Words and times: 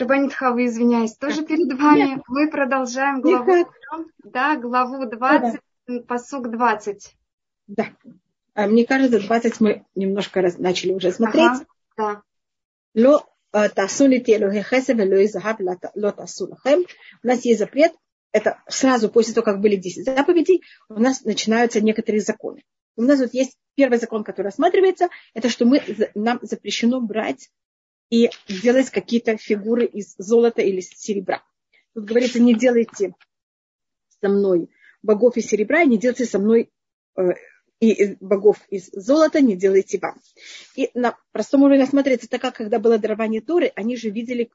Рабанит 0.00 0.32
Хава, 0.32 0.64
извиняюсь, 0.64 1.14
тоже 1.14 1.44
перед 1.44 1.78
вами. 1.78 2.14
Нет. 2.14 2.22
Мы 2.26 2.50
продолжаем 2.50 3.20
главу, 3.20 3.68
да, 4.24 4.56
главу 4.56 5.04
20, 5.04 5.60
да. 5.86 6.00
посук 6.00 6.50
20. 6.50 7.14
Да. 7.66 7.86
А 8.54 8.66
мне 8.66 8.86
кажется, 8.86 9.20
20 9.20 9.60
мы 9.60 9.84
немножко 9.94 10.40
раз, 10.40 10.56
начали 10.56 10.92
уже 10.92 11.12
смотреть. 11.12 11.44
Ага, 11.44 11.66
да. 11.96 12.22
Ло 12.94 13.26
э, 13.52 13.68
тасули 13.68 14.24
ло 15.94 16.12
тасулахем. 16.12 16.86
У 17.22 17.26
нас 17.26 17.44
есть 17.44 17.58
запрет. 17.58 17.92
Это 18.32 18.62
сразу 18.68 19.10
после 19.10 19.34
того, 19.34 19.44
как 19.44 19.60
были 19.60 19.76
10 19.76 20.04
заповедей, 20.06 20.62
у 20.88 21.00
нас 21.00 21.24
начинаются 21.24 21.80
некоторые 21.82 22.22
законы. 22.22 22.62
У 22.96 23.02
нас 23.02 23.20
вот 23.20 23.34
есть 23.34 23.56
первый 23.74 23.98
закон, 23.98 24.24
который 24.24 24.46
рассматривается, 24.46 25.08
это 25.34 25.48
что 25.48 25.64
мы, 25.64 25.82
нам 26.14 26.38
запрещено 26.42 27.00
брать 27.00 27.50
и 28.10 28.30
делать 28.48 28.90
какие-то 28.90 29.36
фигуры 29.36 29.86
из 29.86 30.14
золота 30.18 30.62
или 30.62 30.80
серебра. 30.80 31.42
Тут 31.94 32.04
говорится, 32.04 32.40
не 32.40 32.54
делайте 32.54 33.14
со 34.20 34.28
мной 34.28 34.68
богов 35.02 35.36
из 35.36 35.46
серебра, 35.46 35.84
не 35.84 35.96
делайте 35.96 36.26
со 36.26 36.38
мной 36.38 36.70
э, 37.16 37.22
и 37.80 38.16
богов 38.20 38.58
из 38.68 38.90
золота, 38.92 39.40
не 39.40 39.56
делайте 39.56 39.98
вам. 39.98 40.20
И 40.76 40.90
на 40.94 41.16
простом 41.32 41.62
уровне 41.62 41.82
рассматривается, 41.82 42.28
так 42.28 42.42
как 42.42 42.56
когда 42.56 42.78
было 42.78 42.98
дарование 42.98 43.40
Торы, 43.40 43.72
они 43.74 43.96
же 43.96 44.10
видели, 44.10 44.50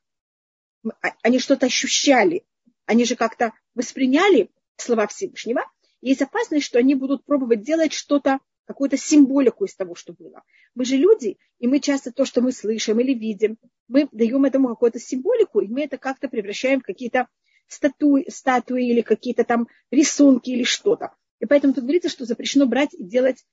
а, 1.02 1.10
они 1.24 1.40
что-то 1.40 1.66
ощущали, 1.66 2.46
они 2.86 3.06
же 3.06 3.16
как-то 3.16 3.54
восприняли 3.74 4.52
слова 4.78 5.08
Всевышнего. 5.08 5.64
Есть 6.02 6.22
опасность, 6.22 6.66
что 6.66 6.78
они 6.78 6.94
будут 6.94 7.26
пробовать 7.26 7.64
делать 7.64 7.94
что-то 7.94 8.40
какую-то 8.66 8.98
символику 8.98 9.66
из 9.66 9.76
того, 9.76 9.96
что 9.96 10.14
было. 10.14 10.44
Мы 10.74 10.86
же 10.86 10.98
люди, 10.98 11.38
и 11.60 11.68
мы 11.68 11.80
часто 11.80 12.12
то, 12.12 12.26
что 12.26 12.42
мы 12.42 12.52
слышим 12.52 13.00
или 13.00 13.14
видим, 13.14 13.58
мы 13.88 14.08
даем 14.12 14.46
этому 14.46 14.70
какую-то 14.70 15.00
символику, 15.00 15.62
и 15.62 15.68
мы 15.68 15.84
это 15.84 15.98
как-то 15.98 16.28
превращаем 16.28 16.82
в 16.82 16.84
какие-то 16.84 17.28
статуи, 17.68 18.30
статуи 18.30 18.88
или 18.90 19.02
какие-то 19.02 19.44
там 19.44 19.68
рисунки 19.92 20.50
или 20.50 20.64
что-то. 20.64 21.16
И 21.40 21.46
поэтому 21.46 21.74
тут 21.74 21.84
говорится, 21.84 22.10
что 22.10 22.26
запрещено 22.26 22.66
брать 22.66 22.94
и 22.94 23.04
делать 23.04 23.46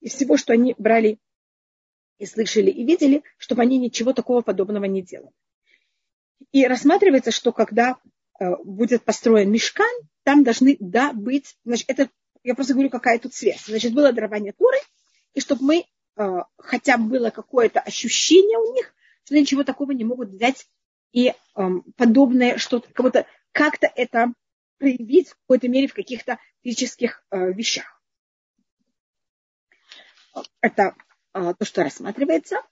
из 0.00 0.14
всего, 0.14 0.36
что 0.36 0.52
они 0.52 0.74
брали 0.78 1.18
и 2.18 2.26
слышали 2.26 2.70
и 2.70 2.84
видели, 2.84 3.22
чтобы 3.36 3.62
они 3.62 3.78
ничего 3.78 4.12
такого 4.12 4.42
подобного 4.42 4.84
не 4.84 5.02
делали. 5.02 5.32
И 6.52 6.66
рассматривается, 6.66 7.30
что 7.30 7.52
когда 7.52 7.96
э, 8.38 8.56
будет 8.64 9.04
построен 9.04 9.50
мешкан, 9.50 9.90
там 10.24 10.44
должны 10.44 10.76
да, 10.80 11.12
быть, 11.12 11.56
значит, 11.64 11.88
это 11.88 12.10
я 12.44 12.54
просто 12.54 12.74
говорю, 12.74 12.90
какая 12.90 13.18
тут 13.18 13.34
связь. 13.34 13.64
Значит, 13.66 13.94
было 13.94 14.12
дарование 14.12 14.52
Туры, 14.52 14.78
и 15.34 15.40
чтобы 15.40 15.64
мы, 15.64 15.84
э, 16.16 16.38
хотя 16.58 16.98
бы 16.98 17.08
было 17.08 17.30
какое-то 17.30 17.80
ощущение 17.80 18.58
у 18.58 18.74
них, 18.74 18.94
что 19.24 19.36
ничего 19.36 19.64
такого 19.64 19.92
не 19.92 20.04
могут 20.04 20.30
взять 20.30 20.68
и 21.12 21.28
э, 21.28 21.34
подобное 21.96 22.58
что-то, 22.58 22.92
кого-то 22.92 23.26
как-то 23.52 23.90
это 23.94 24.32
проявить 24.78 25.28
в 25.28 25.36
какой-то 25.42 25.68
мере 25.68 25.86
в 25.86 25.94
каких-то 25.94 26.38
физических 26.62 27.24
э, 27.30 27.52
вещах. 27.52 28.02
Это 30.60 30.96
э, 31.34 31.54
то, 31.58 31.64
что 31.64 31.84
рассматривается. 31.84 32.62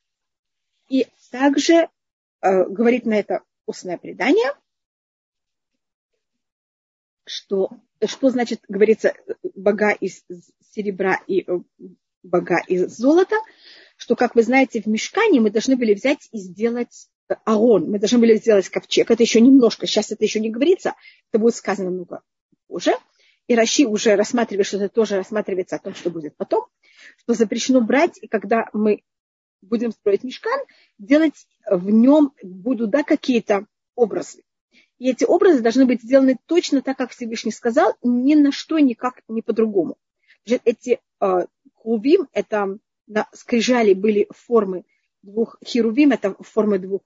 И 0.88 1.06
также 1.30 1.74
э, 1.74 1.88
говорит 2.40 3.06
на 3.06 3.14
это 3.14 3.44
устное 3.66 3.98
предание, 3.98 4.52
что 7.30 7.70
что 8.06 8.30
значит, 8.30 8.60
говорится, 8.68 9.12
бога 9.54 9.90
из 9.90 10.24
серебра 10.74 11.18
и 11.26 11.42
э, 11.46 11.60
бога 12.22 12.62
из 12.66 12.96
золота, 12.96 13.36
что, 13.96 14.16
как 14.16 14.34
вы 14.34 14.42
знаете, 14.42 14.80
в 14.80 14.86
мешкане 14.86 15.40
мы 15.40 15.50
должны 15.50 15.76
были 15.76 15.94
взять 15.94 16.28
и 16.32 16.38
сделать 16.38 17.08
э, 17.28 17.34
аон, 17.44 17.90
мы 17.90 17.98
должны 17.98 18.18
были 18.18 18.36
сделать 18.36 18.68
ковчег. 18.68 19.10
Это 19.10 19.22
еще 19.22 19.40
немножко, 19.40 19.86
сейчас 19.86 20.10
это 20.10 20.24
еще 20.24 20.40
не 20.40 20.50
говорится, 20.50 20.94
это 21.30 21.40
будет 21.40 21.56
сказано 21.56 21.90
много 21.90 22.22
позже. 22.66 22.92
И 23.48 23.54
Раши 23.54 23.84
уже 23.84 24.14
рассматривает, 24.14 24.66
что 24.66 24.76
это 24.78 24.88
тоже 24.88 25.16
рассматривается 25.16 25.76
о 25.76 25.80
том, 25.80 25.94
что 25.94 26.10
будет 26.10 26.36
потом, 26.36 26.66
что 27.18 27.34
запрещено 27.34 27.80
брать, 27.80 28.16
и 28.22 28.28
когда 28.28 28.68
мы 28.72 29.02
будем 29.60 29.90
строить 29.90 30.24
мешкан, 30.24 30.58
делать 30.98 31.46
в 31.68 31.90
нем 31.90 32.32
будут 32.42 32.90
да, 32.90 33.02
какие-то 33.02 33.66
образы. 33.94 34.42
И 35.00 35.10
эти 35.10 35.24
образы 35.24 35.62
должны 35.62 35.86
быть 35.86 36.02
сделаны 36.02 36.36
точно 36.46 36.82
так, 36.82 36.98
как 36.98 37.10
Всевышний 37.10 37.52
сказал, 37.52 37.96
ни 38.02 38.34
на 38.34 38.52
что 38.52 38.78
никак 38.78 39.22
не 39.28 39.40
по-другому. 39.40 39.96
Эти 40.44 41.00
э, 41.20 41.46
это 42.32 42.78
на 43.06 43.26
скрижали 43.32 43.94
были 43.94 44.28
формы 44.30 44.84
двух 45.22 45.56
херувим, 45.64 46.12
это 46.12 46.36
формы 46.40 46.78
двух, 46.78 47.00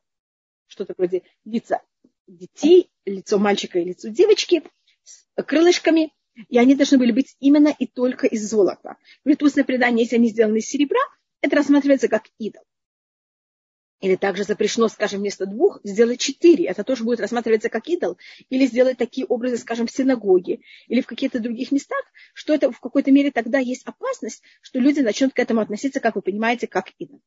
что-то 0.66 0.94
вроде 0.99 1.22
лица 1.44 1.83
детей, 2.27 2.91
лицо 3.06 3.38
мальчика 3.38 3.78
и 3.78 3.84
лицо 3.84 4.09
девочки 4.09 4.65
с 5.04 5.27
крылышками, 5.44 6.12
и 6.49 6.59
они 6.59 6.75
должны 6.75 6.99
были 6.99 7.12
быть 7.12 7.37
именно 7.38 7.72
и 7.78 7.87
только 7.87 8.27
из 8.27 8.49
золота. 8.50 8.97
Говорит, 9.25 9.43
устное 9.44 9.65
предание, 9.65 10.03
если 10.03 10.16
они 10.16 10.31
сделаны 10.31 10.56
из 10.56 10.66
серебра, 10.66 11.00
это 11.43 11.54
рассматривается 11.54 12.09
как 12.09 12.25
идол. 12.38 12.65
Или 14.04 14.16
также 14.16 14.44
запрещено, 14.44 14.88
скажем, 14.88 15.20
вместо 15.20 15.47
двух 15.47 15.81
сделать 15.82 16.20
четыре. 16.20 16.66
Это 16.66 16.84
тоже 16.84 17.04
будет 17.04 17.20
рассматриваться 17.20 17.70
как 17.70 17.88
идол. 17.88 18.19
Или 18.50 18.66
сделать 18.66 18.98
такие 18.98 19.26
образы, 19.26 19.56
скажем, 19.56 19.87
в 19.87 19.91
синагоге 19.91 20.60
или 20.88 21.00
в 21.00 21.06
каких-то 21.06 21.41
других 21.41 21.72
местах, 21.72 22.03
что 22.34 22.53
это 22.53 22.70
в 22.70 22.81
какой-то 22.81 23.10
мере 23.10 23.31
тогда 23.31 23.60
есть 23.60 23.87
опасность, 23.87 24.42
что 24.60 24.78
люди 24.78 25.00
начнут 25.00 25.32
к 25.32 25.38
этому 25.38 25.62
относиться, 25.62 26.00
как 26.00 26.16
вы 26.16 26.20
понимаете, 26.20 26.66
как 26.66 26.91
идол. 26.98 27.22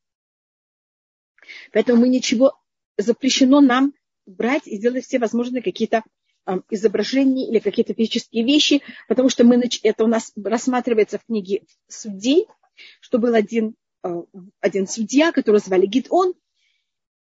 Поэтому 1.72 2.02
мы 2.02 2.08
ничего 2.08 2.56
запрещено 2.96 3.60
нам 3.60 3.92
брать 4.24 4.68
и 4.68 4.78
делать 4.78 5.04
все 5.04 5.18
возможные 5.18 5.64
какие-то 5.64 6.04
изображения 6.70 7.48
или 7.48 7.58
какие-то 7.58 7.92
физические 7.92 8.44
вещи, 8.44 8.82
потому 9.08 9.30
что 9.30 9.42
мы, 9.42 9.60
это 9.82 10.04
у 10.04 10.06
нас 10.06 10.32
рассматривается 10.36 11.18
в 11.18 11.24
книге 11.26 11.64
судей, 11.88 12.46
что 13.00 13.18
был 13.18 13.34
один, 13.34 13.74
а, 14.04 14.22
один 14.60 14.86
судья, 14.86 15.32
которого 15.32 15.58
звали 15.58 15.84
Гидон, 15.84 16.34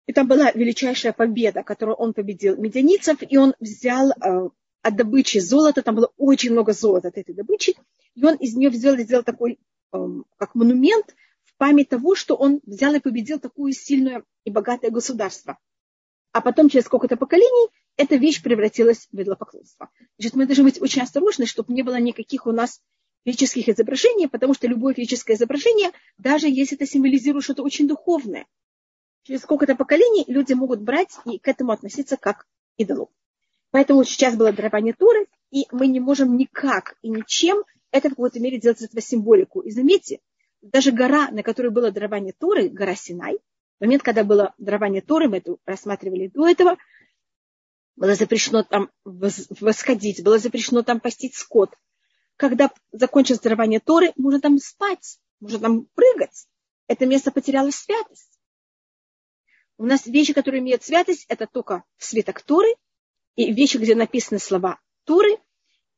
и 0.08 0.14
там 0.14 0.28
была 0.28 0.52
величайшая 0.52 1.14
победа, 1.14 1.64
которую 1.64 1.96
он 1.96 2.14
победил 2.14 2.56
медианицев, 2.56 3.18
и 3.22 3.38
он 3.38 3.54
взял 3.60 4.12
э, 4.12 4.50
от 4.82 4.96
добычи 4.96 5.40
золота, 5.40 5.82
там 5.84 5.96
было 5.96 6.12
очень 6.18 6.54
много 6.54 6.72
золота 6.74 7.10
от 7.10 7.18
этой 7.18 7.36
добычи, 7.36 7.76
и 8.16 8.24
он 8.24 8.36
из 8.36 8.56
нее 8.56 8.70
взял, 8.70 8.98
сделал 8.98 9.24
такой, 9.24 9.60
э, 9.94 9.98
как 10.38 10.56
монумент 10.56 11.14
в 11.44 11.56
память 11.58 11.90
того, 11.90 12.16
что 12.16 12.36
он 12.36 12.62
взял 12.66 12.96
и 12.96 13.00
победил 13.00 13.40
такое 13.40 13.74
сильное 13.74 14.24
и 14.46 14.50
богатое 14.50 14.92
государство. 14.92 15.58
А 16.32 16.40
потом, 16.40 16.70
через 16.70 16.86
сколько-то 16.86 17.18
поколений, 17.18 17.70
эта 17.98 18.16
вещь 18.16 18.42
превратилась 18.42 19.10
в 19.12 19.22
идолопоклонство. 19.22 19.90
Значит, 20.18 20.36
мы 20.36 20.46
должны 20.46 20.64
быть 20.64 20.82
очень 20.82 21.02
осторожны, 21.02 21.46
чтобы 21.46 21.74
не 21.74 21.84
было 21.84 22.00
никаких 22.00 22.46
у 22.46 22.52
нас 22.52 22.80
физических 23.26 23.68
изображений, 23.68 24.30
потому 24.30 24.54
что 24.54 24.68
любое 24.68 24.94
физическое 24.94 25.34
изображение, 25.34 25.92
даже 26.18 26.48
если 26.48 26.78
это 26.78 26.86
символизирует 26.86 27.44
что-то 27.44 27.64
очень 27.64 27.88
духовное, 27.88 28.46
через 29.28 29.42
сколько-то 29.42 29.76
поколений 29.76 30.24
люди 30.28 30.54
могут 30.54 30.82
брать 30.82 31.18
и 31.26 31.38
к 31.38 31.48
этому 31.50 31.74
относиться 31.74 32.16
как 32.16 32.44
к 32.44 32.48
идолу. 32.78 33.12
Поэтому 33.72 34.06
сейчас 34.06 34.38
было 34.38 34.54
дарование 34.54 34.94
Туры, 34.94 35.28
и 35.52 35.66
мы 35.72 35.88
не 35.88 36.00
можем 36.00 36.38
никак 36.38 36.96
и 37.02 37.10
ничем 37.10 37.64
это 37.92 38.08
в 38.08 38.12
какой-то 38.12 38.40
мере 38.40 38.58
делать 38.58 38.80
из 38.80 38.86
этого 38.86 39.02
символику. 39.02 39.60
И 39.60 39.72
заметьте, 39.72 40.22
даже 40.62 40.94
гора, 40.94 41.30
на 41.32 41.44
которой 41.44 41.72
было 41.72 41.92
дарование 41.92 42.34
Торы, 42.38 42.70
гора 42.70 42.96
Синай, 42.96 43.40
в 43.80 43.82
момент, 43.82 44.02
когда 44.02 44.24
было 44.24 44.54
дарование 44.58 45.02
Торы, 45.02 45.28
мы 45.28 45.38
это 45.38 45.58
рассматривали 45.66 46.28
до 46.28 46.48
этого, 46.48 46.78
было 47.98 48.16
запрещено 48.16 48.64
там 48.64 48.90
восходить, 49.04 50.24
было 50.24 50.40
запрещено 50.40 50.84
там 50.84 51.02
постить 51.02 51.36
скот. 51.36 51.76
Когда 52.38 52.72
закончилось 52.94 53.42
дарование 53.42 53.82
Торы, 53.82 54.14
можно 54.16 54.40
там 54.40 54.58
спать, 54.58 55.20
можно 55.42 55.60
там 55.60 55.88
прыгать. 55.96 56.48
Это 56.88 57.06
место 57.06 57.32
потеряло 57.32 57.72
святость. 57.72 58.37
У 59.78 59.86
нас 59.86 60.06
вещи, 60.06 60.34
которые 60.34 60.62
имеют 60.62 60.84
святость, 60.84 61.26
это 61.30 61.48
только 61.48 61.84
свиток 61.98 62.42
Торы, 62.42 62.76
и 63.36 63.54
вещи, 63.54 63.78
где 63.78 63.96
написаны 63.96 64.40
слова 64.40 64.80
Торы, 65.06 65.38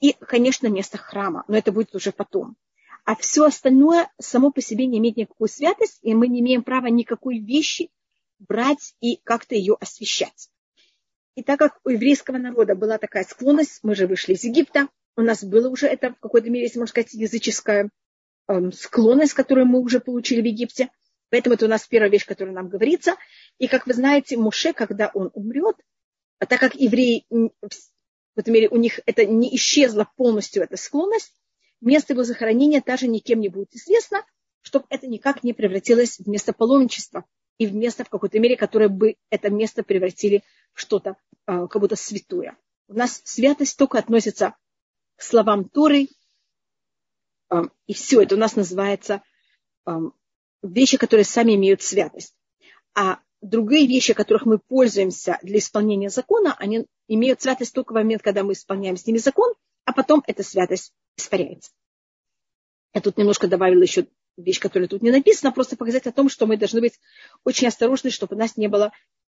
и, 0.01 0.13
конечно, 0.13 0.67
место 0.67 0.97
храма, 0.97 1.43
но 1.47 1.57
это 1.57 1.71
будет 1.71 1.95
уже 1.95 2.11
потом. 2.11 2.57
А 3.05 3.15
все 3.15 3.45
остальное 3.45 4.11
само 4.19 4.51
по 4.51 4.61
себе 4.61 4.85
не 4.85 4.99
имеет 4.99 5.17
никакую 5.17 5.47
святость, 5.47 5.99
и 6.01 6.13
мы 6.13 6.27
не 6.27 6.41
имеем 6.41 6.63
права 6.63 6.87
никакой 6.87 7.39
вещи 7.39 7.89
брать 8.37 8.95
и 9.01 9.17
как-то 9.23 9.55
ее 9.55 9.77
освещать. 9.79 10.49
И 11.35 11.43
так 11.43 11.59
как 11.59 11.79
у 11.85 11.89
еврейского 11.89 12.37
народа 12.37 12.75
была 12.75 12.97
такая 12.97 13.23
склонность, 13.23 13.79
мы 13.83 13.95
же 13.95 14.07
вышли 14.07 14.33
из 14.33 14.43
Египта, 14.43 14.89
у 15.15 15.21
нас 15.21 15.43
было 15.43 15.69
уже 15.69 15.87
это 15.87 16.11
в 16.11 16.19
какой-то 16.19 16.49
мере, 16.49 16.65
если 16.65 16.79
можно 16.79 16.91
сказать, 16.91 17.13
языческая 17.13 17.89
эм, 18.47 18.71
склонность, 18.71 19.33
которую 19.33 19.67
мы 19.67 19.79
уже 19.79 19.99
получили 19.99 20.41
в 20.41 20.45
Египте. 20.45 20.89
Поэтому 21.29 21.55
это 21.55 21.65
у 21.65 21.69
нас 21.69 21.87
первая 21.87 22.09
вещь, 22.09 22.25
которая 22.25 22.53
нам 22.53 22.69
говорится. 22.69 23.15
И, 23.59 23.67
как 23.67 23.85
вы 23.85 23.93
знаете, 23.93 24.37
Муше, 24.37 24.73
когда 24.73 25.11
он 25.13 25.29
умрет, 25.33 25.75
а 26.39 26.45
так 26.45 26.59
как 26.59 26.75
евреи, 26.75 27.25
в 27.29 28.39
этом 28.39 28.53
мере, 28.53 28.69
у 28.69 28.77
них 28.77 29.01
это 29.05 29.25
не 29.25 29.53
исчезла 29.55 30.09
полностью, 30.15 30.63
эта 30.63 30.77
склонность, 30.77 31.33
место 31.81 32.13
его 32.13 32.23
захоронения 32.23 32.81
даже 32.83 33.07
никем 33.07 33.41
не 33.41 33.49
будет 33.49 33.75
известно, 33.75 34.25
чтобы 34.61 34.85
это 34.89 35.07
никак 35.07 35.43
не 35.43 35.53
превратилось 35.53 36.19
в 36.19 36.27
место 36.27 36.53
паломничества. 36.53 37.25
и 37.57 37.67
в 37.67 37.75
место 37.75 38.05
в 38.05 38.09
какой-то 38.09 38.39
мере, 38.39 38.55
которое 38.55 38.87
бы 38.87 39.17
это 39.29 39.49
место 39.49 39.83
превратили 39.83 40.43
в 40.73 40.79
что-то 40.79 41.17
а, 41.45 41.67
как 41.67 41.81
будто 41.81 41.97
святое. 41.97 42.57
У 42.87 42.93
нас 42.93 43.21
святость 43.25 43.77
только 43.77 43.99
относится 43.99 44.55
к 45.17 45.21
словам 45.21 45.67
Торы, 45.67 46.07
а, 47.49 47.63
и 47.85 47.93
все 47.93 48.21
это 48.21 48.35
у 48.35 48.37
нас 48.37 48.55
называется 48.55 49.21
вещи, 50.61 50.97
которые 50.97 51.25
сами 51.25 51.55
имеют 51.55 51.81
святость. 51.81 52.35
А 52.93 53.19
другие 53.41 53.87
вещи, 53.87 54.13
которых 54.13 54.45
мы 54.45 54.59
пользуемся 54.59 55.39
для 55.41 55.59
исполнения 55.59 56.09
закона, 56.09 56.55
они 56.59 56.85
имеют 57.07 57.41
святость 57.41 57.73
только 57.73 57.91
в 57.91 57.95
момент, 57.95 58.21
когда 58.21 58.43
мы 58.43 58.53
исполняем 58.53 58.97
с 58.97 59.05
ними 59.05 59.17
закон, 59.17 59.53
а 59.85 59.93
потом 59.93 60.23
эта 60.27 60.43
святость 60.43 60.93
испаряется. 61.17 61.71
Я 62.93 63.01
тут 63.01 63.17
немножко 63.17 63.47
добавила 63.47 63.81
еще 63.81 64.07
вещь, 64.37 64.59
которая 64.59 64.87
тут 64.87 65.01
не 65.01 65.11
написана, 65.11 65.51
просто 65.51 65.77
показать 65.77 66.07
о 66.07 66.11
том, 66.11 66.29
что 66.29 66.47
мы 66.47 66.57
должны 66.57 66.81
быть 66.81 66.99
очень 67.43 67.67
осторожны, 67.67 68.09
чтобы 68.09 68.35
нас 68.35 68.57
не 68.57 68.67
было, 68.67 68.91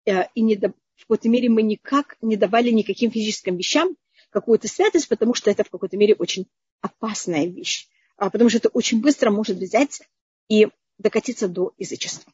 э, 0.06 0.24
и 0.34 0.40
не, 0.40 0.56
в 0.56 1.02
какой-то 1.02 1.28
мере 1.28 1.48
мы 1.48 1.62
никак 1.62 2.16
не 2.20 2.36
давали 2.36 2.70
никаким 2.70 3.10
физическим 3.10 3.56
вещам 3.56 3.96
какую-то 4.30 4.68
святость, 4.68 5.08
потому 5.08 5.34
что 5.34 5.50
это 5.50 5.64
в 5.64 5.70
какой-то 5.70 5.96
мере 5.96 6.14
очень 6.14 6.48
опасная 6.80 7.46
вещь. 7.46 7.88
А, 8.16 8.30
потому 8.30 8.48
что 8.48 8.58
это 8.58 8.68
очень 8.68 9.00
быстро 9.00 9.30
может 9.30 9.58
взять 9.58 10.00
и 10.48 10.68
докатиться 10.98 11.48
до 11.48 11.72
язычества. 11.76 12.32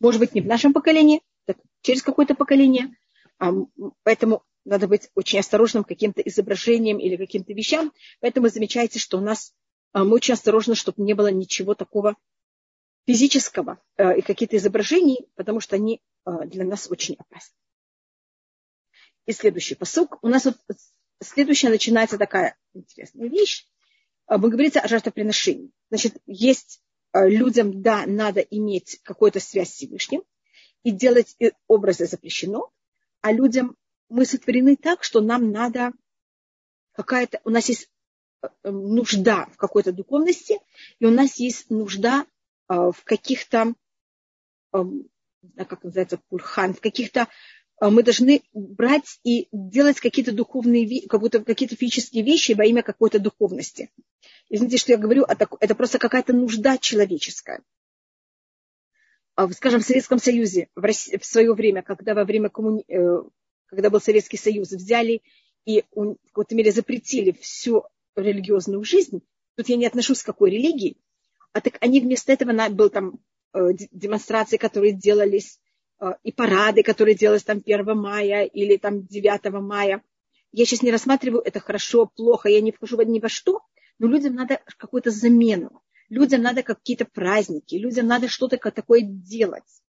Может 0.00 0.20
быть, 0.20 0.34
не 0.34 0.40
в 0.40 0.46
нашем 0.46 0.72
поколении, 0.72 1.22
так 1.44 1.58
через 1.82 2.02
какое-то 2.02 2.34
поколение. 2.34 2.96
А, 3.38 3.52
поэтому 4.02 4.42
надо 4.64 4.88
быть 4.88 5.10
очень 5.14 5.38
осторожным 5.38 5.84
каким-то 5.84 6.20
изображением 6.22 6.98
или 6.98 7.16
каким-то 7.16 7.52
вещам. 7.52 7.92
Поэтому 8.20 8.48
замечайте, 8.48 8.98
что 8.98 9.18
у 9.18 9.20
нас 9.20 9.54
а, 9.92 10.04
мы 10.04 10.14
очень 10.14 10.34
осторожны, 10.34 10.74
чтобы 10.74 11.02
не 11.02 11.14
было 11.14 11.30
ничего 11.30 11.74
такого 11.74 12.16
физического 13.06 13.82
э, 13.96 14.18
и 14.18 14.22
какие-то 14.22 14.56
изображений, 14.56 15.26
потому 15.34 15.60
что 15.60 15.76
они 15.76 16.00
э, 16.26 16.30
для 16.46 16.64
нас 16.64 16.88
очень 16.90 17.16
опасны. 17.18 17.56
И 19.26 19.32
следующий 19.32 19.74
посук. 19.74 20.18
У 20.22 20.28
нас 20.28 20.44
вот 20.44 20.56
следующая 21.22 21.70
начинается 21.70 22.18
такая 22.18 22.56
интересная 22.74 23.28
вещь. 23.28 23.66
А, 24.26 24.38
мы 24.38 24.50
говорится 24.50 24.80
о 24.80 24.88
жертвоприношении. 24.88 25.72
Значит, 25.88 26.18
есть 26.26 26.82
людям, 27.12 27.82
да, 27.82 28.06
надо 28.06 28.40
иметь 28.40 29.00
какую-то 29.02 29.40
связь 29.40 29.70
с 29.70 29.74
Всевышним, 29.74 30.22
и 30.82 30.90
делать 30.90 31.36
образы 31.66 32.06
запрещено, 32.06 32.70
а 33.20 33.32
людям 33.32 33.76
мы 34.08 34.24
сотворены 34.24 34.76
так, 34.76 35.04
что 35.04 35.20
нам 35.20 35.50
надо 35.50 35.92
какая-то, 36.92 37.40
у 37.44 37.50
нас 37.50 37.68
есть 37.68 37.90
Э, 38.42 38.70
нужда 38.70 39.46
в 39.52 39.56
какой-то 39.56 39.92
духовности, 39.92 40.58
и 40.98 41.06
у 41.06 41.10
нас 41.10 41.36
есть 41.36 41.70
нужда 41.70 42.26
э, 42.68 42.74
в 42.74 43.04
каких-то, 43.04 43.74
эм, 44.72 45.08
как 45.56 45.84
называется, 45.84 46.20
пульхан, 46.28 46.74
в 46.74 46.80
каких-то 46.80 47.28
э, 47.80 47.88
мы 47.88 48.02
должны 48.02 48.42
брать 48.52 49.20
и 49.24 49.48
делать 49.52 50.00
какие-то 50.00 50.32
духовные, 50.32 51.06
как 51.08 51.20
будто 51.20 51.44
какие-то 51.44 51.76
физические 51.76 52.24
вещи 52.24 52.52
во 52.52 52.64
имя 52.64 52.82
какой-то 52.82 53.18
духовности. 53.18 53.90
Извините, 54.50 54.76
что 54.76 54.92
я 54.92 54.98
говорю, 54.98 55.24
это 55.24 55.74
просто 55.74 55.98
какая-то 55.98 56.32
нужда 56.32 56.76
человеческая. 56.76 57.62
А 59.36 59.48
скажем, 59.52 59.80
в 59.80 59.84
Советском 59.84 60.18
Союзе 60.18 60.68
в, 60.74 60.84
России, 60.84 61.16
в 61.16 61.24
свое 61.24 61.54
время, 61.54 61.82
когда 61.82 62.14
во 62.14 62.24
время 62.24 62.50
коммуни... 62.50 62.84
когда 63.66 63.88
был 63.88 64.00
Советский 64.00 64.36
Союз, 64.36 64.70
взяли 64.72 65.22
и 65.64 65.84
в 65.94 66.16
какой-то 66.26 66.54
мере 66.54 66.72
запретили 66.72 67.30
всю 67.40 67.84
религиозную 68.16 68.82
жизнь, 68.84 69.22
тут 69.56 69.68
я 69.68 69.76
не 69.76 69.86
отношусь 69.86 70.22
к 70.22 70.26
какой 70.26 70.50
религии, 70.50 70.96
а 71.52 71.60
так 71.60 71.78
они 71.80 72.00
вместо 72.00 72.32
этого, 72.32 72.52
на, 72.52 72.68
был 72.70 72.90
там 72.90 73.20
э, 73.52 73.72
демонстрации, 73.92 74.56
которые 74.56 74.92
делались, 74.92 75.60
э, 76.00 76.12
и 76.22 76.32
парады, 76.32 76.82
которые 76.82 77.14
делались 77.14 77.44
там 77.44 77.62
1 77.64 77.96
мая 77.96 78.44
или 78.44 78.76
там 78.76 79.06
9 79.06 79.52
мая. 79.62 80.02
Я 80.52 80.64
сейчас 80.64 80.82
не 80.82 80.90
рассматриваю 80.90 81.42
это 81.42 81.60
хорошо, 81.60 82.06
плохо, 82.06 82.48
я 82.48 82.60
не 82.60 82.72
вхожу 82.72 83.00
ни 83.02 83.20
во 83.20 83.28
что, 83.28 83.60
но 84.00 84.08
людям 84.08 84.34
надо 84.34 84.60
какую-то 84.78 85.10
замену. 85.10 85.82
Людям 86.08 86.42
надо 86.42 86.62
какие-то 86.64 87.04
праздники, 87.04 87.76
людям 87.76 88.06
надо 88.06 88.28
что-то 88.28 88.56
такое 88.56 89.02
делать. 89.02 89.82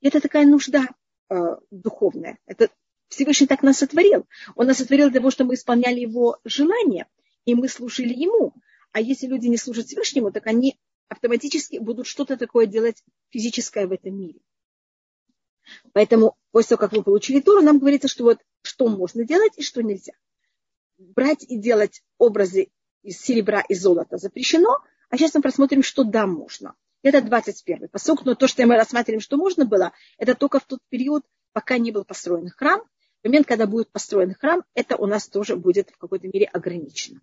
И 0.00 0.06
это 0.06 0.20
такая 0.20 0.46
нужда 0.46 0.86
э, 1.28 1.34
духовная. 1.70 2.38
Это 2.46 2.70
Всевышний 3.08 3.48
так 3.48 3.62
нас 3.62 3.78
сотворил. 3.78 4.26
Он 4.54 4.68
нас 4.68 4.78
сотворил 4.78 5.10
для 5.10 5.18
того, 5.18 5.30
чтобы 5.30 5.48
мы 5.48 5.54
исполняли 5.54 6.00
его 6.00 6.38
желания 6.44 7.06
и 7.44 7.54
мы 7.54 7.68
служили 7.68 8.14
ему. 8.14 8.54
А 8.92 9.00
если 9.00 9.26
люди 9.26 9.48
не 9.48 9.56
служат 9.56 9.86
Всевышнему, 9.86 10.30
так 10.30 10.46
они 10.46 10.78
автоматически 11.08 11.78
будут 11.78 12.06
что-то 12.06 12.36
такое 12.36 12.66
делать 12.66 13.02
физическое 13.30 13.88
в 13.88 13.92
этом 13.92 14.16
мире. 14.16 14.40
Поэтому 15.92 16.36
после 16.52 16.76
того, 16.76 16.80
как 16.86 16.92
мы 16.92 17.02
получили 17.02 17.40
Тору, 17.40 17.60
нам 17.60 17.80
говорится, 17.80 18.06
что 18.06 18.22
вот 18.22 18.38
что 18.62 18.88
можно 18.88 19.24
делать 19.24 19.52
и 19.56 19.62
что 19.62 19.82
нельзя. 19.82 20.12
Брать 20.96 21.42
и 21.42 21.58
делать 21.58 22.02
образы 22.18 22.68
из 23.02 23.20
серебра 23.20 23.60
и 23.60 23.74
золота 23.74 24.18
запрещено, 24.18 24.78
а 25.10 25.16
сейчас 25.16 25.34
мы 25.34 25.42
просмотрим, 25.42 25.82
что 25.82 26.04
да, 26.04 26.26
можно. 26.26 26.74
Это 27.02 27.22
21 27.22 27.88
посок, 27.88 28.24
но 28.24 28.34
то, 28.34 28.48
что 28.48 28.66
мы 28.66 28.76
рассматриваем, 28.76 29.20
что 29.20 29.36
можно 29.36 29.64
было, 29.64 29.92
это 30.18 30.34
только 30.34 30.58
в 30.58 30.64
тот 30.64 30.80
период, 30.88 31.24
пока 31.52 31.78
не 31.78 31.92
был 31.92 32.04
построен 32.04 32.48
храм. 32.50 32.82
В 33.22 33.26
момент, 33.26 33.46
когда 33.46 33.66
будет 33.66 33.90
построен 33.90 34.34
храм, 34.34 34.64
это 34.74 34.96
у 34.96 35.06
нас 35.06 35.28
тоже 35.28 35.56
будет 35.56 35.90
в 35.90 35.98
какой-то 35.98 36.28
мере 36.28 36.46
ограничено. 36.46 37.20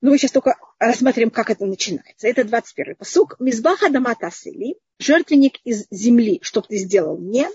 Но 0.00 0.06
ну, 0.06 0.12
мы 0.12 0.18
сейчас 0.18 0.32
только 0.32 0.56
рассмотрим, 0.80 1.30
как 1.30 1.48
это 1.48 1.64
начинается. 1.64 2.26
Это 2.26 2.42
21-й 2.42 2.96
посук. 2.96 3.36
Мизбаха 3.38 3.88
дамата 3.88 4.30
сели, 4.32 4.76
жертвенник 4.98 5.60
из 5.64 5.86
земли, 5.90 6.40
что 6.42 6.60
ты 6.60 6.76
сделал 6.78 7.16
мне, 7.18 7.48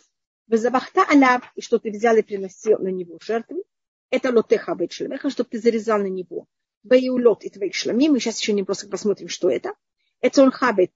вызабахта 0.47 1.03
аляб, 1.03 1.43
и 1.55 1.61
что 1.61 1.77
ты 1.77 1.91
взял 1.91 2.15
и 2.15 2.21
приносил 2.21 2.79
на 2.79 2.87
него 2.87 3.17
жертвы. 3.21 3.63
Это 4.09 4.31
лотеха 4.31 4.75
бейт 4.75 4.91
шлемеха, 4.91 5.29
чтобы 5.29 5.49
ты 5.49 5.59
зарезал 5.59 5.99
на 5.99 6.07
него 6.07 6.47
бейулот 6.83 7.43
и 7.43 7.49
твоих 7.49 7.75
шламим. 7.75 8.13
Мы 8.13 8.19
сейчас 8.19 8.39
еще 8.39 8.53
не 8.53 8.63
просто 8.63 8.87
посмотрим, 8.87 9.27
что 9.27 9.49
это. 9.49 9.73
Это 10.21 10.41
он 10.41 10.51
хабет 10.51 10.91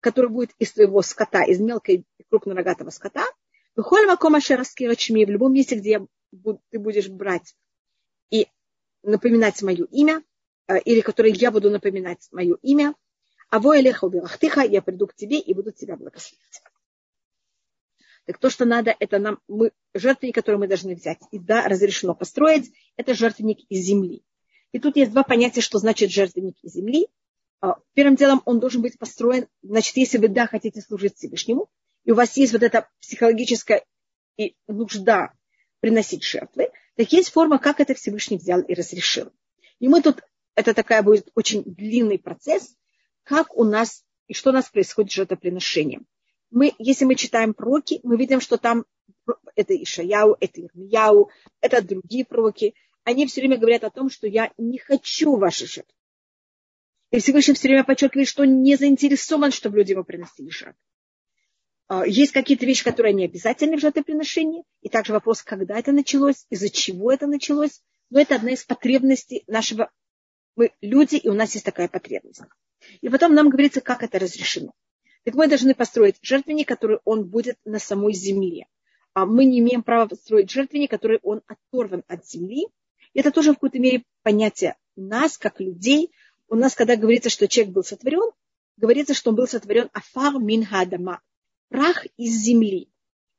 который 0.00 0.30
будет 0.30 0.52
из 0.60 0.72
твоего 0.72 1.02
скота, 1.02 1.42
из 1.42 1.58
мелкой 1.58 2.04
и 2.18 2.24
крупнорогатого 2.30 2.90
скота. 2.90 3.24
Выхоль 3.74 4.06
макома 4.06 4.40
шераскирачми, 4.40 5.24
в 5.24 5.30
любом 5.30 5.52
месте, 5.52 5.74
где 5.74 6.06
ты 6.70 6.78
будешь 6.78 7.08
брать 7.08 7.56
и 8.30 8.46
напоминать 9.02 9.60
мое 9.62 9.84
имя, 9.86 10.22
Э, 10.68 10.78
или 10.80 11.00
которые 11.00 11.34
я 11.34 11.50
буду 11.50 11.70
напоминать 11.70 12.28
мое 12.32 12.56
имя. 12.62 12.94
А 13.50 13.60
во 13.60 13.78
элеха 13.78 14.04
убирахтыха, 14.04 14.62
я 14.62 14.82
приду 14.82 15.06
к 15.06 15.14
тебе 15.14 15.38
и 15.38 15.54
буду 15.54 15.70
тебя 15.70 15.96
благословить. 15.96 16.60
Так 18.26 18.38
то, 18.38 18.50
что 18.50 18.64
надо, 18.64 18.94
это 18.98 19.18
нам, 19.18 19.38
мы, 19.46 19.70
жертвенник, 19.94 20.34
который 20.34 20.56
мы 20.56 20.66
должны 20.66 20.94
взять. 20.94 21.18
И 21.30 21.38
да, 21.38 21.68
разрешено 21.68 22.14
построить, 22.14 22.72
это 22.96 23.14
жертвенник 23.14 23.60
из 23.68 23.84
земли. 23.84 24.22
И 24.72 24.80
тут 24.80 24.96
есть 24.96 25.12
два 25.12 25.22
понятия, 25.22 25.60
что 25.60 25.78
значит 25.78 26.10
жертвенник 26.10 26.56
из 26.62 26.74
земли. 26.74 27.06
А, 27.60 27.76
первым 27.94 28.16
делом 28.16 28.42
он 28.44 28.58
должен 28.58 28.82
быть 28.82 28.98
построен, 28.98 29.46
значит, 29.62 29.96
если 29.96 30.18
вы, 30.18 30.28
да, 30.28 30.46
хотите 30.46 30.80
служить 30.80 31.16
Всевышнему, 31.16 31.68
и 32.04 32.10
у 32.10 32.14
вас 32.14 32.36
есть 32.36 32.52
вот 32.52 32.62
эта 32.62 32.88
психологическая 33.00 33.84
нужда 34.68 35.32
приносить 35.80 36.24
жертвы, 36.24 36.70
так 36.96 37.12
есть 37.12 37.30
форма, 37.30 37.58
как 37.58 37.80
это 37.80 37.94
Всевышний 37.94 38.38
взял 38.38 38.60
и 38.60 38.74
разрешил. 38.74 39.32
И 39.78 39.88
мы 39.88 40.02
тут 40.02 40.22
это 40.54 40.74
такая 40.74 41.02
будет 41.02 41.30
очень 41.34 41.62
длинный 41.62 42.18
процесс, 42.18 42.74
как 43.22 43.56
у 43.56 43.64
нас 43.64 44.04
и 44.26 44.34
что 44.34 44.50
у 44.50 44.52
нас 44.52 44.68
происходит 44.68 45.12
с 45.12 45.14
жертвоприношением. 45.14 46.06
Мы, 46.50 46.72
если 46.78 47.04
мы 47.04 47.14
читаем 47.14 47.54
пророки, 47.54 48.00
мы 48.02 48.16
видим, 48.16 48.40
что 48.40 48.56
там 48.56 48.84
это 49.54 49.74
Ишаяу, 49.74 50.36
это 50.40 50.60
Ирмияу, 50.60 51.30
это 51.60 51.82
другие 51.82 52.24
пророки. 52.24 52.74
Они 53.04 53.26
все 53.26 53.40
время 53.40 53.58
говорят 53.58 53.84
о 53.84 53.90
том, 53.90 54.10
что 54.10 54.26
я 54.26 54.52
не 54.56 54.78
хочу 54.78 55.36
ваши 55.36 55.66
жертвы. 55.66 55.94
И 57.10 57.20
Всевышний 57.20 57.54
все 57.54 57.68
время 57.68 57.84
подчеркивает, 57.84 58.28
что 58.28 58.44
не 58.44 58.76
заинтересован, 58.76 59.52
чтобы 59.52 59.78
люди 59.78 59.92
ему 59.92 60.04
приносили 60.04 60.50
жертвы. 60.50 60.80
А, 61.88 62.06
есть 62.06 62.32
какие-то 62.32 62.66
вещи, 62.66 62.84
которые 62.84 63.14
не 63.14 63.24
обязательны 63.24 63.76
в 63.76 63.80
жертвоприношении. 63.80 64.64
И 64.82 64.88
также 64.88 65.12
вопрос, 65.12 65.42
когда 65.42 65.78
это 65.78 65.92
началось, 65.92 66.46
из-за 66.50 66.68
чего 66.68 67.12
это 67.12 67.26
началось. 67.26 67.82
Но 68.10 68.20
это 68.20 68.36
одна 68.36 68.52
из 68.52 68.64
потребностей 68.64 69.44
нашего 69.46 69.90
мы 70.56 70.72
люди, 70.80 71.16
и 71.16 71.28
у 71.28 71.34
нас 71.34 71.52
есть 71.54 71.66
такая 71.66 71.88
потребность. 71.88 72.40
И 73.02 73.08
потом 73.08 73.34
нам 73.34 73.50
говорится, 73.50 73.80
как 73.80 74.02
это 74.02 74.18
разрешено. 74.18 74.72
Так 75.26 75.34
мы 75.34 75.48
должны 75.48 75.74
построить 75.74 76.18
жертвенник, 76.22 76.68
который 76.68 77.00
он 77.04 77.24
будет 77.24 77.58
на 77.64 77.80
самой 77.80 78.12
земле. 78.12 78.68
А 79.12 79.26
мы 79.26 79.44
не 79.44 79.58
имеем 79.58 79.82
права 79.82 80.06
построить 80.06 80.48
жертвенник, 80.48 80.88
который 80.88 81.18
он 81.24 81.42
оторван 81.48 82.04
от 82.06 82.24
земли. 82.24 82.68
И 83.12 83.18
это 83.18 83.32
тоже 83.32 83.50
в 83.50 83.54
какой-то 83.54 83.80
мере 83.80 84.04
понятие 84.22 84.76
нас, 84.94 85.36
как 85.36 85.58
людей. 85.58 86.12
У 86.46 86.54
нас, 86.54 86.76
когда 86.76 86.94
говорится, 86.94 87.28
что 87.28 87.48
человек 87.48 87.74
был 87.74 87.82
сотворен, 87.82 88.30
говорится, 88.76 89.14
что 89.14 89.30
он 89.30 89.36
был 89.36 89.48
сотворен 89.48 89.90
афар 89.92 90.38
мин 90.38 90.64
хадама, 90.64 91.20
прах 91.70 92.06
из 92.16 92.40
земли. 92.44 92.88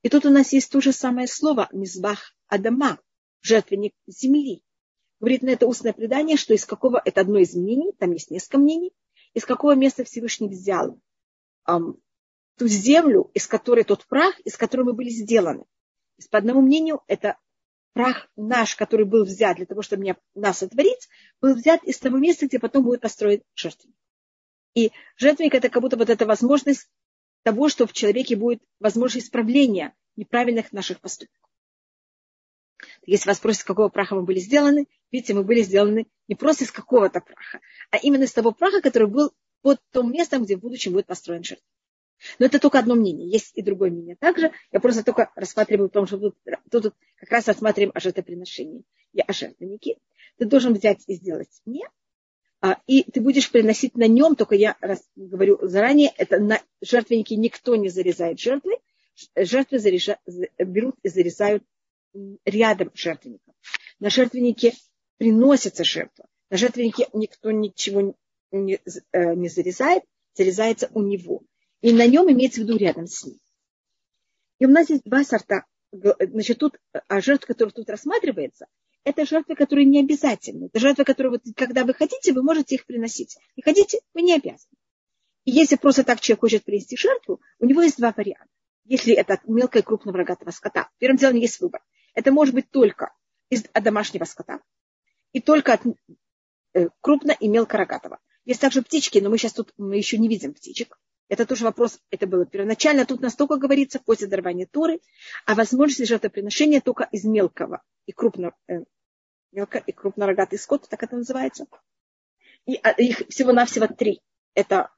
И 0.02 0.10
тут 0.10 0.26
у 0.26 0.30
нас 0.30 0.52
есть 0.52 0.70
то 0.70 0.82
же 0.82 0.92
самое 0.92 1.26
слово, 1.26 1.70
мизбах 1.72 2.36
адама, 2.50 3.00
жертвенник 3.42 3.94
земли 4.08 4.62
говорит 5.20 5.42
на 5.42 5.50
это 5.50 5.68
устное 5.68 5.94
предание, 5.94 6.38
что 6.38 6.54
из 6.54 6.66
какого, 6.66 7.02
это 7.04 7.22
одно 7.22 7.40
из 7.40 7.56
мнений, 7.56 7.92
там 7.98 8.12
есть 8.12 8.30
несколько 8.30 8.58
мнений, 8.58 8.92
из 9.34 9.46
какого 9.46 9.74
места 9.76 10.04
Всевышний 10.04 10.50
взял 10.50 11.00
ту 11.68 12.68
землю, 12.68 13.30
из 13.34 13.48
которой 13.48 13.84
тот 13.84 14.06
прах, 14.08 14.40
из 14.42 14.58
которой 14.58 14.84
мы 14.84 14.94
были 14.94 15.10
сделаны. 15.10 15.66
По 16.32 16.40
одному 16.40 16.62
мнению, 16.62 17.02
это 17.08 17.38
прах 17.94 18.30
наш, 18.36 18.76
который 18.76 19.06
был 19.06 19.26
взят 19.26 19.58
для 19.58 19.66
того, 19.66 19.82
чтобы 19.82 20.04
меня, 20.04 20.18
нас 20.34 20.60
сотворить, 20.60 21.10
был 21.42 21.56
взят 21.56 21.84
из 21.84 22.00
того 22.00 22.18
места, 22.18 22.48
где 22.48 22.60
потом 22.60 22.84
будет 22.84 23.02
построен 23.02 23.42
жертвенник. 23.56 23.96
И 24.74 24.92
жертвенник 25.16 25.56
это 25.56 25.70
как 25.70 25.82
будто 25.82 25.98
вот 25.98 26.10
эта 26.10 26.26
возможность 26.26 26.90
того, 27.44 27.70
что 27.70 27.88
в 27.88 27.94
человеке 27.94 28.36
будет 28.36 28.62
возможность 28.80 29.28
исправления 29.28 29.96
неправильных 30.16 30.72
наших 30.72 31.00
поступков. 31.00 31.50
Если 33.06 33.28
вас 33.28 33.38
спросят, 33.38 33.62
из 33.62 33.66
какого 33.66 33.90
праха 33.90 34.16
мы 34.16 34.24
были 34.24 34.40
сделаны, 34.40 34.88
видите, 35.12 35.34
мы 35.34 35.44
были 35.44 35.62
сделаны 35.62 36.08
не 36.28 36.36
просто 36.36 36.66
из 36.66 36.72
какого-то 36.72 37.22
праха, 37.22 37.60
а 37.90 37.98
именно 37.98 38.24
из 38.24 38.34
того 38.34 38.52
праха, 38.52 38.82
который 38.82 39.08
был 39.08 39.34
под 39.68 39.82
том 39.92 40.14
местом, 40.14 40.46
где 40.46 40.56
в 40.56 40.62
будущем 40.62 40.94
будет 40.94 41.08
построен 41.08 41.44
жертва. 41.44 41.68
Но 42.40 42.46
это 42.46 42.58
только 42.58 42.80
одно 42.80 42.96
мнение. 42.96 43.30
Есть 43.30 43.52
и 43.54 43.62
другое 43.62 43.92
мнение 43.92 44.16
также. 44.16 44.54
Я 44.72 44.80
просто 44.80 45.04
только 45.04 45.30
рассматриваю, 45.36 45.90
потому 45.90 46.08
что 46.08 46.18
тут, 46.18 46.38
тут 46.72 46.94
как 47.18 47.30
раз 47.30 47.50
рассматриваем 47.50 47.92
о 47.94 48.00
жертвоприношении 48.00 48.86
и 49.12 49.20
о 49.20 49.34
жертвеннике. 49.34 49.98
Ты 50.38 50.46
должен 50.46 50.74
взять 50.74 51.04
и 51.08 51.16
сделать 51.16 51.50
мне, 51.66 51.86
а, 52.62 52.80
и 52.88 53.04
ты 53.04 53.20
будешь 53.20 53.52
приносить 53.52 53.98
на 53.98 54.08
нем, 54.08 54.38
только 54.38 54.56
я 54.56 54.78
раз 54.80 55.04
говорю 55.18 55.60
заранее, 55.62 56.14
это 56.16 56.40
на 56.40 56.62
жертвеннике 56.80 57.36
никто 57.36 57.76
не 57.76 57.90
зарезает 57.90 58.40
жертвы, 58.40 58.78
жертвы 59.36 59.80
зарежа, 59.80 60.18
берут 60.58 60.96
и 61.04 61.10
зарезают 61.10 61.66
рядом 62.46 62.90
жертвенников. 62.94 63.54
На 64.00 64.10
жертвеннике 64.10 64.76
приносится 65.18 65.84
жертва. 65.84 66.26
На 66.50 66.56
жертвеннике 66.56 67.10
никто 67.12 67.52
ничего 67.52 68.16
не, 68.52 68.80
э, 69.12 69.34
не 69.36 69.50
зарезает, 69.50 70.04
зарезается 70.34 70.90
у 70.94 71.02
него. 71.02 71.44
И 71.82 71.94
на 71.94 72.08
нем 72.08 72.32
имеется 72.32 72.62
в 72.62 72.64
виду 72.64 72.78
рядом 72.78 73.08
с 73.08 73.24
ним. 73.26 73.38
И 74.60 74.66
у 74.66 74.70
нас 74.70 74.90
есть 74.90 75.04
два 75.04 75.24
сорта. 75.24 75.66
Значит, 75.92 76.58
тут, 76.58 76.78
а 76.92 77.22
жертва, 77.22 77.48
которая 77.48 77.72
тут 77.72 77.90
рассматривается, 77.90 78.68
это 79.04 79.26
жертвы, 79.26 79.56
которые 79.56 79.86
не 79.86 80.02
обязательны. 80.02 80.66
Это 80.66 80.80
жертвы, 80.80 81.06
которые, 81.06 81.32
вот, 81.32 81.42
когда 81.56 81.86
вы 81.86 81.94
хотите, 81.94 82.34
вы 82.34 82.44
можете 82.44 82.76
их 82.76 82.86
приносить. 82.86 83.38
Не 83.56 83.64
хотите, 83.64 84.00
вы 84.14 84.22
не 84.22 84.34
обязаны. 84.34 84.76
И 85.46 85.52
если 85.52 85.78
просто 85.78 86.04
так 86.04 86.20
человек 86.20 86.42
хочет 86.42 86.66
принести 86.66 86.98
жертву, 86.98 87.40
у 87.60 87.66
него 87.66 87.82
есть 87.82 87.98
два 87.98 88.14
варианта. 88.16 88.52
Если 88.84 89.14
это 89.14 89.40
мелкое 89.46 89.82
и 89.82 89.86
крупного 89.86 90.18
рогатого 90.18 90.52
скота. 90.52 90.90
Первым 90.98 91.18
делом 91.18 91.38
есть 91.38 91.60
выбор. 91.62 91.82
Это 92.16 92.32
может 92.32 92.54
быть 92.54 92.70
только 92.70 93.14
из, 93.50 93.64
от 93.72 93.84
домашнего 93.84 94.26
скота 94.26 94.60
и 95.32 95.40
только 95.40 95.74
от 95.74 95.82
э, 96.74 96.90
крупно 97.00 97.32
и 97.32 97.48
мелкорогатого. 97.48 98.20
Есть 98.48 98.62
также 98.62 98.82
птички, 98.82 99.20
но 99.20 99.30
мы 99.30 99.38
сейчас 99.38 99.52
тут 99.52 99.74
мы 99.76 99.98
еще 99.98 100.18
не 100.18 100.30
видим 100.30 100.54
птичек. 100.54 100.98
Это 101.28 101.46
тоже 101.46 101.66
вопрос, 101.66 102.00
это 102.12 102.28
было 102.28 102.46
первоначально. 102.46 103.06
Тут 103.06 103.20
настолько 103.20 103.58
говорится 103.58 104.00
после 104.00 104.28
дарования 104.28 104.66
Торы 104.66 105.02
о 105.46 105.54
возможности 105.54 106.04
жертвоприношения 106.04 106.80
только 106.80 107.10
из 107.12 107.26
мелкого 107.26 107.84
и 108.06 108.14
крупного, 108.14 108.56
э, 108.70 108.86
мелко 109.52 109.80
и 109.80 109.92
крупнорогатый 109.92 110.58
скот, 110.58 110.88
так 110.88 111.04
это 111.04 111.18
называется. 111.18 111.66
И 112.66 112.80
а, 112.82 112.92
их 112.92 113.24
всего-навсего 113.28 113.88
три. 113.88 114.22
Это 114.54 114.92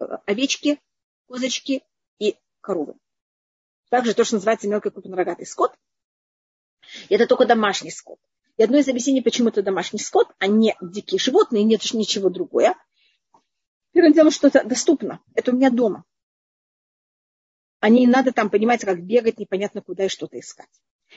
э, 0.00 0.04
овечки, 0.24 0.80
козочки 1.26 1.82
и 2.18 2.38
коровы. 2.62 2.94
Также 3.90 4.14
то, 4.14 4.24
что 4.24 4.36
называется 4.36 4.66
мелко 4.66 4.88
и 4.88 4.92
крупнорогатый 4.92 5.44
скот. 5.44 5.74
Это 7.10 7.26
только 7.26 7.44
домашний 7.44 7.90
скот. 7.90 8.18
Одно 8.62 8.78
из 8.78 8.88
объяснений, 8.88 9.22
почему 9.22 9.48
это 9.48 9.62
домашний 9.62 9.98
скот, 9.98 10.28
а 10.38 10.46
не 10.46 10.76
дикие 10.80 11.18
животные, 11.18 11.64
нет 11.64 11.82
ничего 11.94 12.30
другое. 12.30 12.76
Первым 13.92 14.12
делом, 14.12 14.30
что 14.30 14.46
это 14.46 14.62
доступно. 14.64 15.20
Это 15.34 15.50
у 15.50 15.54
меня 15.54 15.70
дома. 15.70 16.04
А 17.80 17.88
не 17.88 18.06
надо 18.06 18.30
там, 18.32 18.50
понимаете, 18.50 18.86
как 18.86 19.02
бегать, 19.02 19.38
непонятно 19.38 19.82
куда 19.82 20.04
и 20.04 20.08
что-то 20.08 20.38
искать. 20.38 20.68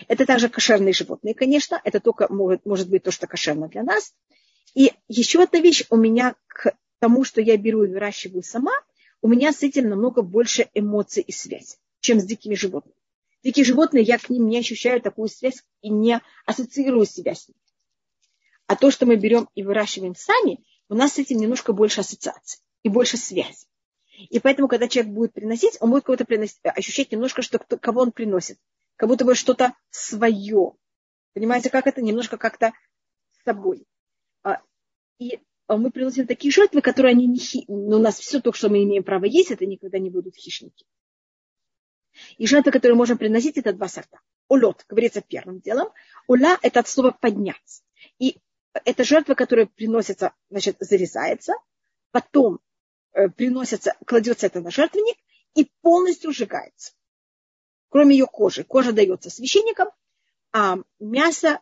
Это 0.08 0.26
также 0.26 0.50
кошерные 0.50 0.94
животные, 0.94 1.36
конечно. 1.36 1.80
Это 1.84 2.00
только 2.00 2.32
может, 2.34 2.66
может 2.66 2.90
быть 2.90 3.04
то, 3.04 3.12
что 3.12 3.28
кошерно 3.28 3.68
для 3.68 3.84
нас. 3.84 4.16
И 4.74 4.94
еще 5.08 5.44
одна 5.44 5.60
вещь 5.60 5.86
у 5.92 5.98
меня 5.98 6.36
к 6.48 6.76
тому, 7.00 7.24
что 7.24 7.42
я 7.42 7.58
беру 7.58 7.84
и 7.84 7.90
выращиваю 7.90 8.42
сама, 8.42 8.74
у 9.22 9.28
меня 9.28 9.54
с 9.54 9.62
этим 9.62 9.90
намного 9.90 10.24
больше 10.24 10.68
эмоций 10.74 11.22
и 11.22 11.32
связь, 11.32 11.78
чем 12.00 12.20
с 12.20 12.26
дикими 12.26 12.56
животными. 12.56 12.98
Дикие 13.46 13.64
животные, 13.64 14.04
я 14.04 14.18
к 14.18 14.32
ним 14.32 14.48
не 14.48 14.58
ощущаю 14.58 15.00
такую 15.00 15.28
связь 15.30 15.64
и 15.82 15.90
не 15.90 16.20
ассоциирую 16.48 17.06
себя 17.06 17.36
с 17.36 17.48
ними. 17.48 17.60
А 18.66 18.76
то, 18.76 18.90
что 18.90 19.06
мы 19.06 19.18
берем 19.18 19.48
и 19.54 19.62
выращиваем 19.62 20.16
сами, 20.16 20.66
у 20.90 20.96
нас 20.96 21.14
с 21.14 21.20
этим 21.20 21.38
немножко 21.38 21.72
больше 21.72 22.02
ассоциаций 22.02 22.60
и 22.82 22.90
больше 22.90 23.18
связи. 23.18 23.68
И 24.18 24.40
поэтому, 24.40 24.68
когда 24.68 24.88
человек 24.88 25.14
будет 25.14 25.34
приносить, 25.34 25.78
он 25.80 25.92
будет 25.92 26.06
кого-то 26.06 26.26
приносить, 26.26 26.58
ощущать 26.64 27.12
немножко, 27.12 27.44
что 27.44 27.60
кто, 27.60 27.78
кого 27.78 28.02
он 28.02 28.12
приносит. 28.12 28.58
Как 28.96 29.10
будто 29.10 29.26
бы 29.26 29.36
что-то 29.36 29.76
свое. 29.92 30.72
Понимаете, 31.34 31.70
как 31.70 31.86
это? 31.86 32.02
Немножко 32.02 32.38
как-то 32.38 32.74
с 33.30 33.44
собой. 33.44 33.86
А, 34.42 34.60
и 35.20 35.40
а, 35.68 35.78
мы 35.78 35.92
приносим 35.92 36.26
такие 36.26 36.52
жертвы, 36.52 36.82
которые 36.82 37.12
они 37.12 37.28
не 37.28 37.38
хи... 37.38 37.66
Но 37.68 37.98
у 37.98 38.02
нас 38.02 38.18
все 38.18 38.42
то, 38.42 38.52
что 38.54 38.70
мы 38.70 38.84
имеем 38.86 39.04
право 39.04 39.26
есть, 39.26 39.52
это 39.52 39.68
никогда 39.68 40.00
не 40.00 40.10
будут 40.10 40.36
хищники. 40.36 40.84
И 42.38 42.48
жертвы, 42.48 42.72
которые 42.72 42.96
можем 42.96 43.18
приносить, 43.18 43.58
это 43.58 43.74
два 43.74 43.88
сорта. 43.88 44.20
Улет, 44.48 44.86
говорится 44.88 45.22
первым 45.22 45.60
делом. 45.60 45.90
Ула– 46.28 46.58
это 46.62 46.82
от 46.82 46.88
слова 46.88 47.12
подняться. 47.12 47.84
И 48.20 48.38
это 48.84 49.04
жертва, 49.04 49.36
которая 49.36 49.66
приносится, 49.66 50.34
значит, 50.50 50.78
зарезается, 50.80 51.54
потом 52.12 52.60
э, 53.14 53.30
приносится, 53.30 53.96
кладется 54.06 54.48
это 54.48 54.62
на 54.62 54.72
жертвенник 54.72 55.18
и 55.56 55.70
полностью 55.82 56.32
сжигается. 56.32 56.94
Кроме 57.90 58.18
ее 58.18 58.26
кожи. 58.26 58.64
Кожа 58.64 58.92
дается 58.92 59.30
священникам, 59.30 59.90
а 60.52 60.78
мясо 61.00 61.60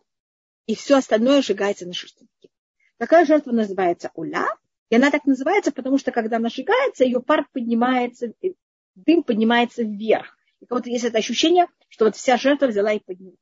и 0.66 0.76
все 0.76 0.98
остальное 0.98 1.42
сжигается 1.42 1.86
на 1.86 1.94
жертвеннике. 1.94 2.50
Такая 2.98 3.26
жертва 3.26 3.52
называется 3.52 4.12
уля. 4.16 4.48
И 4.90 4.96
она 4.96 5.10
так 5.10 5.26
называется, 5.26 5.72
потому 5.72 5.98
что 5.98 6.12
когда 6.12 6.38
она 6.38 6.50
сжигается, 6.50 7.04
ее 7.04 7.20
пар 7.20 7.48
поднимается, 7.52 8.34
дым 8.96 9.24
поднимается 9.24 9.84
вверх. 9.84 10.38
И 10.64 10.66
будто 10.66 10.90
есть 10.90 11.04
это 11.04 11.18
ощущение, 11.18 11.68
что 11.90 12.06
вот 12.06 12.16
вся 12.16 12.38
жертва 12.38 12.68
взяла 12.68 12.94
и 12.94 13.00
поднялась. 13.00 13.38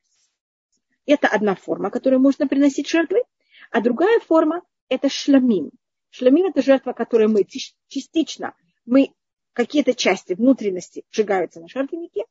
Это 1.05 1.27
одна 1.27 1.53
форма, 1.53 1.91
которую 1.91 2.19
можно 2.19 2.47
приносить 2.47 2.89
жертвой. 2.89 3.21
А 3.69 3.79
другая 3.79 4.19
форма– 4.19 4.63
это 4.89 5.07
шламим. 5.07 5.69
Шламим– 6.09 6.45
это 6.47 6.63
жертва, 6.63 6.93
которую 6.93 7.29
мы 7.29 7.45
частично, 7.87 8.55
мы 8.85 9.13
какие-то 9.53 9.93
части 9.93 10.33
внутренности 10.33 11.03
сжигаются 11.11 11.59
на 11.59 11.67
жертвеннике, 11.67 12.23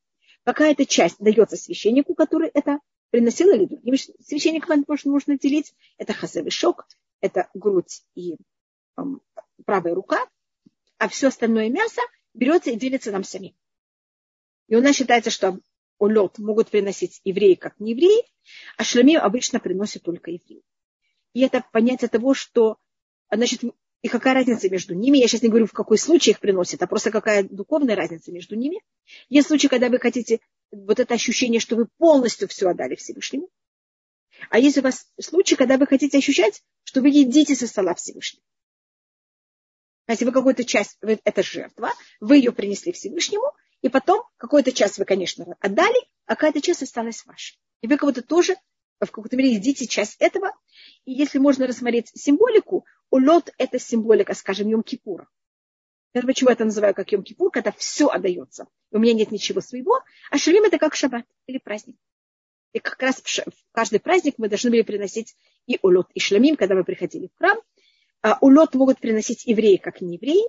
какая-то 0.43 0.85
часть 0.87 1.19
дается 1.21 1.57
священнику, 1.57 2.15
который 2.15 2.49
это 2.53 2.81
приносил, 3.11 3.53
или 3.53 3.67
другим 3.67 3.95
священникам 3.97 4.85
можно, 4.89 5.13
можно 5.13 5.39
делить. 5.39 5.73
Это 5.99 6.15
хазовый 6.15 6.51
шок, 6.51 6.89
это 7.21 7.49
грудь 7.55 8.03
и 8.17 8.37
эм, 8.97 9.23
правая 9.65 9.95
рука, 9.95 10.27
а 10.99 11.09
все 11.09 11.29
остальное 11.29 11.71
мясо 11.71 12.01
берется 12.35 12.71
и 12.71 12.77
делится 12.77 13.13
нам 13.13 13.23
самим. 13.23 13.55
И 14.71 14.77
у 14.77 14.81
нас 14.81 14.97
считается, 14.97 15.31
что 15.31 15.59
улет 15.99 16.39
могут 16.39 16.71
приносить 16.71 17.21
евреи 17.25 17.55
как 17.55 17.79
не 17.81 17.91
евреи, 17.91 18.25
а 18.77 18.85
шламим 18.85 19.19
обычно 19.21 19.59
приносят 19.59 20.05
только 20.05 20.31
евреи. 20.31 20.63
И 21.35 21.41
это 21.41 21.65
понятие 21.73 22.09
того, 22.09 22.35
что, 22.35 22.79
значит, 23.31 23.63
и 24.03 24.09
какая 24.09 24.33
разница 24.33 24.71
между 24.71 24.95
ними? 24.95 25.19
Я 25.19 25.27
сейчас 25.27 25.43
не 25.43 25.49
говорю, 25.49 25.67
в 25.67 25.73
какой 25.73 25.99
случай 25.99 26.31
их 26.31 26.39
приносят, 26.39 26.81
а 26.83 26.87
просто 26.87 27.11
какая 27.11 27.43
духовная 27.43 27.97
разница 27.97 28.31
между 28.31 28.55
ними. 28.55 28.81
Есть 29.29 29.49
случаи, 29.49 29.67
когда 29.67 29.89
вы 29.89 29.99
хотите 29.99 30.39
вот 30.71 31.01
это 31.01 31.15
ощущение, 31.15 31.59
что 31.59 31.75
вы 31.75 31.89
полностью 31.99 32.47
все 32.47 32.69
отдали 32.69 32.95
Всевышнему. 32.95 33.51
А 34.51 34.61
есть 34.61 34.79
у 34.79 34.83
вас 34.83 35.13
случаи, 35.21 35.57
когда 35.57 35.79
вы 35.79 35.87
хотите 35.89 36.17
ощущать, 36.17 36.63
что 36.85 37.01
вы 37.01 37.09
едите 37.09 37.57
со 37.57 37.67
стола 37.67 37.95
Всевышнего. 37.95 38.45
Если 40.07 40.25
вы 40.25 40.33
какую-то 40.33 40.65
часть, 40.65 40.97
это 41.01 41.43
жертва, 41.43 41.93
вы 42.21 42.37
ее 42.37 42.53
принесли 42.53 42.93
Всевышнему, 42.93 43.53
и 43.83 43.89
потом 43.89 44.23
какую-то 44.37 44.73
часть 44.73 44.99
вы, 44.99 45.05
конечно, 45.05 45.57
отдали, 45.61 45.99
а 46.27 46.37
какая-то 46.37 46.61
часть 46.61 46.83
осталась 46.83 47.25
вашей. 47.25 47.59
И 47.81 47.87
вы 47.87 47.97
кого-то 47.97 48.23
тоже 48.23 48.57
в 49.01 49.11
какой-то 49.11 49.37
мере 49.37 49.55
едите 49.55 49.87
часть 49.87 50.17
этого. 50.21 50.53
И 51.05 51.13
если 51.13 51.39
можно 51.39 51.67
рассмотреть 51.67 52.11
символику, 52.15 52.85
улет– 53.09 53.55
это 53.59 53.79
символика, 53.79 54.35
скажем, 54.35 54.69
Йом-Кипура. 54.69 55.27
Это 56.13 56.27
почему 56.27 56.51
я 56.51 56.55
это 56.55 56.65
называю 56.65 56.95
как 56.95 57.13
Йом-Кипур, 57.13 57.51
когда 57.51 57.73
все 57.73 58.09
отдается. 58.09 58.67
У 58.91 58.99
меня 58.99 59.15
нет 59.15 59.31
ничего 59.31 59.61
своего. 59.61 60.03
А 60.31 60.39
Шалим– 60.39 60.65
это 60.65 60.79
как 60.79 60.95
шаббат 60.95 61.25
или 61.47 61.59
праздник. 61.59 61.97
И 62.73 62.79
как 62.79 63.01
раз 63.03 63.17
в 63.17 63.53
каждый 63.73 64.01
праздник 64.01 64.35
мы 64.39 64.49
должны 64.49 64.71
были 64.71 64.83
приносить 64.83 65.37
и 65.67 65.79
улет, 65.83 66.07
и 66.15 66.21
шламим, 66.21 66.57
когда 66.57 66.75
мы 66.75 66.85
приходили 66.85 67.29
в 67.29 67.39
храм. 67.39 67.59
А 68.23 68.39
улет 68.41 68.75
могут 68.75 69.01
приносить 69.01 69.47
евреи, 69.47 69.77
как 69.77 70.01
не 70.01 70.17
евреи, 70.17 70.45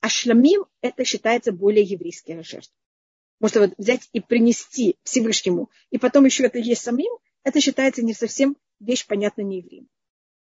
а 0.00 0.08
шламим– 0.08 0.64
это 0.80 1.04
считается 1.04 1.52
более 1.52 1.84
еврейская 1.84 2.42
жертва. 2.42 2.74
Можно 3.40 3.62
вот 3.62 3.74
взять 3.76 4.08
и 4.12 4.20
принести 4.20 4.96
Всевышнему, 5.02 5.70
и 5.90 5.98
потом 5.98 6.24
еще 6.24 6.44
это 6.44 6.58
есть 6.58 6.82
самим, 6.82 7.12
это 7.42 7.60
считается 7.60 8.02
не 8.02 8.14
совсем 8.14 8.56
вещь, 8.80 9.06
понятна 9.06 9.42
не 9.42 9.58
евреям. 9.58 9.88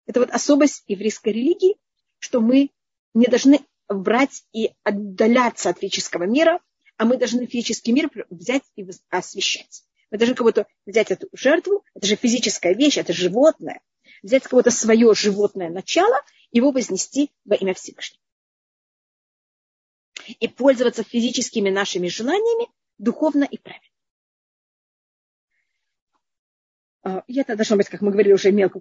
Это 0.06 0.20
вот 0.20 0.30
особость 0.30 0.84
еврейской 0.88 1.30
религии, 1.34 1.78
что 2.20 2.40
мы 2.40 2.72
не 3.14 3.26
должны 3.26 3.62
брать 3.88 4.44
и 4.54 4.72
отдаляться 4.84 5.70
от 5.70 5.80
физического 5.80 6.24
мира, 6.24 6.60
а 6.98 7.06
мы 7.06 7.18
должны 7.18 7.46
физический 7.46 7.92
мир 7.92 8.10
взять 8.30 8.64
и 8.76 8.86
освещать. 9.10 9.84
Мы 10.12 10.18
должны 10.18 10.36
кого-то 10.36 10.68
взять 10.86 11.12
эту 11.12 11.28
жертву, 11.34 11.84
это 11.96 12.06
же 12.06 12.16
физическая 12.16 12.74
вещь, 12.74 12.98
это 12.98 13.14
животное, 13.14 13.82
взять 14.22 14.44
кого-то 14.44 14.72
свое 14.72 15.14
животное 15.16 15.70
начало, 15.70 16.16
его 16.52 16.72
вознести 16.72 17.32
во 17.46 17.56
имя 17.56 17.74
Всевышнего. 17.74 18.23
И 20.40 20.48
пользоваться 20.48 21.04
физическими 21.04 21.70
нашими 21.70 22.08
желаниями 22.08 22.70
духовно 22.98 23.44
и 23.44 23.58
правильно. 23.58 23.88
А, 27.04 27.24
и 27.28 27.40
это 27.40 27.56
должно 27.56 27.78
быть, 27.78 27.90
как 27.90 28.02
мы 28.02 28.12
говорили, 28.12 28.34
уже 28.34 28.52
мелко 28.52 28.80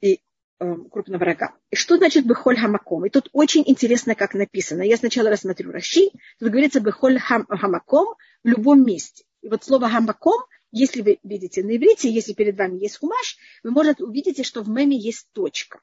и 0.00 0.20
Эм, 0.60 0.90
крупного 0.90 1.24
рога. 1.24 1.54
И 1.70 1.76
что 1.76 1.98
значит 1.98 2.26
бехоль 2.26 2.56
хамаком? 2.56 3.06
И 3.06 3.10
тут 3.10 3.28
очень 3.32 3.62
интересно, 3.64 4.16
как 4.16 4.34
написано. 4.34 4.82
Я 4.82 4.96
сначала 4.96 5.30
рассмотрю 5.30 5.70
Раши. 5.70 6.10
Тут 6.40 6.50
говорится 6.50 6.80
бехоль 6.80 7.20
хам, 7.20 7.46
хамаком 7.46 8.16
в 8.42 8.48
любом 8.48 8.84
месте. 8.84 9.24
И 9.40 9.48
вот 9.48 9.62
слово 9.62 9.88
хамаком, 9.88 10.40
если 10.72 11.02
вы 11.02 11.20
видите 11.22 11.62
на 11.62 11.76
иврите, 11.76 12.10
если 12.10 12.32
перед 12.32 12.58
вами 12.58 12.80
есть 12.80 12.98
хумаш, 12.98 13.36
вы 13.62 13.70
можете 13.70 14.02
увидеть, 14.02 14.44
что 14.44 14.62
в 14.62 14.68
меме 14.68 14.98
есть 14.98 15.28
точка. 15.32 15.80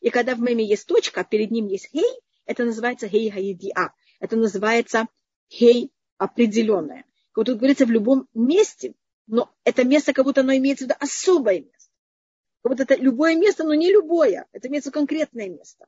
И 0.00 0.10
когда 0.10 0.34
в 0.34 0.40
меме 0.40 0.66
есть 0.66 0.88
точка, 0.88 1.20
а 1.20 1.24
перед 1.24 1.52
ним 1.52 1.68
есть 1.68 1.88
хей, 1.92 2.10
это 2.46 2.64
называется 2.64 3.08
хей 3.08 3.30
хаидиа. 3.30 3.92
Это 4.20 4.36
называется 4.36 5.06
хей 5.48 5.92
определенное. 6.18 7.04
Вот 7.34 7.46
тут 7.46 7.58
говорится 7.58 7.86
в 7.86 7.90
любом 7.90 8.28
месте, 8.34 8.94
но 9.26 9.52
это 9.64 9.84
место, 9.84 10.12
как 10.12 10.24
будто 10.24 10.42
оно 10.42 10.54
имеется 10.56 10.84
в 10.84 10.88
виду 10.88 10.96
особое 11.00 11.60
место. 11.60 11.90
Вот 12.62 12.80
это 12.80 12.94
любое 12.96 13.34
место, 13.36 13.64
но 13.64 13.74
не 13.74 13.90
любое. 13.90 14.46
Это 14.52 14.68
имеется 14.68 14.90
конкретное 14.90 15.48
место. 15.48 15.86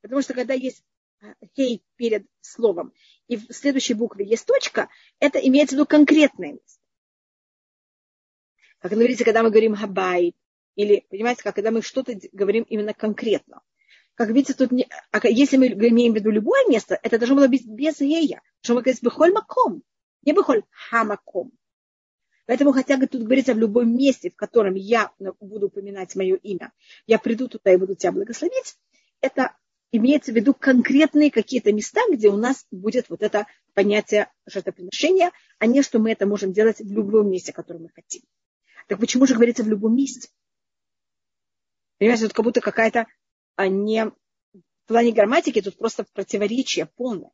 Потому 0.00 0.22
что 0.22 0.32
когда 0.32 0.54
есть 0.54 0.82
э, 1.20 1.34
хей 1.54 1.82
перед 1.96 2.26
словом, 2.40 2.92
и 3.28 3.36
в 3.36 3.52
следующей 3.52 3.94
букве 3.94 4.26
есть 4.26 4.46
точка, 4.46 4.88
это 5.18 5.38
имеется 5.38 5.74
в 5.74 5.78
виду 5.78 5.86
конкретное 5.86 6.52
место. 6.52 6.80
Как 8.78 8.92
говорится, 8.92 9.24
когда 9.24 9.42
мы 9.42 9.50
говорим 9.50 9.74
хабай, 9.74 10.34
или, 10.74 11.04
понимаете, 11.10 11.42
как 11.42 11.54
когда 11.54 11.70
мы 11.70 11.82
что-то 11.82 12.18
говорим 12.32 12.62
именно 12.62 12.94
конкретно. 12.94 13.60
Как 14.20 14.28
видите, 14.28 14.52
тут 14.52 14.70
не, 14.70 14.86
а 15.12 15.26
если 15.26 15.56
мы 15.56 15.68
имеем 15.68 16.12
в 16.12 16.16
виду 16.16 16.30
любое 16.30 16.68
место, 16.68 17.00
это 17.02 17.16
должно 17.16 17.36
было 17.36 17.48
быть 17.48 17.64
без 17.64 18.02
ея. 18.02 18.42
Что 18.60 18.74
мы 18.74 18.82
говорим, 18.82 18.98
бихоль 19.00 19.32
маком, 19.32 19.82
не 20.26 20.34
бихоль 20.34 20.62
хамаком. 20.70 21.52
Поэтому, 22.44 22.72
хотя 22.72 22.98
тут 22.98 23.22
говорится 23.22 23.54
в 23.54 23.58
любом 23.58 23.96
месте, 23.96 24.28
в 24.28 24.36
котором 24.36 24.74
я 24.74 25.10
буду 25.40 25.68
упоминать 25.68 26.14
мое 26.16 26.36
имя, 26.36 26.70
я 27.06 27.18
приду 27.18 27.48
туда 27.48 27.72
и 27.72 27.78
буду 27.78 27.94
тебя 27.94 28.12
благословить, 28.12 28.76
это 29.22 29.56
имеется 29.90 30.32
в 30.32 30.36
виду 30.36 30.52
конкретные 30.52 31.30
какие-то 31.30 31.72
места, 31.72 32.02
где 32.12 32.28
у 32.28 32.36
нас 32.36 32.66
будет 32.70 33.08
вот 33.08 33.22
это 33.22 33.46
понятие 33.72 34.30
жертвоприношения, 34.44 35.32
а 35.58 35.64
не 35.64 35.80
что 35.80 35.98
мы 35.98 36.12
это 36.12 36.26
можем 36.26 36.52
делать 36.52 36.78
в 36.78 36.92
любом 36.92 37.30
месте, 37.30 37.54
которое 37.54 37.78
мы 37.78 37.88
хотим. 37.88 38.20
Так 38.86 39.00
почему 39.00 39.24
же 39.24 39.34
говорится 39.34 39.62
в 39.62 39.68
любом 39.68 39.96
месте? 39.96 40.28
Понимаете, 41.96 42.24
тут 42.24 42.34
как 42.34 42.44
будто 42.44 42.60
какая-то 42.60 43.06
а 43.56 43.68
не 43.68 44.06
в 44.06 44.12
плане 44.86 45.12
грамматики, 45.12 45.60
тут 45.60 45.78
просто 45.78 46.04
противоречие 46.12 46.86
полное. 46.86 47.30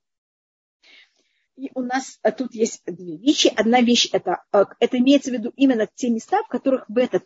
И 1.57 1.71
у 1.75 1.81
нас 1.81 2.19
э, 2.23 2.33
тут 2.33 2.55
есть 2.55 2.83
две 2.85 3.17
вещи. 3.17 3.53
Одна 3.57 3.81
вещь 3.81 4.11
это, 4.13 4.45
э, 4.53 4.65
это 4.79 4.99
имеется 4.99 5.31
в 5.31 5.35
виду 5.35 5.53
именно 5.57 5.89
те 5.95 6.11
места, 6.11 6.43
в 6.43 6.49
которых 6.49 6.85
в, 6.89 6.99
этот, 6.99 7.25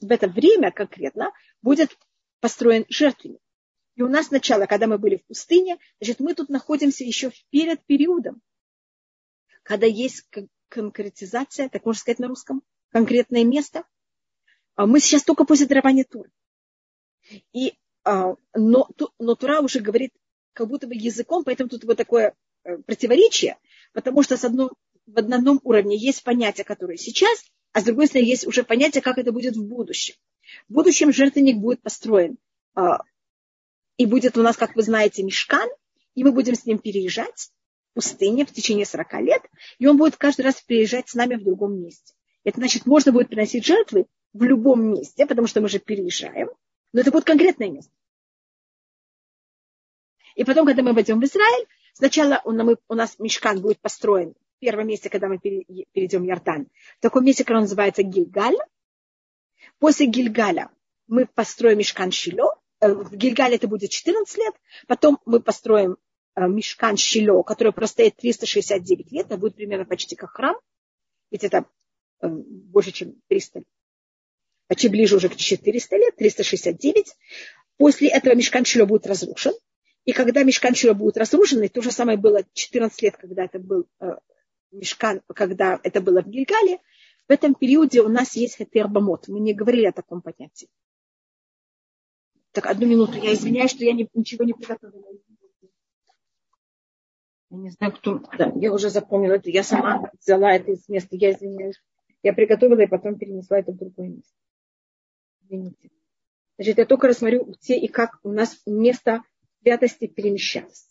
в 0.00 0.10
это 0.10 0.28
время 0.28 0.70
конкретно 0.70 1.32
будет 1.62 1.98
построен 2.40 2.84
жертвенник. 2.88 3.40
И 3.96 4.02
у 4.02 4.08
нас 4.08 4.26
сначала, 4.26 4.66
когда 4.66 4.86
мы 4.86 4.98
были 4.98 5.16
в 5.16 5.26
пустыне, 5.26 5.78
значит, 6.00 6.20
мы 6.20 6.34
тут 6.34 6.48
находимся 6.48 7.04
еще 7.04 7.32
перед 7.50 7.84
периодом, 7.84 8.40
когда 9.62 9.86
есть 9.86 10.26
конкретизация, 10.68 11.68
так 11.68 11.84
можно 11.84 12.00
сказать 12.00 12.18
на 12.18 12.28
русском, 12.28 12.62
конкретное 12.90 13.44
место. 13.44 13.84
А 14.74 14.86
мы 14.86 15.00
сейчас 15.00 15.24
только 15.24 15.44
после 15.44 15.66
дарования 15.66 16.04
Туры. 16.04 16.30
И, 17.52 17.70
а, 17.70 17.74
но, 18.04 18.88
но 19.18 19.34
Тура 19.34 19.60
уже 19.60 19.80
говорит 19.80 20.12
как 20.52 20.68
будто 20.68 20.86
бы 20.86 20.94
языком, 20.94 21.44
поэтому 21.44 21.68
тут 21.68 21.84
вот 21.84 21.96
такое 21.96 22.34
э, 22.64 22.76
противоречие, 22.78 23.56
Потому 23.92 24.22
что 24.22 24.36
с 24.36 24.44
одном, 24.44 24.70
в 25.06 25.18
одном 25.18 25.60
уровне 25.64 25.96
есть 25.96 26.24
понятия, 26.24 26.64
которые 26.64 26.98
сейчас, 26.98 27.44
а 27.72 27.80
с 27.80 27.84
другой 27.84 28.06
стороны 28.06 28.26
есть 28.26 28.46
уже 28.46 28.64
понятие, 28.64 29.02
как 29.02 29.18
это 29.18 29.32
будет 29.32 29.56
в 29.56 29.64
будущем. 29.64 30.14
В 30.68 30.74
будущем 30.74 31.12
жертвенник 31.12 31.56
будет 31.56 31.82
построен. 31.82 32.38
А, 32.74 33.00
и 33.96 34.06
будет 34.06 34.36
у 34.36 34.42
нас, 34.42 34.56
как 34.56 34.76
вы 34.76 34.82
знаете, 34.82 35.22
мешкан, 35.22 35.68
и 36.14 36.24
мы 36.24 36.32
будем 36.32 36.54
с 36.54 36.66
ним 36.66 36.78
переезжать 36.78 37.50
в 37.90 37.94
пустыне 37.94 38.44
в 38.44 38.52
течение 38.52 38.86
40 38.86 39.20
лет, 39.20 39.42
и 39.78 39.86
он 39.86 39.96
будет 39.96 40.16
каждый 40.16 40.42
раз 40.42 40.60
переезжать 40.60 41.08
с 41.08 41.14
нами 41.14 41.36
в 41.36 41.44
другом 41.44 41.80
месте. 41.80 42.14
Это 42.44 42.58
значит, 42.58 42.86
можно 42.86 43.12
будет 43.12 43.28
приносить 43.28 43.64
жертвы 43.64 44.06
в 44.32 44.42
любом 44.42 44.82
месте, 44.94 45.26
потому 45.26 45.46
что 45.46 45.60
мы 45.60 45.68
же 45.68 45.78
переезжаем, 45.78 46.48
но 46.92 47.00
это 47.00 47.10
будет 47.10 47.24
конкретное 47.24 47.70
место. 47.70 47.92
И 50.34 50.44
потом, 50.44 50.66
когда 50.66 50.82
мы 50.82 50.92
войдем 50.92 51.20
в 51.20 51.24
Израиль, 51.24 51.66
Сначала 51.92 52.40
он, 52.44 52.76
у 52.88 52.94
нас 52.94 53.18
мешкан 53.18 53.60
будет 53.60 53.80
построен 53.80 54.34
в 54.56 54.60
первом 54.60 54.86
месте, 54.86 55.10
когда 55.10 55.28
мы 55.28 55.38
перейдем 55.38 56.22
в 56.22 56.24
Ярдан. 56.24 56.68
В 56.98 57.02
таком 57.02 57.24
месте, 57.24 57.44
которое 57.44 57.60
называется 57.60 58.02
Гильгаль. 58.02 58.56
После 59.78 60.06
Гильгаля 60.06 60.70
мы 61.06 61.26
построим 61.26 61.78
мешкан 61.78 62.10
Шило. 62.10 62.58
Э, 62.80 62.94
в 62.94 63.14
Гильгале 63.14 63.56
это 63.56 63.68
будет 63.68 63.90
14 63.90 64.38
лет. 64.38 64.54
Потом 64.86 65.18
мы 65.26 65.40
построим 65.40 65.96
э, 66.34 66.48
мешкан 66.48 66.96
Шило, 66.96 67.42
который 67.42 67.72
простоит 67.72 68.16
369 68.16 69.12
лет. 69.12 69.26
Это 69.26 69.36
будет 69.36 69.56
примерно 69.56 69.84
почти 69.84 70.16
как 70.16 70.30
храм. 70.30 70.56
Ведь 71.30 71.44
это 71.44 71.66
э, 72.20 72.28
больше, 72.28 72.92
чем 72.92 73.20
300 73.28 73.58
лет. 73.60 73.68
Почти 74.72 74.88
ближе 74.88 75.16
уже 75.16 75.28
к 75.28 75.36
400 75.36 75.96
лет, 75.98 76.16
369. 76.16 77.14
После 77.76 78.08
этого 78.08 78.34
мешкан 78.34 78.64
Шило 78.64 78.86
будет 78.86 79.06
разрушен. 79.06 79.52
И 80.06 80.12
когда 80.12 80.44
мешкан 80.44 80.74
Шира 80.74 80.94
будет 80.94 81.18
разрушен, 81.18 81.62
и 81.62 81.68
то 81.68 81.82
же 81.82 81.90
самое 81.90 82.16
было 82.16 82.42
14 82.54 83.02
лет, 83.02 83.18
когда 83.18 83.44
это 83.44 83.58
был 83.58 83.86
э, 84.00 84.16
мешкан, 84.70 85.20
когда 85.26 85.78
это 85.82 86.00
было 86.00 86.22
в 86.22 86.26
Гильгале, 86.26 86.78
в 87.28 87.30
этом 87.30 87.54
периоде 87.54 88.00
у 88.00 88.08
нас 88.08 88.34
есть 88.34 88.56
хетербамот. 88.56 89.28
Мы 89.28 89.40
не 89.40 89.52
говорили 89.52 89.84
о 89.84 89.92
таком 89.92 90.22
понятии. 90.22 90.70
Так, 92.52 92.64
одну 92.64 92.86
минуту. 92.86 93.18
Я 93.18 93.34
извиняюсь, 93.34 93.72
что 93.72 93.84
я 93.84 93.92
не, 93.92 94.08
ничего 94.14 94.44
не 94.44 94.54
приготовила. 94.54 95.04
Я 97.50 97.58
не 97.58 97.68
знаю, 97.68 97.92
кто... 97.92 98.22
Да, 98.38 98.50
я 98.56 98.72
уже 98.72 98.88
запомнила 98.88 99.34
это. 99.34 99.50
Я 99.50 99.64
сама 99.64 100.10
взяла 100.18 100.50
это 100.54 100.72
из 100.72 100.88
места. 100.88 101.14
Я 101.14 101.32
извиняюсь. 101.32 101.76
Я 102.22 102.32
приготовила 102.32 102.80
и 102.80 102.86
потом 102.86 103.18
перенесла 103.18 103.58
это 103.58 103.72
в 103.72 103.76
другое 103.76 104.08
место. 104.08 104.32
Извините. 105.52 105.90
Значит, 106.56 106.78
я 106.78 106.86
только 106.86 107.08
рассмотрю 107.08 107.44
где 107.44 107.76
и 107.76 107.86
как 107.86 108.18
у 108.22 108.32
нас 108.32 108.62
место 108.64 109.22
святости 109.60 110.06
перемещаться. 110.06 110.86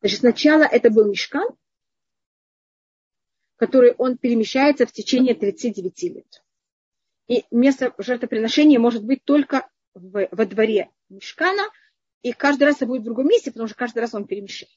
Значит, 0.00 0.20
сначала 0.20 0.64
это 0.64 0.90
был 0.90 1.08
мешкан, 1.08 1.48
который 3.56 3.92
он 3.92 4.18
перемещается 4.18 4.84
в 4.84 4.92
течение 4.92 5.34
39 5.34 6.02
лет. 6.14 6.44
И 7.26 7.44
место 7.50 7.94
жертвоприношения 7.96 8.78
может 8.78 9.02
быть 9.02 9.24
только 9.24 9.66
в, 9.94 10.28
во 10.30 10.46
дворе 10.46 10.90
мешкана, 11.08 11.62
и 12.20 12.32
каждый 12.32 12.64
раз 12.64 12.76
это 12.76 12.86
будет 12.86 13.00
в 13.00 13.06
другом 13.06 13.28
месте, 13.28 13.50
потому 13.50 13.66
что 13.66 13.76
каждый 13.76 14.00
раз 14.00 14.14
он 14.14 14.26
перемещается. 14.26 14.76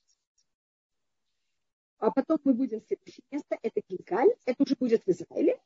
А 1.97 2.09
потом 2.11 2.39
мы 2.45 2.53
будем 2.53 2.81
следующее 2.81 3.25
место, 3.31 3.57
это 3.61 3.81
Гильгаль, 3.85 4.33
это 4.45 4.63
уже 4.63 4.75
будет 4.79 5.03
в 5.05 5.09
Израиле. 5.09 5.59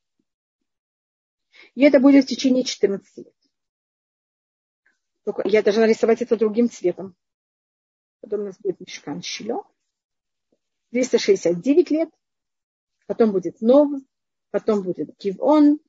И 1.76 1.84
это 1.84 2.00
будет 2.00 2.26
в 2.26 2.28
течение 2.28 2.63
14 2.63 3.17
лет. 3.17 3.36
Только 5.24 5.48
я 5.48 5.62
должна 5.62 5.86
рисовать 5.86 6.22
это 6.22 6.38
другим 6.38 6.70
цветом. 6.70 7.15
Потом 8.22 8.41
у 8.41 8.43
нас 8.46 8.58
будет 8.60 8.80
Мешкан 8.80 9.22
Шило. 9.22 9.63
269 10.91 11.91
лет. 11.91 12.10
Потом 13.08 13.32
будет 13.32 13.62
Нов. 13.62 14.02
Потом 14.52 14.84
будет 14.84 15.15
Кивон. 15.17 15.80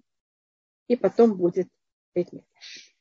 И 0.89 0.97
потом 0.97 1.37
будет 1.37 1.69
Бетмикдаш. 2.15 2.99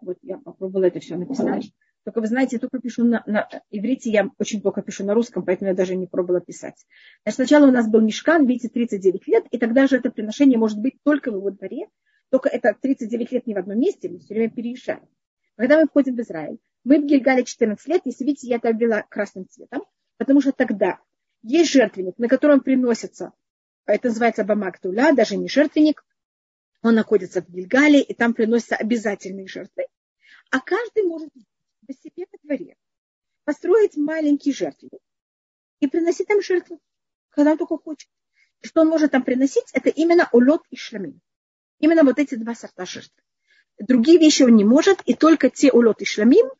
Вот 0.00 0.18
я 0.22 0.38
попробовала 0.38 0.84
это 0.84 1.00
все 1.00 1.16
написать. 1.16 1.72
Только 2.04 2.20
вы 2.20 2.26
знаете, 2.26 2.56
я 2.56 2.60
только 2.60 2.78
пишу 2.80 3.04
на, 3.04 3.22
на 3.26 3.48
иврите, 3.70 4.10
я 4.10 4.30
очень 4.38 4.60
плохо 4.60 4.82
пишу 4.82 5.04
на 5.04 5.14
русском, 5.14 5.42
поэтому 5.42 5.70
я 5.70 5.74
даже 5.74 5.96
не 5.96 6.06
пробовала 6.06 6.40
писать. 6.40 6.84
Значит, 7.22 7.36
сначала 7.36 7.66
у 7.66 7.70
нас 7.70 7.88
был 7.88 8.02
мешкан, 8.02 8.46
видите, 8.46 8.68
39 8.68 9.26
лет, 9.26 9.44
и 9.50 9.58
тогда 9.58 9.86
же 9.86 9.96
это 9.96 10.10
приношение 10.10 10.58
может 10.58 10.78
быть 10.78 10.96
только 11.02 11.30
в 11.30 11.36
его 11.36 11.50
дворе, 11.50 11.88
только 12.28 12.50
это 12.50 12.76
39 12.78 13.32
лет 13.32 13.46
не 13.46 13.54
в 13.54 13.58
одном 13.58 13.78
месте, 13.78 14.10
мы 14.10 14.18
все 14.18 14.34
время 14.34 14.50
переезжаем. 14.50 15.08
Когда 15.56 15.80
мы 15.80 15.86
входим 15.86 16.14
в 16.14 16.20
Израиль, 16.20 16.58
мы 16.84 17.00
в 17.00 17.06
Гильгале 17.06 17.44
14 17.44 17.88
лет, 17.88 18.02
если 18.04 18.24
видите, 18.24 18.48
я 18.48 18.56
это 18.56 18.68
обвела 18.68 19.02
красным 19.08 19.48
цветом, 19.48 19.84
потому 20.18 20.42
что 20.42 20.52
тогда 20.52 20.98
есть 21.42 21.72
жертвенник, 21.72 22.18
на 22.18 22.28
котором 22.28 22.60
приносится, 22.60 23.32
это 23.86 24.08
называется 24.08 24.44
Бамактуля, 24.44 25.14
даже 25.14 25.36
не 25.36 25.48
жертвенник, 25.48 26.04
он 26.84 26.94
находится 26.94 27.40
в 27.40 27.48
Гильгале, 27.48 28.02
и 28.02 28.14
там 28.14 28.34
приносятся 28.34 28.76
обязательные 28.76 29.48
жертвы. 29.48 29.86
А 30.50 30.60
каждый 30.60 31.04
может 31.04 31.30
по 31.86 31.94
себе 31.94 32.26
во 32.30 32.38
дворе 32.42 32.76
построить 33.44 33.96
маленький 33.96 34.52
жертвенник 34.52 35.00
и 35.80 35.86
приносить 35.86 36.28
там 36.28 36.42
жертву, 36.42 36.78
когда 37.30 37.52
он 37.52 37.58
только 37.58 37.78
хочет. 37.78 38.10
И 38.60 38.66
что 38.66 38.82
он 38.82 38.88
может 38.88 39.12
там 39.12 39.24
приносить, 39.24 39.70
это 39.72 39.88
именно 39.88 40.28
улет 40.32 40.60
и 40.70 40.76
шламин. 40.76 41.20
Именно 41.78 42.04
вот 42.04 42.18
эти 42.18 42.34
два 42.34 42.54
сорта 42.54 42.84
жертвы. 42.84 43.22
Другие 43.78 44.18
вещи 44.18 44.42
он 44.42 44.54
не 44.54 44.64
может, 44.64 45.00
и 45.06 45.14
только 45.14 45.48
те 45.48 45.72
улет 45.72 46.02
и 46.02 46.04
шламим, 46.04 46.50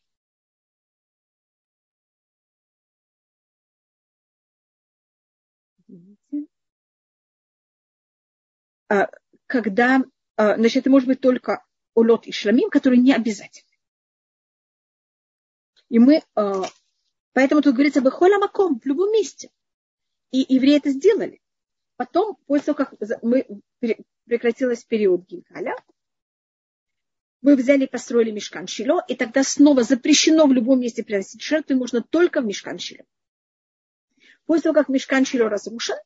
а, 8.89 9.09
когда, 9.55 10.03
а, 10.35 10.57
значит, 10.57 10.79
это 10.79 10.91
может 10.91 11.07
быть 11.07 11.21
только 11.21 11.65
улет 11.95 12.27
и 12.27 12.33
шламим, 12.33 12.71
которые 12.71 13.01
не 13.01 13.13
обязательны. 13.13 13.71
И 15.91 16.01
мы, 16.01 16.25
а, 16.35 16.65
поэтому 17.35 17.63
тут 17.63 17.75
говорится, 17.75 18.01
бехоля 18.01 18.41
маком, 18.41 18.81
в 18.81 18.85
любом 18.85 19.13
месте. 19.13 19.51
И 20.33 20.45
евреи 20.49 20.79
это 20.79 20.91
сделали. 20.91 21.41
Потом, 21.95 22.37
после 22.47 22.75
того, 22.75 22.79
как 22.79 23.23
мы 23.23 23.47
прекратился 24.25 24.85
период 24.89 25.25
Гилгаля, 25.29 25.77
мы 27.41 27.55
взяли 27.55 27.85
и 27.85 27.89
построили 27.89 28.33
мешкан 28.33 28.67
Шило, 28.67 29.05
и 29.07 29.15
тогда 29.15 29.45
снова 29.45 29.85
запрещено 29.85 30.49
в 30.49 30.53
любом 30.53 30.81
месте 30.81 31.05
приносить 31.05 31.43
жертвы, 31.43 31.77
можно 31.77 32.03
только 32.03 32.41
в 32.41 32.45
мешкан 32.45 32.81
Шило. 32.81 33.05
После 34.47 34.63
того, 34.63 34.75
как 34.75 34.89
мешкан 34.89 35.25
Шило 35.25 35.49
разрушен, 35.49 35.99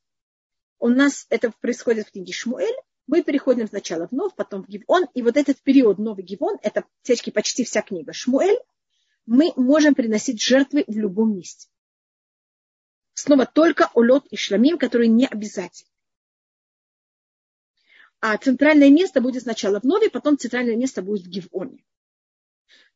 у 0.81 0.89
нас 0.89 1.27
это 1.31 1.51
происходит 1.63 2.09
в 2.09 2.13
книге 2.13 2.35
Шмуэль, 2.35 2.77
мы 3.09 3.25
переходим 3.25 3.67
сначала 3.67 4.07
в 4.07 4.13
Нов, 4.13 4.37
потом 4.37 4.63
в 4.63 4.69
Гивон, 4.69 5.07
и 5.15 5.23
вот 5.23 5.37
этот 5.37 5.61
период 5.63 5.99
Новый 5.99 6.23
Гивон, 6.23 6.59
это 6.63 6.85
всячески 7.03 7.31
почти 7.31 7.65
вся 7.65 7.83
книга 7.83 8.13
Шмуэль, 8.13 8.59
мы 9.27 9.53
можем 9.57 9.97
приносить 9.97 10.41
жертвы 10.41 10.85
в 10.87 10.97
любом 10.97 11.35
месте. 11.35 11.69
Снова 13.15 13.47
только 13.47 13.91
улет 13.95 14.25
и 14.31 14.37
шламим, 14.37 14.79
которые 14.79 15.09
не 15.09 15.27
обязательны 15.27 15.91
а 18.21 18.37
центральное 18.37 18.91
место 18.91 19.21
будет 19.21 19.43
сначала 19.43 19.81
в 19.81 19.85
Нове, 19.85 20.11
потом 20.11 20.39
центральное 20.39 20.77
место 20.77 21.03
будет 21.03 21.27
в 21.27 21.29
Гивоне. 21.29 21.85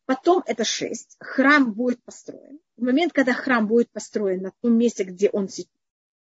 Потом 0.05 0.43
это 0.47 0.65
шесть. 0.65 1.17
Храм 1.21 1.73
будет 1.73 2.03
построен. 2.03 2.59
В 2.77 2.83
момент, 2.83 3.13
когда 3.13 3.33
храм 3.33 3.69
будет 3.69 3.91
построен 3.91 4.43
на 4.43 4.53
том 4.61 4.77
месте, 4.77 5.05
где 5.05 5.31
он 5.31 5.49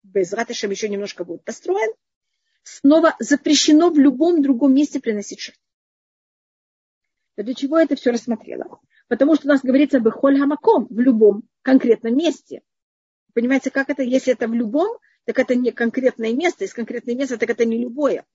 без 0.03 0.33
ратышем 0.33 0.71
еще 0.71 0.89
немножко 0.89 1.23
будет 1.23 1.43
построен, 1.45 1.93
снова 2.69 3.15
запрещено 3.19 3.89
в 3.89 3.97
любом 3.97 4.41
другом 4.41 4.73
месте 4.73 4.99
приносить 4.99 5.39
жертву. 5.39 5.63
Для 7.37 7.53
чего 7.53 7.77
я 7.77 7.85
это 7.85 7.95
все 7.95 8.11
рассмотрела? 8.11 8.79
Потому 9.07 9.35
что 9.35 9.47
у 9.47 9.49
нас 9.49 9.61
говорится 9.61 9.99
«бехоль 9.99 10.37
хамаком» 10.37 10.87
в 10.89 10.99
любом 10.99 11.43
конкретном 11.61 12.15
месте. 12.15 12.61
Понимаете, 13.33 13.71
как 13.71 13.89
это? 13.89 14.03
Если 14.03 14.33
это 14.33 14.47
в 14.47 14.53
любом, 14.53 14.97
так 15.25 15.39
это 15.39 15.55
не 15.55 15.71
конкретное 15.71 16.33
место. 16.33 16.63
Если 16.63 16.75
конкретное 16.75 17.15
место, 17.15 17.37
так 17.37 17.49
это 17.49 17.65
не 17.65 17.77
любое. 17.77 18.25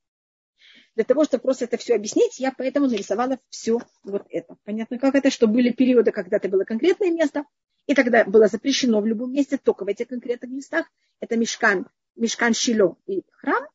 Для 0.95 1.05
того, 1.05 1.25
чтобы 1.25 1.43
просто 1.43 1.67
это 1.67 1.77
все 1.77 1.95
объяснить, 1.95 2.39
я 2.41 2.53
поэтому 2.57 2.87
нарисовала 2.87 3.39
все 3.51 3.79
вот 4.05 4.27
это. 4.31 4.57
Понятно, 4.65 4.99
как 4.99 5.15
это, 5.15 5.31
что 5.31 5.47
были 5.47 5.71
периоды, 5.71 6.13
когда 6.13 6.39
это 6.39 6.49
было 6.49 6.65
конкретное 6.65 7.11
место, 7.11 7.45
и 7.87 7.95
тогда 7.95 8.25
было 8.25 8.47
запрещено 8.49 9.01
в 9.01 9.07
любом 9.07 9.33
месте, 9.33 9.59
только 9.59 9.85
в 9.85 9.89
этих 9.89 10.09
конкретных 10.09 10.51
местах. 10.51 10.87
Это 11.21 11.37
мешкан, 11.37 11.87
мешкан 12.17 12.55
Шило 12.55 12.97
и 13.07 13.23
храм, 13.33 13.67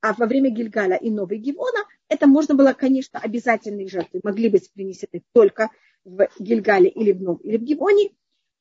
а 0.00 0.14
во 0.14 0.26
время 0.26 0.50
Гильгаля 0.50 0.96
и 0.96 1.10
Новой 1.10 1.38
Гивона 1.38 1.84
это 2.08 2.26
можно 2.26 2.54
было, 2.54 2.72
конечно, 2.72 3.18
обязательные 3.18 3.88
жертвы 3.88 4.20
могли 4.22 4.48
быть 4.48 4.70
принесены 4.72 5.22
только 5.32 5.70
в 6.04 6.28
Гильгале 6.38 6.88
или 6.88 7.12
в 7.12 7.22
Нов, 7.22 7.40
или 7.42 7.56
в 7.56 7.62
Гивоне, 7.62 8.10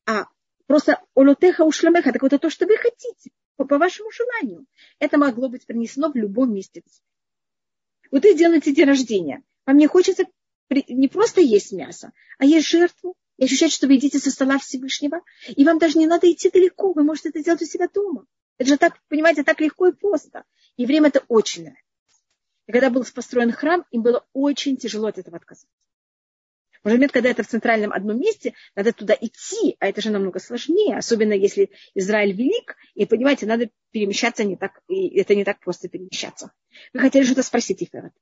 а 0.08 0.28
просто 0.66 1.00
олотеха 1.14 1.64
ушламеха, 1.64 2.12
так 2.12 2.22
вот 2.22 2.34
это 2.34 2.42
то, 2.42 2.50
что 2.50 2.66
вы 2.66 2.78
хотите, 2.78 3.32
по, 3.56 3.66
по 3.66 3.78
вашему 3.78 4.10
желанию. 4.12 4.66
Это 5.00 5.18
могло 5.18 5.50
быть 5.50 5.66
принесено 5.66 6.12
в 6.12 6.16
любом 6.16 6.54
месте. 6.54 6.82
Вот 8.12 8.24
вы 8.24 8.34
делаете 8.36 8.74
день 8.74 8.88
рождения. 8.88 9.44
Вам 9.66 9.78
не 9.78 9.88
хочется 9.88 10.26
не 10.70 11.08
просто 11.08 11.42
есть 11.42 11.72
мясо, 11.72 12.12
а 12.40 12.46
есть 12.46 12.68
жертву 12.68 13.16
и 13.38 13.46
ощущать, 13.46 13.72
что 13.72 13.88
вы 13.88 13.94
едите 13.94 14.20
со 14.20 14.32
стола 14.32 14.58
Всевышнего. 14.58 15.22
И 15.48 15.64
вам 15.66 15.78
даже 15.78 16.00
не 16.00 16.08
надо 16.08 16.32
идти 16.32 16.50
далеко, 16.50 16.94
вы 16.94 17.04
можете 17.04 17.30
это 17.30 17.42
сделать 17.42 17.62
у 17.62 17.66
себя 17.66 17.88
дома. 17.88 18.26
Это 18.58 18.70
же 18.70 18.78
так, 18.78 19.00
понимаете, 19.10 19.44
так 19.44 19.60
легко 19.60 19.88
и 19.88 19.94
просто. 19.94 20.44
И 20.78 20.86
время 20.86 21.10
это 21.10 21.24
очень 21.28 21.64
нравится. 21.64 21.84
Когда 22.68 22.90
был 22.90 23.06
построен 23.14 23.52
храм, 23.52 23.86
им 23.92 24.02
было 24.02 24.26
очень 24.34 24.78
тяжело 24.78 25.08
от 25.08 25.18
этого 25.18 25.38
отказаться. 25.38 25.68
В 26.84 26.88
момент, 26.88 27.12
когда 27.12 27.30
это 27.30 27.42
в 27.42 27.48
центральном 27.48 27.92
одном 27.92 28.20
месте, 28.20 28.54
надо 28.76 28.94
туда 28.94 29.18
идти, 29.20 29.76
а 29.80 29.88
это 29.88 30.02
же 30.02 30.12
намного 30.12 30.40
сложнее, 30.40 30.96
особенно 30.96 31.34
если 31.34 31.72
Израиль 31.96 32.32
велик, 32.32 32.76
и, 32.94 33.08
понимаете, 33.08 33.48
надо 33.48 33.72
перемещаться 33.92 34.44
не 34.44 34.56
так, 34.56 34.82
и 34.88 35.20
это 35.20 35.34
не 35.34 35.44
так 35.44 35.60
просто 35.60 35.90
перемещаться. 35.90 36.52
Вы 36.94 37.00
хотели 37.00 37.24
что-то 37.24 37.42
спросить, 37.42 37.82
Иферат? 37.82 38.14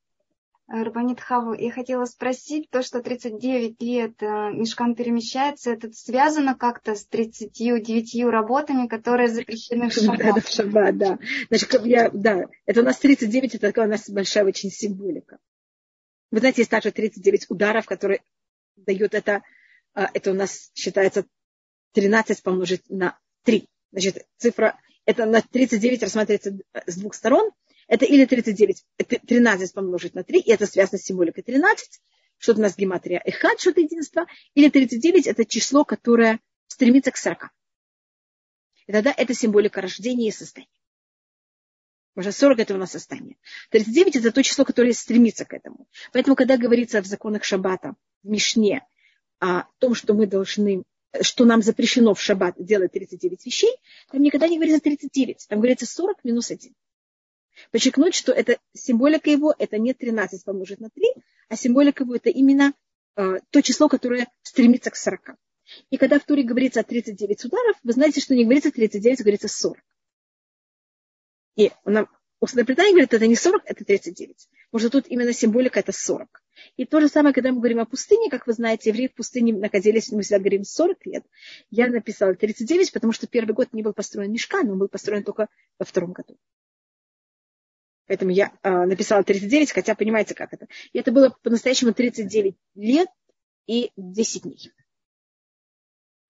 Рабанит 0.67 1.19
Хаву, 1.19 1.53
я 1.53 1.71
хотела 1.71 2.05
спросить, 2.05 2.69
то, 2.69 2.81
что 2.81 3.01
39 3.01 3.81
лет 3.81 4.23
э, 4.23 4.25
Мешкан 4.53 4.95
перемещается, 4.95 5.71
это 5.71 5.91
связано 5.91 6.55
как-то 6.55 6.95
с 6.95 7.05
39 7.05 8.23
работами, 8.25 8.87
которые 8.87 9.27
запрещены 9.27 9.89
в 9.89 9.93
шаббат? 9.93 10.19
Да, 10.19 10.41
в 10.41 10.47
шаббат, 10.47 10.97
да. 10.97 11.19
Значит, 11.49 11.85
я, 11.85 12.09
да, 12.11 12.45
это 12.65 12.81
у 12.81 12.83
нас 12.83 12.97
39, 12.97 13.55
это 13.55 13.67
такая 13.67 13.87
у 13.87 13.89
нас 13.89 14.09
большая 14.09 14.45
очень 14.45 14.71
символика. 14.71 15.37
Вы 16.31 16.39
знаете, 16.39 16.61
есть 16.61 16.71
также 16.71 16.91
39 16.91 17.47
ударов, 17.49 17.85
которые 17.85 18.21
дают 18.77 19.13
это, 19.13 19.43
а, 19.93 20.09
это 20.13 20.31
у 20.31 20.33
нас 20.33 20.71
считается 20.73 21.25
13 21.91 22.41
помножить 22.41 22.89
на 22.89 23.19
3. 23.43 23.67
Значит, 23.91 24.25
цифра, 24.37 24.79
это 25.05 25.25
на 25.25 25.41
39 25.41 26.03
рассматривается 26.03 26.57
с 26.87 26.97
двух 26.97 27.13
сторон, 27.13 27.51
это 27.87 28.05
или 28.05 28.25
39, 28.25 28.83
13 29.27 29.73
помножить 29.73 30.13
на 30.13 30.23
3, 30.23 30.39
и 30.39 30.51
это 30.51 30.65
связано 30.65 30.97
с 30.99 31.03
символикой 31.03 31.43
13, 31.43 32.01
что-то 32.37 32.59
у 32.59 32.63
нас 32.63 32.75
гематрия 32.75 33.21
эхад, 33.23 33.59
что-то 33.59 33.81
единство, 33.81 34.25
или 34.53 34.69
39 34.69 35.27
это 35.27 35.45
число, 35.45 35.85
которое 35.85 36.39
стремится 36.67 37.11
к 37.11 37.17
40. 37.17 37.49
И 38.87 38.91
тогда 38.91 39.13
это 39.15 39.33
символика 39.33 39.81
рождения 39.81 40.27
и 40.27 40.31
состояния. 40.31 40.69
Уже 42.15 42.31
40 42.31 42.59
это 42.59 42.75
у 42.75 42.77
нас 42.77 42.91
состояние. 42.91 43.37
39 43.69 44.17
это 44.17 44.31
то 44.31 44.43
число, 44.43 44.65
которое 44.65 44.93
стремится 44.93 45.45
к 45.45 45.53
этому. 45.53 45.87
Поэтому, 46.11 46.35
когда 46.35 46.57
говорится 46.57 47.01
в 47.01 47.05
законах 47.05 47.43
Шаббата, 47.43 47.95
в 48.23 48.27
Мишне, 48.27 48.85
о 49.39 49.63
том, 49.79 49.95
что 49.95 50.13
мы 50.13 50.27
должны, 50.27 50.83
что 51.21 51.45
нам 51.45 51.61
запрещено 51.61 52.13
в 52.13 52.21
Шаббат 52.21 52.55
делать 52.57 52.91
39 52.91 53.45
вещей, 53.45 53.75
там 54.11 54.21
никогда 54.21 54.47
не 54.47 54.57
говорится 54.57 54.81
39, 54.81 55.47
там 55.49 55.59
говорится 55.59 55.85
40 55.85 56.23
минус 56.23 56.51
1. 56.51 56.73
Подчеркнуть, 57.71 58.15
что 58.15 58.31
это 58.31 58.57
символика 58.73 59.29
его, 59.29 59.53
это 59.57 59.77
не 59.77 59.93
13 59.93 60.43
помножить 60.43 60.79
на 60.79 60.89
3, 60.89 61.13
а 61.49 61.55
символика 61.55 62.03
его 62.03 62.15
это 62.15 62.29
именно 62.29 62.73
э, 63.15 63.39
то 63.49 63.61
число, 63.61 63.89
которое 63.89 64.27
стремится 64.41 64.89
к 64.89 64.95
40. 64.95 65.35
И 65.89 65.97
когда 65.97 66.19
в 66.19 66.25
Туре 66.25 66.43
говорится 66.43 66.81
о 66.81 66.83
39 66.83 67.45
ударов, 67.45 67.77
вы 67.83 67.93
знаете, 67.93 68.21
что 68.21 68.35
не 68.35 68.43
говорится 68.43 68.71
39, 68.71 69.19
а 69.19 69.23
говорится 69.23 69.47
40. 69.47 69.77
И 71.55 71.71
нам 71.85 72.09
устное 72.39 72.65
предание 72.65 72.91
говорит, 72.91 73.13
это 73.13 73.27
не 73.27 73.35
40, 73.35 73.63
это 73.65 73.85
39. 73.85 74.49
Может, 74.71 74.91
тут 74.91 75.07
именно 75.07 75.33
символика 75.33 75.79
это 75.79 75.91
40. 75.91 76.43
И 76.77 76.85
то 76.85 76.99
же 76.99 77.07
самое, 77.07 77.33
когда 77.33 77.51
мы 77.51 77.57
говорим 77.57 77.79
о 77.79 77.85
пустыне, 77.85 78.29
как 78.29 78.47
вы 78.47 78.53
знаете, 78.53 78.89
евреи 78.89 79.07
в 79.07 79.13
пустыне 79.13 79.53
находились, 79.53 80.11
мы 80.11 80.23
всегда 80.23 80.39
говорим 80.39 80.63
40 80.63 81.05
лет. 81.05 81.23
Я 81.69 81.87
написала 81.87 82.35
39, 82.35 82.91
потому 82.91 83.13
что 83.13 83.27
первый 83.27 83.53
год 83.53 83.71
не 83.73 83.83
был 83.83 83.93
построен 83.93 84.31
мешкан, 84.31 84.69
он 84.69 84.77
был 84.77 84.87
построен 84.87 85.23
только 85.23 85.47
во 85.79 85.85
втором 85.85 86.11
году. 86.11 86.37
Поэтому 88.07 88.31
я 88.31 88.51
э, 88.63 88.69
написала 88.85 89.23
39, 89.23 89.71
хотя 89.71 89.95
понимаете, 89.95 90.35
как 90.35 90.53
это. 90.53 90.67
И 90.91 90.99
это 90.99 91.11
было 91.11 91.35
по-настоящему 91.41 91.93
39 91.93 92.55
лет 92.75 93.09
и 93.65 93.91
10 93.95 94.43
дней. 94.43 94.71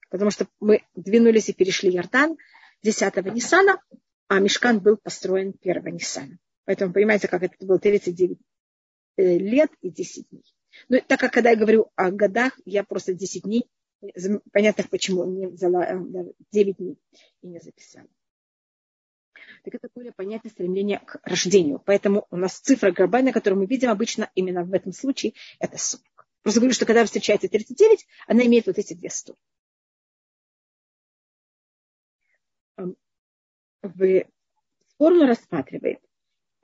Потому 0.10 0.30
что 0.30 0.48
мы 0.60 0.84
двинулись 0.94 1.50
и 1.50 1.54
перешли 1.54 1.90
Иордан 1.90 2.38
10-го 2.86 3.30
Ниссана, 3.32 3.82
а 4.28 4.40
Мешкан 4.40 4.80
был 4.80 4.98
построен 4.98 5.56
1 5.60 5.86
Ниссана. 5.86 6.38
Поэтому 6.66 6.94
понимаете, 6.94 7.28
как 7.28 7.42
это 7.44 7.56
было 7.66 7.80
39 7.80 8.38
э, 9.18 9.38
лет 9.38 9.72
и 9.82 9.90
10 9.90 10.30
дней. 10.30 10.44
Но 10.90 11.00
так 11.08 11.20
как 11.20 11.34
когда 11.34 11.52
я 11.52 11.56
говорю 11.56 11.92
о 11.96 12.12
годах, 12.12 12.60
я 12.66 12.84
просто 12.84 13.14
10 13.14 13.44
дней, 13.44 13.66
понятно, 14.52 14.84
почему 14.90 15.26
не 15.26 15.48
взяла 15.48 15.88
9 15.88 16.36
э, 16.52 16.74
дней 16.78 17.00
и 17.42 17.48
не 17.48 17.60
записала. 17.60 18.08
Так 19.64 19.76
это 19.76 19.88
более 19.94 20.12
понятие 20.12 20.52
стремления 20.52 21.00
к 21.00 21.20
рождению. 21.24 21.82
Поэтому 21.86 22.28
у 22.32 22.38
нас 22.38 22.60
цифра 22.60 22.92
глобальная, 22.92 23.34
которую 23.34 23.62
мы 23.62 23.66
видим 23.66 23.90
обычно 23.90 24.30
именно 24.36 24.64
в 24.64 24.74
этом 24.74 24.92
случае, 24.94 25.34
это 25.60 25.78
40. 25.78 26.04
Просто 26.42 26.60
говорю, 26.60 26.74
что 26.74 26.86
когда 26.86 27.02
вы 27.02 27.06
встречаете 27.06 27.48
39, 27.48 28.06
она 28.28 28.44
имеет 28.46 28.68
вот 28.68 28.78
эти 28.78 28.94
две 28.94 29.10
стороны. 29.10 29.40
В 33.82 34.24
формулу 34.98 35.28
рассматривает, 35.28 36.00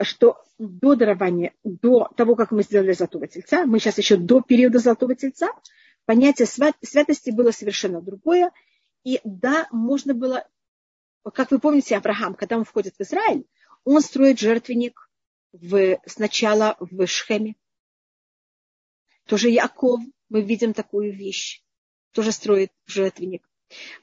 что 0.01 0.41
до 0.57 0.95
дарования, 0.95 1.53
до 1.63 2.09
того, 2.15 2.35
как 2.35 2.51
мы 2.51 2.63
сделали 2.63 2.93
золотого 2.93 3.27
тельца, 3.27 3.65
мы 3.65 3.79
сейчас 3.79 3.97
еще 3.97 4.15
до 4.17 4.41
периода 4.41 4.79
золотого 4.79 5.15
тельца, 5.15 5.49
понятие 6.05 6.45
святости 6.47 7.31
было 7.31 7.51
совершенно 7.51 8.01
другое. 8.01 8.51
И 9.03 9.19
да, 9.23 9.67
можно 9.71 10.13
было, 10.13 10.47
как 11.23 11.51
вы 11.51 11.59
помните, 11.59 11.97
Авраам, 11.97 12.33
когда 12.33 12.57
он 12.57 12.63
входит 12.63 12.95
в 12.97 13.01
Израиль, 13.01 13.45
он 13.83 14.01
строит 14.01 14.39
жертвенник 14.39 15.09
в, 15.51 15.99
сначала 16.05 16.77
в 16.79 17.05
Шхеме. 17.07 17.55
Тоже 19.25 19.49
Яков, 19.49 19.99
мы 20.29 20.41
видим 20.41 20.73
такую 20.73 21.13
вещь, 21.13 21.63
тоже 22.11 22.31
строит 22.31 22.71
жертвенник. 22.85 23.47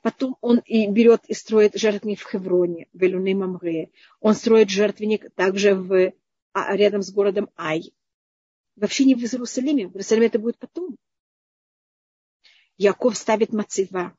Потом 0.00 0.37
он 0.40 0.59
и 0.59 0.88
берет 0.88 1.24
и 1.26 1.35
строит 1.35 1.74
жертвенник 1.74 2.20
в 2.20 2.31
Хевроне, 2.31 2.88
в 2.92 3.02
Элюне 3.02 3.35
Мамре. 3.35 3.90
Он 4.20 4.35
строит 4.35 4.70
жертвенник 4.70 5.35
также 5.35 5.74
в, 5.74 6.12
а, 6.52 6.76
рядом 6.76 7.02
с 7.02 7.11
городом 7.11 7.50
Ай. 7.57 7.92
Вообще 8.76 9.05
не 9.05 9.14
в 9.14 9.18
Иерусалиме. 9.18 9.88
В 9.88 9.92
Иерусалиме 9.92 10.26
это 10.26 10.38
будет 10.38 10.59
потом. 10.59 10.96
Яков 12.76 13.16
ставит 13.16 13.52
Мацива. 13.52 14.16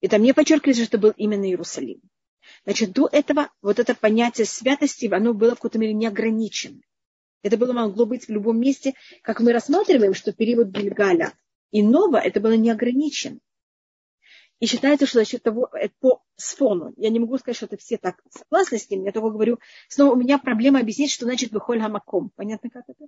И 0.00 0.08
там 0.08 0.22
не 0.22 0.32
подчеркивается, 0.32 0.84
что 0.84 0.96
это 0.96 1.02
был 1.02 1.14
именно 1.16 1.44
Иерусалим. 1.44 2.00
Значит, 2.64 2.92
до 2.92 3.08
этого 3.10 3.50
вот 3.62 3.78
это 3.78 3.94
понятие 3.94 4.46
святости, 4.46 5.12
оно 5.12 5.34
было 5.34 5.50
в 5.50 5.56
какой-то 5.56 5.78
мере 5.78 5.92
неограничено. 5.92 6.80
Это 7.42 7.56
было 7.56 7.72
могло 7.72 8.06
быть 8.06 8.26
в 8.26 8.30
любом 8.30 8.60
месте, 8.60 8.94
как 9.22 9.40
мы 9.40 9.52
рассматриваем, 9.52 10.14
что 10.14 10.32
период 10.32 10.68
Гильгаля 10.68 11.32
и 11.70 11.82
Нова 11.82 12.18
это 12.18 12.40
было 12.40 12.52
неограничено. 12.52 13.38
И 14.58 14.66
считается, 14.66 15.06
что 15.06 15.20
за 15.20 15.24
счет 15.24 15.42
того, 15.42 15.70
э, 15.72 15.88
по 16.00 16.22
сфону, 16.36 16.92
я 16.98 17.08
не 17.08 17.18
могу 17.18 17.38
сказать, 17.38 17.56
что 17.56 17.64
это 17.64 17.78
все 17.78 17.96
так 17.96 18.22
согласны 18.28 18.78
с 18.78 18.90
ним, 18.90 19.04
я 19.04 19.12
только 19.12 19.30
говорю, 19.30 19.58
снова 19.88 20.12
у 20.12 20.16
меня 20.16 20.38
проблема 20.38 20.80
объяснить, 20.80 21.10
что 21.10 21.24
значит 21.24 21.50
выхоль 21.50 21.80
хамаком. 21.80 22.30
Понятно, 22.36 22.68
как 22.68 22.84
это? 22.86 23.06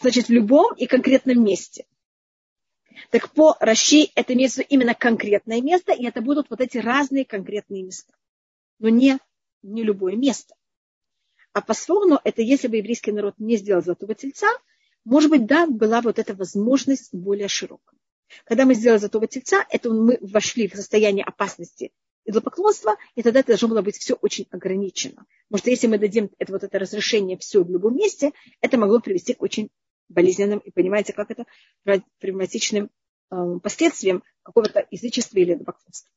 Значит 0.00 0.28
в 0.28 0.30
любом 0.30 0.72
и 0.74 0.86
конкретном 0.86 1.42
месте. 1.42 1.86
Так 3.10 3.30
по 3.30 3.56
Раши 3.60 4.10
это 4.14 4.34
имеется 4.34 4.62
именно 4.62 4.94
конкретное 4.94 5.60
место, 5.60 5.92
и 5.92 6.04
это 6.06 6.20
будут 6.20 6.50
вот 6.50 6.60
эти 6.60 6.78
разные 6.78 7.24
конкретные 7.24 7.82
места. 7.82 8.12
Но 8.78 8.88
не, 8.88 9.18
не 9.62 9.82
любое 9.82 10.16
место. 10.16 10.54
А 11.52 11.62
по 11.62 11.74
сфону 11.74 12.20
это 12.22 12.42
если 12.42 12.68
бы 12.68 12.76
еврейский 12.76 13.12
народ 13.12 13.34
не 13.38 13.56
сделал 13.56 13.82
золотого 13.82 14.14
тельца, 14.14 14.48
может 15.04 15.30
быть, 15.30 15.46
да, 15.46 15.66
была 15.66 16.02
вот 16.02 16.18
эта 16.18 16.34
возможность 16.34 17.14
более 17.14 17.48
широкая. 17.48 17.98
Когда 18.44 18.64
мы 18.64 18.74
сделали 18.74 18.98
золотого 18.98 19.26
тельца, 19.26 19.64
это 19.70 19.90
мы 19.90 20.18
вошли 20.20 20.68
в 20.68 20.74
состояние 20.74 21.24
опасности 21.24 21.92
идолопоклонства, 22.24 22.96
и 23.14 23.22
тогда 23.22 23.40
это 23.40 23.48
должно 23.48 23.68
было 23.68 23.82
быть 23.82 23.96
все 23.96 24.14
очень 24.14 24.46
ограничено. 24.50 25.26
Может, 25.48 25.68
если 25.68 25.86
мы 25.86 25.98
дадим 25.98 26.30
это, 26.38 26.52
вот 26.52 26.64
это 26.64 26.78
разрешение 26.78 27.38
все 27.38 27.62
в 27.62 27.70
любом 27.70 27.96
месте, 27.96 28.32
это 28.60 28.76
могло 28.78 29.00
привести 29.00 29.34
к 29.34 29.42
очень 29.42 29.70
болезненным, 30.08 30.58
и 30.58 30.70
понимаете, 30.70 31.12
как 31.12 31.30
это, 31.30 31.46
травматичным 32.18 32.90
э, 33.30 33.58
последствиям 33.62 34.22
какого-то 34.42 34.86
язычества 34.90 35.38
или 35.38 35.54
идолопоклонства. 35.54 36.10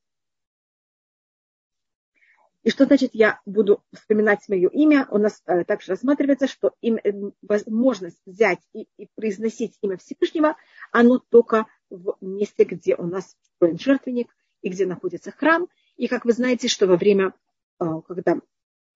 И 2.63 2.71
что 2.71 2.85
значит 2.85 3.11
я 3.13 3.39
буду 3.45 3.83
вспоминать 3.93 4.47
мое 4.49 4.67
имя? 4.69 5.07
У 5.11 5.17
нас 5.17 5.41
э, 5.45 5.63
также 5.63 5.91
рассматривается, 5.91 6.47
что 6.47 6.73
им, 6.81 6.97
э, 6.97 7.11
возможность 7.41 8.19
взять 8.25 8.59
и, 8.73 8.87
и 8.97 9.07
произносить 9.15 9.77
имя 9.81 9.97
Всевышнего, 9.97 10.57
оно 10.91 11.19
только 11.19 11.67
в 11.89 12.17
месте, 12.21 12.65
где 12.65 12.95
у 12.95 13.07
нас 13.07 13.37
строен 13.55 13.79
жертвенник 13.79 14.27
и 14.61 14.69
где 14.69 14.85
находится 14.85 15.31
храм. 15.31 15.67
И 15.95 16.07
как 16.07 16.25
вы 16.25 16.33
знаете, 16.33 16.67
что 16.67 16.85
во 16.85 16.97
время, 16.97 17.33
э, 17.79 17.85
когда 18.07 18.39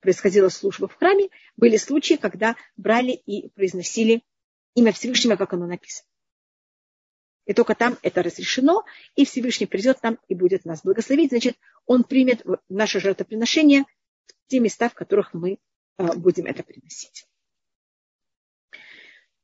происходила 0.02 0.50
служба 0.50 0.90
в 0.90 0.96
храме, 0.96 1.30
были 1.56 1.78
случаи, 1.78 2.16
когда 2.16 2.58
брали 2.76 3.12
и 3.12 3.50
произносили 3.50 4.24
имя 4.76 4.92
Всевышнего, 4.92 5.36
как 5.36 5.54
оно 5.54 5.68
написано. 5.68 6.08
И 7.46 7.54
только 7.54 7.76
там 7.76 7.98
это 8.02 8.24
разрешено, 8.24 8.84
и 9.16 9.26
Всевышний 9.26 9.66
придет 9.66 10.00
там 10.00 10.18
и 10.28 10.36
будет 10.36 10.66
нас 10.66 10.82
благословить. 10.82 11.30
Значит, 11.30 11.58
он 11.86 12.04
примет 12.04 12.46
наше 12.70 13.00
жертвоприношение 13.00 13.84
в 14.28 14.48
те 14.48 14.60
места, 14.60 14.90
в 14.90 14.94
которых 14.94 15.34
мы 15.34 15.60
а, 15.98 16.14
будем 16.14 16.46
это 16.46 16.64
приносить. 16.64 17.28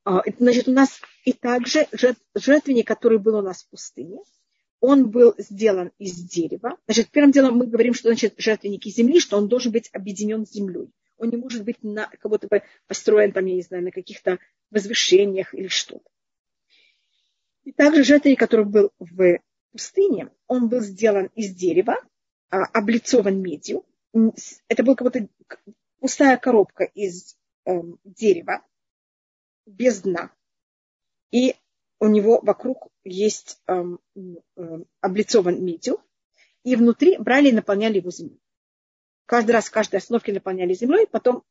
А, 0.04 0.22
значит, 0.38 0.66
у 0.68 0.72
нас 0.72 1.00
и 1.24 1.32
также 1.34 1.86
жертвенник, 2.34 2.86
который 2.86 3.18
был 3.18 3.36
у 3.36 3.42
нас 3.42 3.64
в 3.64 3.68
пустыне, 3.68 4.20
он 4.80 5.10
был 5.10 5.34
сделан 5.36 5.92
из 5.98 6.14
дерева. 6.16 6.78
Значит, 6.86 7.10
первым 7.10 7.32
делом 7.32 7.56
мы 7.56 7.66
говорим, 7.66 7.92
что 7.92 8.08
значит 8.08 8.34
жертвенник 8.38 8.86
из 8.86 8.94
земли, 8.94 9.20
что 9.20 9.36
он 9.36 9.48
должен 9.48 9.72
быть 9.72 9.90
объединен 9.92 10.46
с 10.46 10.52
землей. 10.52 10.90
Он 11.20 11.28
не 11.28 11.36
может 11.36 11.64
быть 11.64 11.82
на, 11.82 12.06
как 12.06 12.30
будто 12.30 12.48
бы 12.48 12.62
построен 12.86 13.32
там, 13.32 13.44
я 13.44 13.54
не 13.54 13.62
знаю, 13.62 13.84
на 13.84 13.90
каких-то 13.90 14.38
возвышениях 14.70 15.54
или 15.54 15.68
что-то. 15.68 16.08
И 17.64 17.72
также 17.72 18.04
жертвенник, 18.04 18.38
который 18.38 18.64
был 18.64 18.90
в 18.98 19.38
пустыне, 19.70 20.30
он 20.46 20.70
был 20.70 20.80
сделан 20.80 21.26
из 21.34 21.54
дерева, 21.54 21.96
а, 22.48 22.64
облицован 22.64 23.38
медью. 23.38 23.84
Это 24.68 24.82
была 24.82 24.96
как 24.96 25.12
будто 25.12 25.28
пустая 26.00 26.38
коробка 26.38 26.84
из 26.84 27.36
э, 27.66 27.70
дерева, 28.04 28.66
без 29.66 30.00
дна. 30.00 30.32
И 31.30 31.54
у 32.00 32.08
него 32.08 32.40
вокруг 32.40 32.88
есть 33.04 33.60
э, 33.68 33.84
э, 34.16 34.78
облицован 35.00 35.62
медью. 35.62 36.00
И 36.64 36.76
внутри 36.76 37.18
брали 37.18 37.50
и 37.50 37.52
наполняли 37.52 37.98
его 37.98 38.10
землей. 38.10 38.40
Каждый 39.30 39.52
раз 39.52 39.70
каждой 39.70 39.98
остановке 39.98 40.32
наполняли 40.32 40.74
землей, 40.74 41.06
потом 41.06 41.44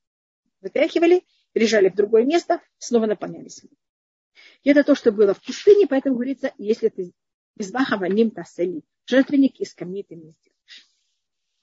вытряхивали, 0.59 1.23
переезжали 1.53 1.87
в 1.87 1.95
другое 1.95 2.25
место, 2.25 2.61
снова 2.77 3.05
наполняли 3.05 3.47
землей. 3.47 3.77
И 4.63 4.69
это 4.69 4.83
то, 4.83 4.95
что 4.95 5.13
было 5.13 5.33
в 5.33 5.41
пустыне, 5.41 5.87
поэтому 5.87 6.15
говорится, 6.15 6.53
если 6.57 6.89
ты 6.89 7.13
без 7.55 7.71
ним 8.09 8.31
тасели, 8.31 8.81
жертвенник 9.05 9.61
из 9.61 9.73
камней 9.73 10.03
ты 10.03 10.15
не 10.15 10.33
сделаешь. 10.33 10.89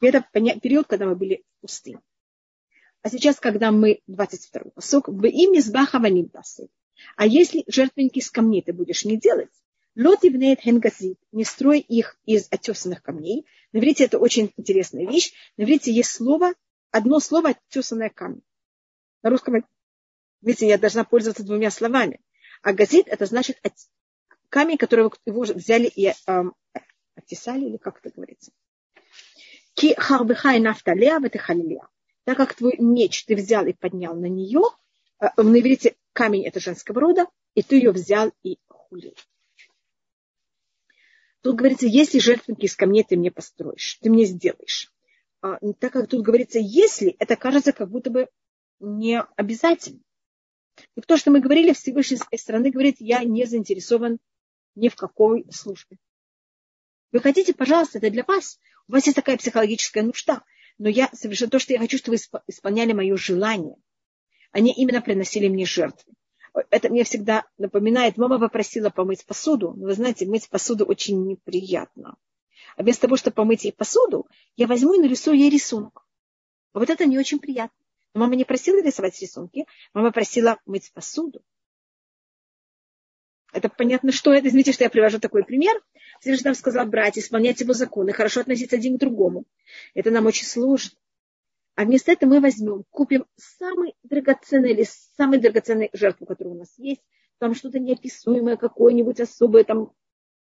И 0.01 0.07
это 0.07 0.27
период, 0.33 0.87
когда 0.87 1.05
мы 1.05 1.17
были 1.17 1.45
в 1.59 1.61
пустыне. 1.61 2.01
А 3.03 3.11
сейчас, 3.11 3.39
когда 3.39 3.71
мы, 3.71 4.01
22-й 4.09 4.71
посок, 4.71 5.09
в 5.09 5.27
имя 5.27 5.61
ним 6.09 6.31
тасели. 6.31 6.71
А 7.17 7.27
если 7.27 7.63
жертвенники 7.67 8.21
из 8.21 8.31
камней 8.31 8.63
ты 8.63 8.73
будешь 8.73 9.05
не 9.05 9.19
делать, 9.19 9.53
лот 9.97 10.25
и 10.25 10.57
хенгазит, 10.57 11.19
не 11.33 11.45
строй 11.45 11.81
их 11.81 12.19
из 12.25 12.49
отесанных 12.51 13.03
камней. 13.03 13.47
На 13.73 13.79
иврите 13.79 14.05
это 14.05 14.19
очень 14.19 14.53
интересная 14.57 15.07
вещь. 15.07 15.33
На 15.57 15.65
иврите 15.65 15.93
есть 15.93 16.11
слово, 16.11 16.53
одно 16.91 17.19
слово 17.19 17.51
отесанное 17.51 18.11
камень. 18.11 18.43
На 19.23 19.31
русском, 19.31 19.65
видите, 20.43 20.69
я 20.69 20.79
должна 20.79 21.05
пользоваться 21.05 21.45
двумя 21.45 21.71
словами. 21.71 22.21
А 22.63 22.73
газит 22.73 23.09
это 23.09 23.27
значит 23.27 23.59
камень, 24.51 24.79
который 24.79 25.11
его 25.25 25.43
взяли 25.43 25.87
и 25.87 26.13
эм, 26.27 26.55
оттесали, 27.15 27.65
или 27.65 27.77
как 27.77 27.99
это 28.03 28.15
говорится. 28.15 28.53
Ки 29.75 29.95
харбихай 29.99 30.61
нафталеа 30.61 31.21
ватихалилеа. 31.21 31.89
Так 32.25 32.37
как 32.37 32.55
твой 32.55 32.77
меч 32.79 33.25
ты 33.25 33.37
взял 33.37 33.67
и 33.67 33.73
поднял 33.73 34.15
на 34.15 34.27
нее, 34.27 34.63
э, 35.21 35.27
на 35.37 35.61
иврите 35.61 35.97
камень 36.13 36.47
это 36.47 36.61
женского 36.61 37.01
рода, 37.01 37.27
и 37.55 37.63
ты 37.63 37.77
ее 37.77 37.93
взял 37.93 38.33
и 38.43 38.59
хулил. 38.69 39.15
Тут 41.47 41.55
говорится, 41.55 41.87
если 41.87 42.19
жертвенники 42.19 42.65
из 42.65 42.75
камней 42.75 43.05
ты 43.05 43.17
мне 43.17 43.31
построишь, 43.31 44.01
ты 44.03 44.11
мне 44.11 44.25
сделаешь. 44.25 44.93
А, 45.41 45.61
так 45.79 45.93
как 45.93 46.09
тут 46.09 46.23
говорится, 46.23 46.59
если, 46.59 47.15
это 47.21 47.37
кажется 47.37 47.73
как 47.73 47.89
будто 47.89 48.11
бы 48.11 48.29
не 48.81 49.23
обязательно. 49.37 50.01
И 50.97 51.01
то, 51.03 51.17
что 51.17 51.31
мы 51.31 51.39
говорили, 51.39 51.73
Всевышний 51.73 52.17
с 52.17 52.23
своей 52.23 52.41
стороны 52.41 52.73
говорит, 52.73 52.97
я 52.99 53.23
не 53.23 53.45
заинтересован 53.45 54.19
ни 54.75 54.89
в 54.89 54.97
какой 54.97 55.47
службе. 55.53 55.99
Вы 57.13 57.21
хотите, 57.21 57.55
пожалуйста, 57.55 57.99
это 57.99 58.11
для 58.11 58.25
вас. 58.25 58.59
У 58.89 58.93
вас 58.95 59.07
есть 59.07 59.15
такая 59.15 59.37
психологическая 59.37 60.03
нужда. 60.03 60.43
Но 60.79 60.89
я 60.89 61.09
совершенно 61.13 61.53
то, 61.53 61.61
что 61.61 61.73
я 61.73 61.79
хочу, 61.79 61.97
чтобы 61.99 62.17
вы 62.17 62.41
исполняли 62.49 62.93
мое 62.93 63.17
желание. 63.17 63.77
Они 64.51 64.73
именно 64.73 65.01
приносили 65.01 65.47
мне 65.47 65.65
жертвы. 65.65 66.13
Это 66.71 66.89
мне 66.89 67.05
всегда 67.05 67.45
напоминает, 67.59 68.17
мама 68.17 68.39
попросила 68.39 68.91
помыть 68.91 69.25
посуду. 69.27 69.75
Но 69.77 69.87
вы 69.87 69.95
знаете, 69.95 70.27
мыть 70.27 70.49
посуду 70.49 70.85
очень 70.85 71.27
неприятно. 71.27 72.17
А 72.77 72.83
вместо 72.83 73.03
того, 73.03 73.17
чтобы 73.17 73.35
помыть 73.35 73.65
ей 73.65 73.73
посуду, 73.73 74.27
я 74.57 74.67
возьму 74.67 74.95
и 74.95 74.99
нарисую 74.99 75.39
ей 75.39 75.51
рисунок. 75.51 76.07
Вот 76.73 76.91
это 76.91 77.07
не 77.07 77.19
очень 77.19 77.39
приятно. 77.39 77.77
Мама 78.15 78.35
не 78.35 78.45
просила 78.45 78.83
рисовать 78.83 79.21
рисунки, 79.21 79.67
мама 79.93 80.11
просила 80.13 80.59
мыть 80.65 80.91
посуду. 80.93 81.43
Это 83.53 83.69
понятно, 83.69 84.13
что 84.13 84.33
это. 84.33 84.49
Извините, 84.49 84.73
что 84.73 84.85
я 84.85 84.91
привожу 84.91 85.19
такой 85.19 85.45
пример. 85.45 85.81
Всевышний 86.21 86.47
нам 86.47 86.55
сказал 86.55 86.87
брать, 86.87 87.19
исполнять 87.19 87.61
его 87.61 87.73
законы, 87.73 88.13
хорошо 88.13 88.41
относиться 88.41 88.77
один 88.77 88.97
к 88.97 89.01
другому. 89.01 89.45
Это 89.95 90.11
нам 90.11 90.27
очень 90.27 90.47
сложно. 90.47 90.97
А 91.77 91.85
вместо 91.85 92.11
этого 92.11 92.31
мы 92.31 92.41
возьмем, 92.41 92.85
купим 92.91 93.27
самый 93.37 93.95
драгоценный 94.03 94.73
или 94.73 94.85
самый 95.17 95.39
драгоценный 95.39 95.91
жертву, 95.93 96.25
которая 96.25 96.55
у 96.55 96.59
нас 96.59 96.73
есть, 96.79 97.03
там 97.39 97.55
что-то 97.55 97.79
неописуемое, 97.79 98.57
какое-нибудь 98.57 99.21
особое, 99.21 99.63
там 99.63 99.93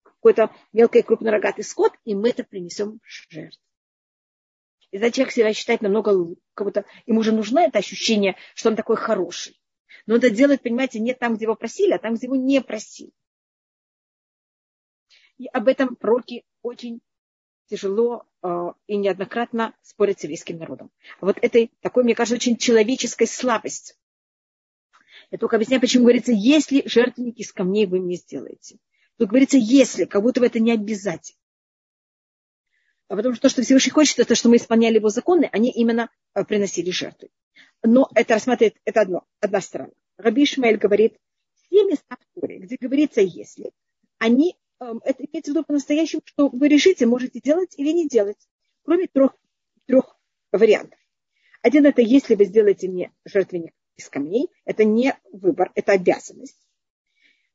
какой-то 0.04 0.54
мелкий 0.72 1.02
крупнорогатый 1.02 1.64
скот, 1.64 1.92
и 2.04 2.14
мы 2.14 2.30
это 2.30 2.44
принесем 2.44 3.00
в 3.02 3.32
жертву. 3.32 3.60
И 4.92 4.98
тогда 4.98 5.10
человек 5.10 5.32
себя 5.32 5.52
считает 5.52 5.82
намного, 5.82 6.36
как 6.54 6.68
будто 6.68 6.84
ему 7.04 7.18
уже 7.18 7.32
нужно 7.32 7.58
это 7.58 7.80
ощущение, 7.80 8.36
что 8.54 8.68
он 8.68 8.76
такой 8.76 8.94
хороший. 8.96 9.60
Но 10.06 10.14
это 10.14 10.30
делает, 10.30 10.62
понимаете, 10.62 11.00
не 11.00 11.14
там, 11.14 11.34
где 11.34 11.46
его 11.46 11.56
просили, 11.56 11.94
а 11.94 11.98
там, 11.98 12.14
где 12.14 12.26
его 12.26 12.36
не 12.36 12.60
просили. 12.60 13.10
И 15.38 15.48
об 15.48 15.66
этом 15.66 15.96
пророки 15.96 16.44
очень 16.62 17.00
тяжело 17.68 18.26
э, 18.42 18.72
и 18.86 18.96
неоднократно 18.96 19.74
спорят 19.82 20.20
с 20.20 20.24
еврейским 20.24 20.58
народом. 20.58 20.90
Вот 21.20 21.38
этой 21.40 21.70
такой, 21.80 22.04
мне 22.04 22.14
кажется, 22.14 22.36
очень 22.36 22.56
человеческой 22.56 23.26
слабости. 23.26 23.94
Я 25.30 25.38
только 25.38 25.56
объясняю, 25.56 25.80
почему 25.80 26.04
говорится, 26.04 26.32
если 26.32 26.86
жертвенники 26.86 27.40
из 27.40 27.52
камней 27.52 27.86
вы 27.86 28.00
мне 28.00 28.16
сделаете. 28.16 28.78
Тут 29.16 29.28
говорится, 29.28 29.56
если, 29.56 30.04
как 30.04 30.22
будто 30.22 30.40
бы 30.40 30.46
это 30.46 30.60
не 30.60 30.72
обязательно. 30.72 31.38
А 33.08 33.16
потому 33.16 33.34
что 33.34 33.42
то, 33.42 33.48
что 33.48 33.62
Всевышний 33.62 33.92
хочет, 33.92 34.18
это 34.18 34.34
что 34.34 34.48
мы 34.48 34.56
исполняли 34.56 34.96
его 34.96 35.08
законы, 35.08 35.48
они 35.52 35.70
именно 35.70 36.10
э, 36.34 36.44
приносили 36.44 36.90
жертвы. 36.90 37.28
Но 37.82 38.08
это 38.14 38.34
рассматривает, 38.34 38.76
это 38.84 39.02
одно, 39.02 39.24
одна 39.40 39.60
сторона. 39.60 39.92
Раби 40.16 40.44
Ишмаэль 40.44 40.78
говорит, 40.78 41.16
все 41.54 41.84
места 41.84 42.16
в 42.16 42.40
Торе, 42.40 42.58
где 42.58 42.76
говорится 42.80 43.20
«если», 43.20 43.72
они, 44.18 44.56
это 44.78 45.24
имеется 45.24 45.52
в 45.52 45.54
виду 45.54 45.64
по-настоящему, 45.64 46.22
что 46.24 46.48
вы 46.48 46.68
решите, 46.68 47.06
можете 47.06 47.40
делать 47.40 47.74
или 47.76 47.90
не 47.90 48.08
делать, 48.08 48.38
кроме 48.82 49.06
трех, 49.06 49.36
трех 49.86 50.16
вариантов. 50.52 50.98
Один 51.62 51.86
это 51.86 52.02
если 52.02 52.34
вы 52.34 52.44
сделаете 52.44 52.88
мне 52.88 53.12
жертвенник 53.24 53.72
из 53.96 54.08
камней, 54.08 54.48
это 54.64 54.84
не 54.84 55.16
выбор, 55.32 55.70
это 55.74 55.92
обязанность. 55.92 56.58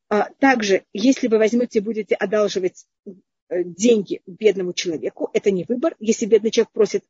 А 0.10 0.30
также, 0.40 0.84
если 0.94 1.28
вы 1.28 1.38
возьмете 1.38 1.80
и 1.80 1.82
будете 1.84 2.16
одалживать 2.16 2.88
э, 3.06 3.64
деньги 3.64 4.22
бедному 4.26 4.74
человеку, 4.74 5.30
это 5.34 5.52
не 5.52 5.66
выбор. 5.66 5.96
Если 6.00 6.26
бедный 6.26 6.50
человек 6.50 6.72
просит 6.72 7.06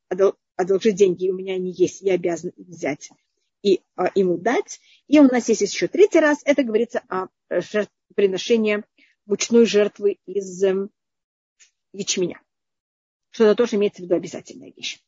одолжить 0.57 0.95
деньги, 0.95 1.25
и 1.25 1.31
у 1.31 1.37
меня 1.37 1.53
они 1.53 1.71
есть, 1.71 2.01
я 2.01 2.15
обязан 2.15 2.51
взять 2.57 3.09
и 3.61 3.81
а, 3.95 4.11
ему 4.15 4.37
дать. 4.37 4.79
И 5.07 5.19
у 5.19 5.23
нас 5.23 5.47
есть 5.49 5.61
еще 5.61 5.87
третий 5.87 6.19
раз, 6.19 6.39
это 6.43 6.63
говорится 6.63 7.01
о 7.07 7.27
приношении 8.15 8.83
мучной 9.29 9.65
жертвы 9.65 10.17
из 10.25 10.63
э, 10.63 10.89
ячменя. 11.93 12.41
Что 13.29 13.45
это 13.45 13.55
тоже 13.55 13.75
имеется 13.75 14.01
в 14.01 14.05
виду 14.05 14.15
обязательная 14.15 14.73
вещь. 14.75 14.99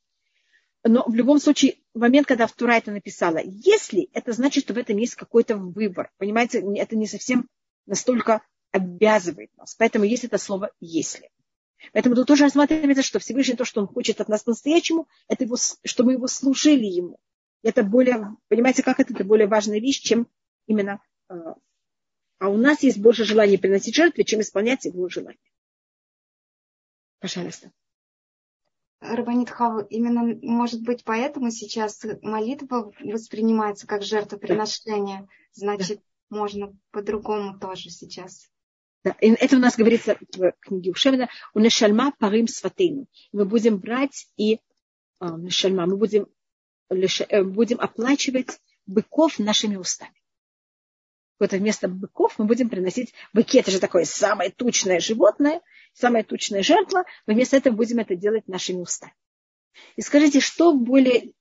Но 0.84 1.04
в 1.08 1.14
любом 1.14 1.40
случае, 1.40 1.78
в 1.94 2.00
момент, 2.00 2.28
когда 2.28 2.48
Тура 2.48 2.74
это 2.74 2.92
написала, 2.92 3.40
если, 3.44 4.10
это 4.14 4.32
значит, 4.32 4.64
что 4.64 4.74
в 4.74 4.78
этом 4.78 4.98
есть 4.98 5.16
какой-то 5.16 5.58
выбор. 5.58 6.12
Понимаете, 6.18 6.64
это 6.78 6.96
не 6.96 7.08
совсем 7.08 7.48
настолько 7.86 8.42
обязывает 8.72 9.56
нас. 9.58 9.76
Поэтому 9.76 10.06
есть 10.06 10.24
это 10.24 10.38
слово 10.38 10.72
«если». 10.80 11.30
Поэтому 11.94 12.16
тут 12.16 12.28
тоже 12.28 12.44
рассматривается, 12.44 13.02
что 13.02 13.18
Всевышний 13.20 13.56
то, 13.56 13.66
что 13.66 13.82
он 13.82 13.88
хочет 13.88 14.22
от 14.22 14.30
нас 14.30 14.44
по-настоящему, 14.44 15.08
это 15.28 15.46
его, 15.46 15.56
что 15.58 16.04
мы 16.04 16.14
его 16.14 16.28
служили 16.28 16.86
ему. 16.86 17.18
Это 17.64 17.84
более, 17.84 18.38
понимаете, 18.50 18.84
как 18.84 19.00
это, 19.00 19.14
это 19.14 19.24
более 19.24 19.48
важная 19.48 19.80
вещь, 19.80 20.00
чем 20.02 20.28
именно... 20.68 21.02
Э, 21.30 21.56
а 22.42 22.50
у 22.50 22.58
нас 22.58 22.82
есть 22.82 22.98
больше 22.98 23.24
желания 23.24 23.60
приносить 23.60 23.94
жертвы, 23.94 24.24
чем 24.24 24.42
исполнять 24.42 24.86
его 24.86 25.08
желание. 25.08 25.38
Пожалуйста. 27.20 27.72
Рабанит 29.00 29.52
Хава, 29.52 29.86
именно, 29.88 30.40
может 30.42 30.82
быть, 30.82 31.04
поэтому 31.04 31.52
сейчас 31.52 32.04
молитва 32.24 32.92
воспринимается 33.00 33.86
как 33.86 34.02
жертвоприношение. 34.02 35.28
Значит, 35.54 36.00
да. 36.32 36.38
можно 36.38 36.76
по-другому 36.90 37.60
тоже 37.60 37.92
сейчас. 37.92 38.50
Да, 39.04 39.16
это 39.20 39.58
у 39.58 39.60
нас 39.60 39.76
говорится 39.76 40.18
в 40.36 40.52
книге 40.62 40.92
Ушевина. 40.92 41.30
У 41.54 41.60
Нешальма 41.60 42.12
парим 42.18 42.48
сватейну. 42.48 43.06
Мы 43.32 43.46
будем 43.46 43.78
брать 43.78 44.28
и 44.36 44.60
Нешальма, 45.20 45.86
мы 45.86 45.96
будем, 45.96 46.26
э, 46.90 47.44
будем 47.44 47.80
оплачивать 47.80 48.60
быков 48.88 49.38
нашими 49.38 49.76
устами. 49.76 50.21
Вот 51.42 51.54
вместо 51.54 51.88
быков 51.88 52.38
мы 52.38 52.46
будем 52.46 52.70
приносить 52.70 53.16
быки. 53.34 53.58
Это 53.58 53.72
же 53.72 53.80
такое 53.80 54.06
самое 54.06 54.52
тучное 54.52 55.00
животное, 55.00 55.62
самая 55.92 56.24
тучная 56.24 56.62
жертва. 56.62 57.04
Мы 57.26 57.34
вместо 57.34 57.58
этого 57.58 57.74
будем 57.74 57.98
это 57.98 58.16
делать 58.16 58.48
нашими 58.48 58.78
устами. 58.78 59.16
И 59.96 60.04
скажите, 60.04 60.40
что 60.40 60.72
более 60.72 61.34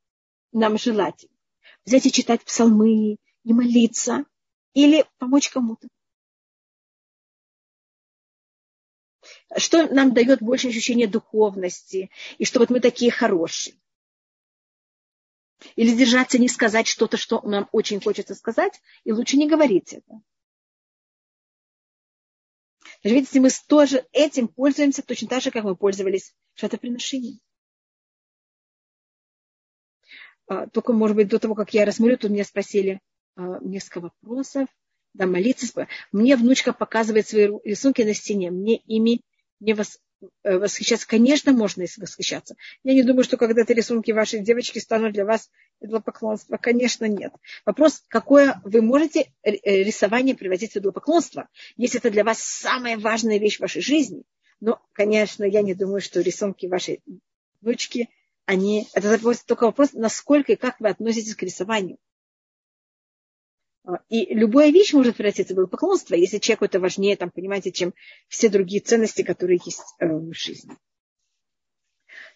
нам 0.52 0.78
желательно? 0.78 1.36
Взять 1.84 2.06
и 2.06 2.12
читать 2.12 2.42
псалмы, 2.42 3.18
и 3.44 3.52
молиться, 3.52 4.24
или 4.72 5.04
помочь 5.18 5.50
кому-то? 5.50 5.86
Что 9.54 9.86
нам 9.92 10.14
дает 10.14 10.40
больше 10.40 10.68
ощущения 10.68 11.08
духовности, 11.08 12.10
и 12.38 12.46
что 12.46 12.60
вот 12.60 12.70
мы 12.70 12.80
такие 12.80 13.10
хорошие? 13.10 13.76
Или 15.76 15.94
держаться, 15.94 16.38
не 16.38 16.48
сказать 16.48 16.86
что-то, 16.86 17.16
что 17.16 17.40
нам 17.42 17.68
очень 17.72 18.00
хочется 18.00 18.34
сказать, 18.34 18.80
и 19.04 19.12
лучше 19.12 19.36
не 19.36 19.48
говорить 19.48 19.92
это. 19.92 20.20
Видите, 23.02 23.40
мы 23.40 23.48
тоже 23.66 24.06
этим 24.12 24.48
пользуемся 24.48 25.02
точно 25.02 25.28
так 25.28 25.42
же, 25.42 25.50
как 25.50 25.64
мы 25.64 25.76
пользовались 25.76 26.34
жертвоприношением. 26.54 27.40
А, 30.46 30.66
только, 30.66 30.92
может 30.92 31.16
быть, 31.16 31.28
до 31.28 31.38
того, 31.38 31.54
как 31.54 31.72
я 31.72 31.84
рассмотрю, 31.84 32.18
тут 32.18 32.30
меня 32.30 32.44
спросили 32.44 33.00
а, 33.36 33.58
несколько 33.60 34.00
вопросов. 34.00 34.68
Да, 35.14 35.26
молиться. 35.26 35.88
Мне 36.12 36.36
внучка 36.36 36.72
показывает 36.72 37.26
свои 37.26 37.48
рисунки 37.64 38.02
на 38.02 38.14
стене. 38.14 38.50
Мне 38.50 38.76
ими 38.76 39.22
не 39.60 39.74
вос, 39.74 39.98
восхищаться. 40.44 41.06
Конечно, 41.06 41.52
можно 41.52 41.84
восхищаться. 41.98 42.56
Я 42.84 42.94
не 42.94 43.02
думаю, 43.02 43.24
что 43.24 43.36
когда-то 43.36 43.72
рисунки 43.72 44.10
вашей 44.10 44.40
девочки 44.40 44.78
станут 44.78 45.12
для 45.12 45.24
вас 45.24 45.50
идолопоклонства. 45.80 46.56
Конечно, 46.56 47.06
нет. 47.06 47.32
Вопрос, 47.64 48.02
какое 48.08 48.60
вы 48.64 48.82
можете 48.82 49.32
э, 49.42 49.52
рисование 49.82 50.34
превратить 50.34 50.72
в 50.72 50.76
идолопоклонство, 50.76 51.48
если 51.76 51.98
это 51.98 52.10
для 52.10 52.24
вас 52.24 52.40
самая 52.40 52.98
важная 52.98 53.38
вещь 53.38 53.58
в 53.58 53.60
вашей 53.60 53.82
жизни. 53.82 54.24
Но, 54.60 54.80
конечно, 54.92 55.44
я 55.44 55.62
не 55.62 55.74
думаю, 55.74 56.00
что 56.00 56.20
рисунки 56.20 56.66
вашей 56.66 57.02
дочки, 57.60 58.08
они... 58.44 58.88
Это 58.94 59.18
только 59.46 59.64
вопрос, 59.64 59.92
насколько 59.92 60.52
и 60.52 60.56
как 60.56 60.80
вы 60.80 60.88
относитесь 60.88 61.34
к 61.34 61.42
рисованию. 61.42 61.98
А, 63.84 64.00
и 64.08 64.34
любая 64.34 64.70
вещь 64.70 64.92
может 64.92 65.16
превратиться 65.16 65.54
в 65.54 65.66
поклонство, 65.66 66.14
если 66.14 66.38
человеку 66.38 66.66
это 66.66 66.80
важнее, 66.80 67.16
там, 67.16 67.30
понимаете, 67.30 67.72
чем 67.72 67.94
все 68.28 68.48
другие 68.48 68.82
ценности, 68.82 69.22
которые 69.22 69.58
есть 69.64 69.82
э, 69.98 70.06
в 70.06 70.32
жизни. 70.34 70.76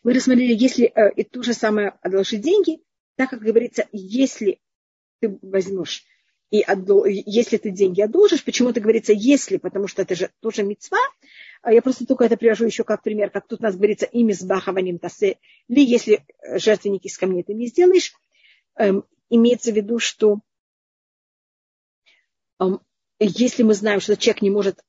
Мы 0.02 0.14
рассмотрели, 0.14 0.54
если 0.54 0.86
э, 0.86 1.12
и 1.14 1.24
то 1.24 1.42
же 1.42 1.54
самое 1.54 1.94
одолжить 2.02 2.40
деньги, 2.40 2.80
так 3.16 3.30
как 3.30 3.40
говорится, 3.40 3.86
если 3.92 4.60
ты 5.20 5.38
возьмешь 5.42 6.04
и 6.50 6.62
отдол... 6.62 7.04
если 7.04 7.56
ты 7.56 7.70
деньги 7.70 8.00
одолжишь, 8.00 8.44
почему-то 8.44 8.80
говорится 8.80 9.12
если, 9.12 9.56
потому 9.56 9.88
что 9.88 10.02
это 10.02 10.14
же 10.14 10.30
тоже 10.40 10.62
мецва. 10.62 10.98
А 11.62 11.72
я 11.72 11.82
просто 11.82 12.06
только 12.06 12.24
это 12.24 12.36
привожу 12.36 12.64
еще 12.64 12.84
как 12.84 13.02
пример, 13.02 13.30
как 13.30 13.48
тут 13.48 13.60
у 13.60 13.62
нас 13.64 13.74
говорится 13.74 14.06
ими 14.06 14.32
с 14.32 14.42
бахаваним 14.42 14.98
тасе, 14.98 15.38
ли 15.68 15.82
если 15.82 16.24
жертвенники 16.56 17.06
из 17.06 17.18
камней 17.18 17.42
ты 17.42 17.54
не 17.54 17.66
сделаешь, 17.66 18.12
эм, 18.76 19.04
имеется 19.30 19.72
в 19.72 19.76
виду, 19.76 19.98
что 19.98 20.40
если 23.18 23.62
мы 23.62 23.74
знаем, 23.74 24.00
что 24.00 24.16
человек 24.16 24.42
не 24.42 24.50
может 24.50 24.80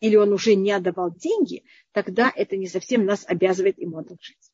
или 0.00 0.16
он 0.16 0.32
уже 0.32 0.54
не 0.54 0.72
отдавал 0.72 1.14
деньги, 1.14 1.64
тогда 1.92 2.32
это 2.34 2.56
не 2.56 2.68
совсем 2.68 3.04
нас 3.04 3.24
обязывает 3.26 3.78
ему 3.78 3.98
одолжить. 3.98 4.52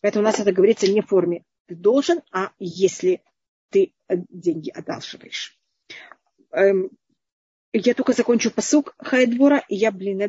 Поэтому 0.00 0.22
у 0.22 0.26
нас 0.26 0.38
это 0.38 0.52
говорится 0.52 0.90
не 0.90 1.02
в 1.02 1.06
форме 1.06 1.44
ты 1.68 1.74
должен, 1.74 2.22
а 2.32 2.52
если 2.58 3.22
ты 3.70 3.94
э, 4.08 4.16
деньги 4.30 4.70
одалживаешь. 4.70 5.60
Эм, 6.50 6.90
я 7.74 7.94
только 7.94 8.14
закончу 8.14 8.50
посук 8.50 8.94
Хайдбора, 8.98 9.62
и 9.68 9.76
я, 9.76 9.92
блин, 9.92 10.20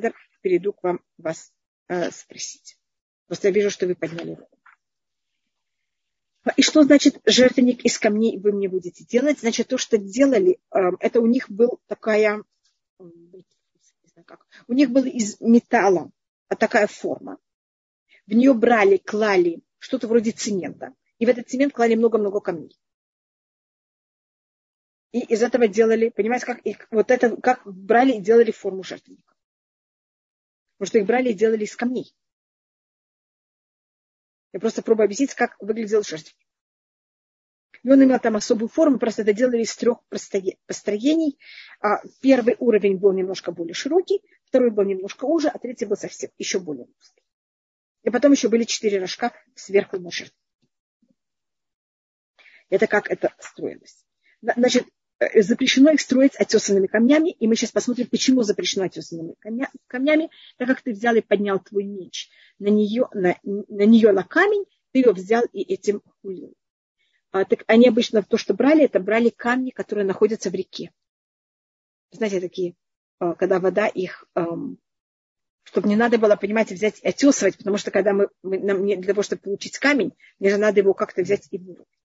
перейду 0.42 0.74
к 0.74 0.84
вам 0.84 1.00
вас 1.18 1.54
э, 1.88 2.12
спросить. 2.12 2.78
Просто 3.28 3.48
я 3.48 3.54
вижу, 3.54 3.70
что 3.70 3.88
вы 3.88 3.96
подняли 3.96 4.32
руку. 4.32 4.59
И 6.56 6.62
что 6.62 6.84
значит 6.84 7.20
жертвенник 7.26 7.84
из 7.84 8.00
камней 8.00 8.40
вы 8.40 8.54
мне 8.54 8.70
будете 8.70 9.04
делать? 9.04 9.40
Значит, 9.40 9.68
то, 9.68 9.78
что 9.78 9.98
делали, 9.98 10.60
эм, 10.72 10.98
это 11.00 11.20
у 11.20 11.28
них 11.28 11.50
был 11.50 11.80
такая, 11.88 12.44
у 14.68 14.74
них 14.74 14.90
был 14.90 15.04
из 15.06 15.40
металла 15.42 16.12
такая 16.48 16.88
форма. 16.88 17.38
В 18.26 18.34
нее 18.34 18.54
брали, 18.54 18.98
клали 18.98 19.62
что-то 19.80 20.08
вроде 20.08 20.32
цемента. 20.32 20.94
И 21.18 21.26
в 21.26 21.30
этот 21.30 21.50
цемент 21.50 21.74
клали 21.74 21.96
много-много 21.96 22.40
камней. 22.40 22.80
И 25.12 25.22
из 25.22 25.42
этого 25.42 25.68
делали, 25.68 26.10
понимаете, 26.10 26.46
как 26.46 26.60
их, 26.60 26.88
вот 26.92 27.12
это, 27.12 27.36
как 27.38 27.62
брали 27.66 28.14
и 28.14 28.22
делали 28.22 28.52
форму 28.52 28.84
жертвенника. 28.84 29.36
Потому 30.78 30.88
что 30.88 31.00
их 31.00 31.06
брали 31.06 31.30
и 31.32 31.34
делали 31.34 31.64
из 31.64 31.76
камней. 31.76 32.14
Я 34.52 34.60
просто 34.60 34.82
пробую 34.82 35.06
объяснить, 35.06 35.34
как 35.34 35.56
выглядел 35.60 36.04
жертвенник. 36.04 36.36
И 37.84 37.90
он 37.90 38.04
имел 38.04 38.20
там 38.20 38.36
особую 38.36 38.68
форму, 38.68 39.00
просто 39.00 39.22
это 39.22 39.34
делали 39.34 39.62
из 39.62 39.76
трех 39.76 40.00
построений. 40.10 41.40
А 41.82 42.02
первый 42.22 42.56
уровень 42.60 42.98
был 42.98 43.14
немножко 43.14 43.52
более 43.52 43.74
широкий, 43.74 44.22
второй 44.46 44.72
был 44.72 44.84
немножко 44.84 45.26
уже, 45.26 45.48
а 45.48 45.58
третий 45.60 45.86
был 45.86 45.96
совсем 45.96 46.30
еще 46.38 46.60
более 46.60 46.88
узкий. 46.98 47.24
И 48.04 48.10
потом 48.10 48.32
еще 48.32 48.50
были 48.50 48.64
четыре 48.64 49.00
рожка 49.00 49.32
сверху 49.56 49.98
на 49.98 50.12
жертву. 50.12 50.38
Это 52.70 52.88
как 52.88 53.10
это 53.10 53.34
строилось. 53.40 54.06
Значит, 54.42 54.86
запрещено 55.36 55.92
их 55.92 56.02
строить 56.02 56.36
отесанными 56.36 56.88
камнями, 56.88 57.32
и 57.32 57.48
мы 57.48 57.56
сейчас 57.56 57.72
посмотрим, 57.72 58.08
почему 58.08 58.44
запрещено 58.44 58.86
отесанными 58.86 59.36
камнями, 59.88 60.30
так 60.58 60.68
как 60.68 60.82
ты 60.82 60.92
взял 60.92 61.16
и 61.16 61.22
поднял 61.22 61.60
твой 61.60 61.84
меч 61.84 62.30
на 62.58 62.68
нее, 62.68 63.08
на, 63.14 63.38
на 63.44 63.86
нее 63.86 64.12
на 64.12 64.24
камень, 64.24 64.66
ты 64.92 65.00
ее 65.00 65.12
взял 65.12 65.44
и 65.52 65.62
этим 65.62 66.02
хулил. 66.22 66.54
А, 67.32 67.46
так 67.46 67.64
они 67.68 67.88
обычно 67.88 68.24
то, 68.24 68.38
что 68.38 68.54
брали, 68.54 68.86
это 68.86 69.00
брали 69.00 69.30
камни, 69.30 69.72
которые 69.72 70.06
находятся 70.06 70.50
в 70.50 70.56
реке. 70.56 70.92
Знаете, 72.12 72.40
такие, 72.40 72.76
а, 73.20 73.36
когда 73.36 73.60
вода 73.60 73.88
их, 73.88 74.26
чтобы 75.64 75.88
не 75.88 75.96
надо 75.96 76.18
было, 76.18 76.36
понимаете, 76.36 76.76
взять 76.76 77.00
и 77.02 77.08
отесывать, 77.08 77.58
потому 77.58 77.78
что 77.78 77.92
когда 77.92 78.14
мы, 78.14 78.30
мы 78.42 78.58
нам, 78.58 78.86
для 78.86 79.14
того, 79.14 79.22
чтобы 79.22 79.42
получить 79.44 79.78
камень, 79.78 80.14
мне 80.40 80.50
же 80.50 80.58
надо 80.58 80.80
его 80.80 80.94
как-то 80.94 81.22
взять 81.22 81.48
и 81.52 81.58
вырубить. 81.58 81.99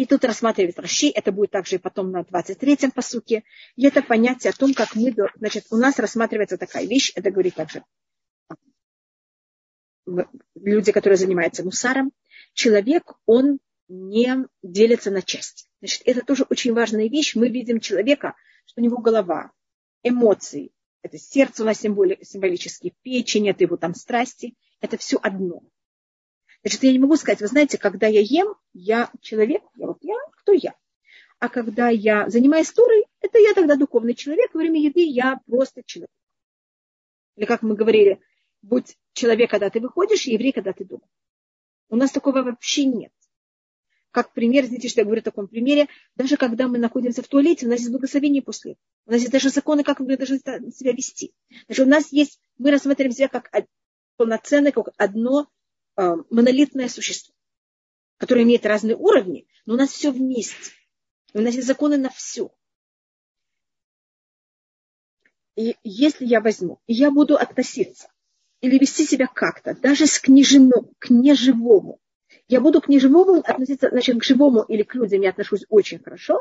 И 0.00 0.06
тут 0.06 0.24
рассматривает 0.24 0.78
Раши, 0.78 1.08
это 1.14 1.30
будет 1.30 1.50
также 1.50 1.76
и 1.76 1.78
потом 1.78 2.10
на 2.10 2.22
23-м 2.22 2.90
посуке. 2.90 3.44
И 3.76 3.86
это 3.86 4.00
понятие 4.00 4.50
о 4.50 4.56
том, 4.56 4.72
как 4.72 4.96
мы, 4.96 5.14
значит, 5.36 5.66
у 5.70 5.76
нас 5.76 5.98
рассматривается 5.98 6.56
такая 6.56 6.86
вещь, 6.86 7.12
это 7.16 7.30
говорит 7.30 7.54
также 7.54 7.84
люди, 10.54 10.92
которые 10.92 11.18
занимаются 11.18 11.64
мусаром, 11.64 12.12
человек, 12.54 13.12
он 13.26 13.58
не 13.88 14.46
делится 14.62 15.10
на 15.10 15.20
части. 15.20 15.68
Значит, 15.80 16.00
это 16.06 16.24
тоже 16.24 16.46
очень 16.48 16.72
важная 16.72 17.10
вещь. 17.10 17.34
Мы 17.34 17.50
видим 17.50 17.78
человека, 17.78 18.36
что 18.64 18.80
у 18.80 18.84
него 18.84 19.02
голова, 19.02 19.52
эмоции, 20.02 20.72
это 21.02 21.18
сердце 21.18 21.62
у 21.62 21.66
нас 21.66 21.78
символически, 21.78 22.94
печень, 23.02 23.50
это 23.50 23.64
его 23.64 23.76
там 23.76 23.94
страсти, 23.94 24.56
это 24.80 24.96
все 24.96 25.18
одно. 25.22 25.62
Значит, 26.62 26.82
я 26.82 26.92
не 26.92 26.98
могу 26.98 27.16
сказать, 27.16 27.40
вы 27.40 27.46
знаете, 27.46 27.78
когда 27.78 28.06
я 28.06 28.20
ем, 28.20 28.54
я 28.74 29.10
человек, 29.20 29.62
я 29.76 29.86
вот 29.86 29.98
я, 30.02 30.16
кто 30.32 30.52
я? 30.52 30.74
А 31.38 31.48
когда 31.48 31.88
я 31.88 32.28
занимаюсь 32.28 32.70
турой, 32.70 33.06
это 33.20 33.38
я 33.38 33.54
тогда 33.54 33.76
духовный 33.76 34.14
человек, 34.14 34.52
во 34.52 34.58
время 34.58 34.80
еды 34.80 35.02
я 35.02 35.40
просто 35.46 35.82
человек. 35.84 36.10
Или 37.36 37.46
как 37.46 37.62
мы 37.62 37.74
говорили, 37.74 38.20
будь 38.60 38.98
человек, 39.14 39.50
когда 39.50 39.70
ты 39.70 39.80
выходишь, 39.80 40.26
и 40.26 40.32
еврей, 40.32 40.52
когда 40.52 40.74
ты 40.74 40.84
дома. 40.84 41.06
У 41.88 41.96
нас 41.96 42.10
такого 42.10 42.42
вообще 42.42 42.84
нет. 42.84 43.12
Как 44.10 44.32
пример, 44.32 44.66
знаете, 44.66 44.88
что 44.88 45.00
я 45.00 45.04
говорю 45.04 45.22
в 45.22 45.24
таком 45.24 45.48
примере, 45.48 45.88
даже 46.14 46.36
когда 46.36 46.68
мы 46.68 46.78
находимся 46.78 47.22
в 47.22 47.28
туалете, 47.28 47.66
у 47.66 47.70
нас 47.70 47.78
есть 47.78 47.92
благословение 47.92 48.42
после. 48.42 48.76
У 49.06 49.12
нас 49.12 49.20
есть 49.20 49.32
даже 49.32 49.48
законы, 49.48 49.82
как 49.82 50.00
мы 50.00 50.16
должны 50.16 50.38
себя 50.38 50.92
вести. 50.92 51.32
Значит, 51.66 51.86
у 51.86 51.88
нас 51.88 52.12
есть, 52.12 52.38
мы 52.58 52.70
рассматриваем 52.70 53.12
себя 53.12 53.28
как 53.28 53.50
полноценное, 54.16 54.72
как 54.72 54.88
одно 54.98 55.48
монолитное 56.30 56.88
существо, 56.88 57.34
которое 58.16 58.42
имеет 58.42 58.66
разные 58.66 58.96
уровни, 58.96 59.46
но 59.66 59.74
у 59.74 59.76
нас 59.76 59.90
все 59.90 60.10
вместе. 60.10 60.72
У 61.34 61.40
нас 61.40 61.54
есть 61.54 61.66
законы 61.66 61.96
на 61.96 62.10
все. 62.10 62.50
И 65.56 65.76
если 65.82 66.24
я 66.24 66.40
возьму, 66.40 66.80
и 66.86 66.94
я 66.94 67.10
буду 67.10 67.36
относиться 67.36 68.08
или 68.60 68.78
вести 68.78 69.04
себя 69.04 69.26
как-то, 69.26 69.74
даже 69.74 70.06
с 70.06 70.18
к, 70.18 70.28
неживому, 70.28 70.92
к 70.98 71.10
неживому. 71.10 71.98
Я 72.48 72.60
буду 72.60 72.80
к 72.80 72.88
неживому 72.88 73.40
относиться, 73.40 73.88
значит, 73.90 74.18
к 74.18 74.24
живому 74.24 74.62
или 74.62 74.82
к 74.82 74.94
людям 74.94 75.22
я 75.22 75.30
отношусь 75.30 75.64
очень 75.68 75.98
хорошо, 75.98 76.38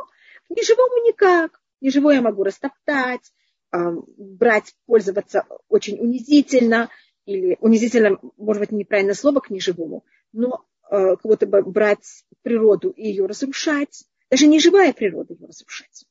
к 0.47 0.49
неживому 0.49 1.07
никак. 1.07 1.61
Неживое 1.81 2.15
я 2.15 2.21
могу 2.21 2.43
растоптать, 2.43 3.31
брать, 3.71 4.75
пользоваться 4.85 5.45
очень 5.69 5.99
унизительно, 5.99 6.89
или 7.25 7.57
унизительно, 7.59 8.19
может 8.37 8.61
быть, 8.61 8.71
неправильное 8.71 9.13
слово 9.13 9.39
к 9.39 9.49
неживому, 9.49 10.05
но 10.31 10.65
э, 10.89 11.15
кого-то 11.17 11.47
брать 11.47 12.25
природу 12.41 12.89
и 12.89 13.07
ее 13.07 13.25
разрушать, 13.25 14.05
даже 14.29 14.47
неживая 14.47 14.93
природа 14.93 15.33
ее 15.33 15.47
разрушать. 15.47 16.05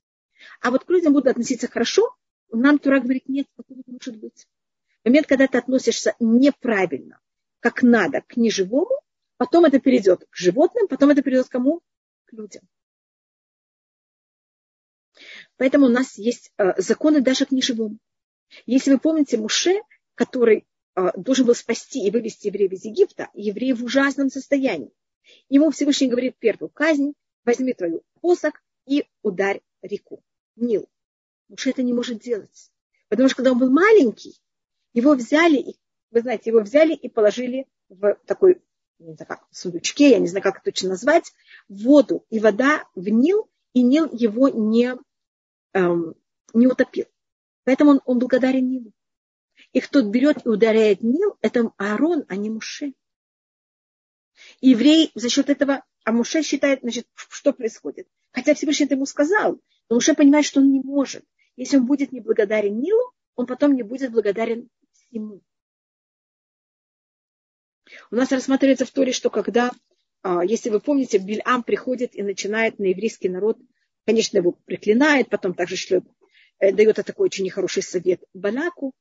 А 0.61 0.71
вот 0.71 0.85
к 0.85 0.91
людям 0.91 1.13
буду 1.13 1.31
относиться 1.31 1.69
хорошо, 1.69 2.15
нам 2.51 2.79
Тура 2.79 3.01
говорит, 3.01 3.29
нет, 3.29 3.47
такого 3.57 3.79
не 3.87 3.93
может 3.93 4.17
быть 4.17 4.47
момент, 5.09 5.27
когда 5.27 5.47
ты 5.47 5.59
относишься 5.59 6.15
неправильно, 6.21 7.21
как 7.61 7.83
надо, 7.83 8.23
к 8.23 8.37
неживому, 8.37 9.01
потом 9.37 9.65
это 9.65 9.81
перейдет 9.81 10.27
к 10.29 10.37
животным, 10.37 10.87
потом 10.89 11.11
это 11.11 11.23
перейдет 11.23 11.49
к 11.49 11.53
кому? 11.53 11.81
К 12.27 12.33
людям. 12.35 12.63
Поэтому 15.57 15.87
у 15.87 15.89
нас 15.89 16.19
есть 16.19 16.53
э, 16.59 16.81
законы 16.81 17.21
даже 17.21 17.47
к 17.47 17.51
неживому. 17.51 17.99
Если 18.67 18.93
вы 18.93 18.99
помните 18.99 19.37
Муше, 19.39 19.81
который 20.15 20.68
должен 21.17 21.47
был 21.47 21.55
спасти 21.55 22.07
и 22.07 22.11
вывести 22.11 22.49
евреев 22.49 22.73
из 22.73 22.85
Египта, 22.85 23.29
евреи 23.35 23.73
в 23.73 23.85
ужасном 23.85 24.31
состоянии. 24.31 24.93
Ему 25.49 25.71
Всевышний 25.71 26.09
говорит 26.09 26.37
первую 26.39 26.71
казнь, 26.71 27.13
возьми 27.45 27.73
твою 27.75 28.03
посох 28.21 28.55
и 28.87 29.07
ударь 29.23 29.61
реку, 29.83 30.23
Нил. 30.57 30.89
Муше 31.49 31.71
это 31.71 31.83
не 31.83 31.93
может 31.93 32.21
делать. 32.21 32.71
Потому 33.09 33.29
что 33.29 33.37
когда 33.37 33.53
он 33.53 33.59
был 33.59 33.71
маленький, 33.71 34.35
его 34.93 35.15
взяли, 35.15 35.77
вы 36.11 36.21
знаете, 36.21 36.51
его 36.51 36.61
взяли 36.61 36.95
и 36.95 37.09
положили 37.09 37.67
в 37.89 38.19
такой, 38.27 38.61
не 38.99 39.15
знаю, 39.15 39.29
как, 39.29 39.47
сундучке, 39.51 40.11
я 40.11 40.19
не 40.19 40.27
знаю, 40.27 40.43
как 40.43 40.57
это 40.57 40.65
точно 40.67 40.91
назвать, 40.91 41.33
воду, 41.69 42.27
и 42.31 42.39
вода 42.39 42.87
в 42.95 43.09
Нил, 43.09 43.49
и 43.73 43.83
Нил 43.83 44.09
его 44.13 44.49
не, 44.49 44.97
эм, 45.73 46.15
не 46.53 46.67
утопил. 46.67 47.07
Поэтому 47.65 47.93
он, 47.93 48.01
он 48.05 48.19
благодарен 48.19 48.69
Нилу. 48.69 48.93
И 49.73 49.81
кто 49.81 50.03
берет 50.03 50.45
и 50.45 50.49
ударяет 50.49 51.03
Нил, 51.03 51.37
это 51.41 51.73
Аарон, 51.77 52.25
а 52.29 52.37
не 52.37 52.51
Муше. 52.51 52.95
И 54.61 54.71
еврей 54.71 55.11
за 55.15 55.29
счет 55.29 55.51
этого, 55.51 55.85
а 56.05 56.13
Муше 56.13 56.43
считает, 56.43 56.81
значит, 56.81 57.07
что 57.15 57.53
происходит. 57.53 58.09
Хотя 58.33 58.55
Всевышний 58.55 58.87
это 58.87 58.95
ему 58.95 59.07
сказал, 59.07 59.61
но 59.89 59.97
Муше 59.97 60.15
понимает, 60.15 60.47
что 60.47 60.61
он 60.61 60.71
не 60.71 60.81
может. 60.81 61.25
Если 61.57 61.77
он 61.77 61.87
будет 61.87 62.13
неблагодарен 62.13 62.79
Нилу, 62.79 63.13
он 63.35 63.47
потом 63.47 63.75
не 63.75 63.83
будет 63.83 64.13
благодарен 64.13 64.69
всему. 64.93 65.43
У 68.11 68.17
нас 68.17 68.31
рассматривается 68.31 68.85
в 68.85 68.91
Торе, 68.91 69.13
что 69.13 69.31
когда, 69.31 69.73
а, 70.23 70.45
если 70.45 70.71
вы 70.71 70.81
помните, 70.81 71.19
Бильам 71.19 71.63
приходит 71.63 72.15
и 72.15 72.23
начинает 72.23 72.79
на 72.79 72.85
еврейский 72.85 73.29
народ, 73.29 73.59
конечно, 74.07 74.39
его 74.39 74.53
приклинает, 74.53 75.31
потом 75.31 75.55
также 75.55 75.77
шлет, 75.77 76.05
э, 76.59 76.73
дает 76.73 76.97
такой 76.97 77.27
очень 77.27 77.45
нехороший 77.45 77.83
совет 77.83 78.23
Балаку. 78.35 78.93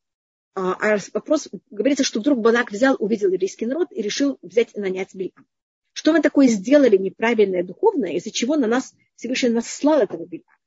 А, 0.59 0.73
а 0.73 0.97
вопрос, 1.13 1.49
говорится, 1.69 2.03
что 2.03 2.19
вдруг 2.19 2.39
Балак 2.39 2.71
взял, 2.71 2.95
увидел 2.97 3.29
еврейский 3.31 3.67
народ 3.67 3.89
и 3.91 4.01
решил 4.01 4.39
взять 4.41 4.71
и 4.73 4.79
нанять 4.79 5.13
Бильам. 5.13 5.45
Что 5.93 6.13
мы 6.13 6.19
такое 6.19 6.47
сделали 6.47 6.97
неправильное 6.97 7.63
духовное, 7.63 8.13
из-за 8.13 8.31
чего 8.31 8.55
на 8.55 8.65
нас 8.65 8.95
Всевышний 9.17 9.49
наслал 9.49 10.01
этого 10.01 10.25
Бильама? 10.25 10.57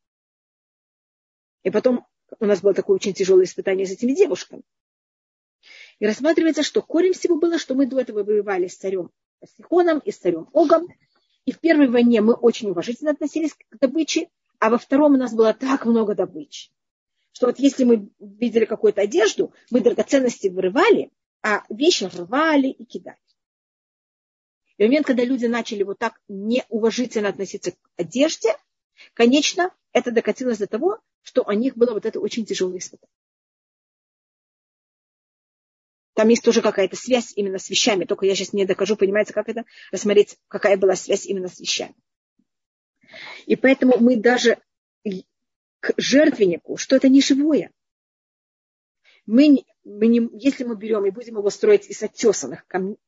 И 1.64 1.70
потом 1.70 2.06
у 2.38 2.44
нас 2.44 2.60
было 2.60 2.72
такое 2.72 2.94
очень 2.94 3.14
тяжелое 3.14 3.46
испытание 3.46 3.84
с 3.84 3.90
этими 3.90 4.14
девушками. 4.14 4.62
И 5.98 6.06
рассматривается, 6.06 6.62
что 6.62 6.82
корень 6.82 7.12
всего 7.12 7.36
было, 7.36 7.58
что 7.58 7.74
мы 7.74 7.86
до 7.86 7.98
этого 7.98 8.22
воевали 8.22 8.68
с 8.68 8.76
царем 8.76 9.10
Сихоном 9.56 9.98
и 9.98 10.12
с 10.12 10.18
царем 10.18 10.48
Огом. 10.54 10.86
И 11.46 11.52
в 11.52 11.58
первой 11.58 11.88
войне 11.88 12.20
мы 12.20 12.34
очень 12.34 12.70
уважительно 12.70 13.10
относились 13.10 13.54
к 13.54 13.78
добыче, 13.80 14.28
а 14.60 14.70
во 14.70 14.78
втором 14.78 15.14
у 15.14 15.16
нас 15.16 15.34
было 15.34 15.52
так 15.52 15.84
много 15.84 16.14
добычи, 16.14 16.70
что 17.40 17.46
вот 17.46 17.58
если 17.58 17.84
мы 17.84 18.10
видели 18.18 18.66
какую-то 18.66 19.00
одежду, 19.00 19.54
мы 19.70 19.80
драгоценности 19.80 20.48
вырывали, 20.48 21.10
а 21.40 21.64
вещи 21.70 22.04
рвали 22.04 22.68
и 22.68 22.84
кидали. 22.84 23.16
И 24.76 24.82
в 24.82 24.86
момент, 24.86 25.06
когда 25.06 25.24
люди 25.24 25.46
начали 25.46 25.82
вот 25.82 25.98
так 25.98 26.20
неуважительно 26.28 27.30
относиться 27.30 27.72
к 27.72 27.76
одежде, 27.96 28.54
конечно, 29.14 29.74
это 29.92 30.10
докатилось 30.10 30.58
до 30.58 30.66
того, 30.66 31.00
что 31.22 31.42
у 31.42 31.52
них 31.52 31.78
было 31.78 31.94
вот 31.94 32.04
это 32.04 32.20
очень 32.20 32.44
тяжелое 32.44 32.76
испытание. 32.76 33.16
Там 36.12 36.28
есть 36.28 36.44
тоже 36.44 36.60
какая-то 36.60 36.96
связь 36.96 37.32
именно 37.36 37.58
с 37.58 37.70
вещами, 37.70 38.04
только 38.04 38.26
я 38.26 38.34
сейчас 38.34 38.52
не 38.52 38.66
докажу, 38.66 38.96
понимаете, 38.96 39.32
как 39.32 39.48
это, 39.48 39.64
рассмотреть, 39.92 40.36
какая 40.48 40.76
была 40.76 40.94
связь 40.94 41.24
именно 41.24 41.48
с 41.48 41.58
вещами. 41.58 41.94
И 43.46 43.56
поэтому 43.56 43.96
мы 43.96 44.16
даже 44.16 44.58
к 45.80 45.94
жертвеннику, 45.96 46.76
что 46.76 46.96
это 46.96 47.08
не 47.08 47.20
живое. 47.20 47.72
Мы, 49.26 49.64
мы 49.84 50.06
не, 50.06 50.28
если 50.34 50.64
мы 50.64 50.76
берем 50.76 51.06
и 51.06 51.10
будем 51.10 51.38
его 51.38 51.50
строить 51.50 51.88
из 51.88 52.02
оттесанных 52.02 52.66
камней, 52.66 52.98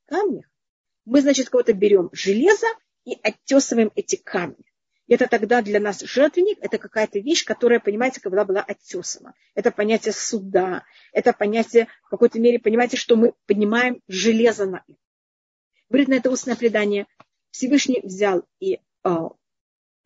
мы, 1.04 1.20
значит, 1.20 1.48
кого-то 1.48 1.72
берем 1.72 2.08
железо 2.12 2.66
и 3.04 3.18
оттесываем 3.22 3.90
эти 3.94 4.16
камни. 4.16 4.64
Это 5.08 5.26
тогда 5.26 5.60
для 5.60 5.80
нас 5.80 6.00
жертвенник, 6.00 6.58
это 6.60 6.78
какая-то 6.78 7.18
вещь, 7.18 7.44
которая, 7.44 7.80
понимаете, 7.80 8.20
когда 8.20 8.44
была 8.44 8.62
оттесана. 8.62 9.34
Это 9.54 9.70
понятие 9.70 10.12
суда, 10.12 10.84
это 11.12 11.32
понятие, 11.32 11.88
в 12.04 12.10
какой-то 12.10 12.38
мере, 12.40 12.58
понимаете, 12.58 12.96
что 12.96 13.16
мы 13.16 13.34
поднимаем 13.46 14.00
железо 14.06 14.64
на 14.66 14.84
это. 14.86 14.98
Говорит 15.90 16.08
на 16.08 16.14
это 16.14 16.30
устное 16.30 16.56
предание. 16.56 17.06
Всевышний 17.50 18.00
взял 18.02 18.44
и 18.60 18.80
э, 19.04 19.10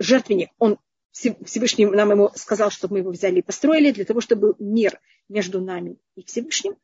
жертвенник, 0.01 0.51
он 0.59 0.79
Всевышний 1.17 1.87
нам 1.87 2.11
ему 2.11 2.31
сказал, 2.35 2.71
чтобы 2.71 2.95
мы 2.95 2.99
его 2.99 3.11
взяли 3.11 3.39
и 3.39 3.43
построили, 3.43 3.91
для 3.91 4.05
того, 4.05 4.21
чтобы 4.21 4.49
был 4.49 4.57
мир 4.59 5.01
между 5.29 5.61
нами 5.61 5.97
и 6.15 6.23
Всевышним. 6.23 6.77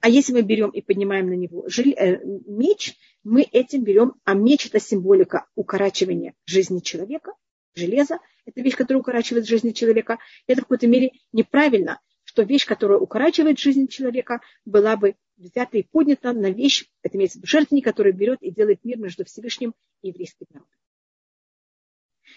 А 0.00 0.08
если 0.08 0.32
мы 0.32 0.40
берем 0.40 0.70
и 0.70 0.80
поднимаем 0.80 1.28
на 1.28 1.34
него 1.34 1.66
э, 1.66 2.18
меч, 2.46 2.96
мы 3.22 3.42
этим 3.42 3.84
берем, 3.84 4.14
а 4.24 4.32
меч 4.32 4.66
это 4.66 4.80
символика 4.80 5.46
укорачивания 5.56 6.34
жизни 6.46 6.80
человека, 6.80 7.32
железо, 7.74 8.18
это 8.46 8.62
вещь, 8.62 8.76
которая 8.76 9.00
укорачивает 9.00 9.46
жизнь 9.46 9.72
человека. 9.74 10.18
Это 10.46 10.62
в 10.62 10.64
какой-то 10.64 10.86
мере 10.86 11.12
неправильно, 11.32 12.00
что 12.24 12.42
вещь, 12.42 12.64
которая 12.66 12.98
укорачивает 12.98 13.58
жизнь 13.58 13.88
человека, 13.88 14.40
была 14.64 14.96
бы 14.96 15.16
взята 15.36 15.76
и 15.76 15.82
поднята 15.82 16.32
на 16.32 16.50
вещь, 16.50 16.86
это 17.02 17.18
имеется 17.18 17.38
в 17.38 17.42
виду 17.42 17.48
жертвенник, 17.48 17.84
который 17.84 18.12
берет 18.12 18.42
и 18.42 18.50
делает 18.50 18.84
мир 18.84 18.98
между 18.98 19.24
Всевышним 19.24 19.74
и 20.00 20.08
еврейским 20.08 20.46
народом. 20.50 20.72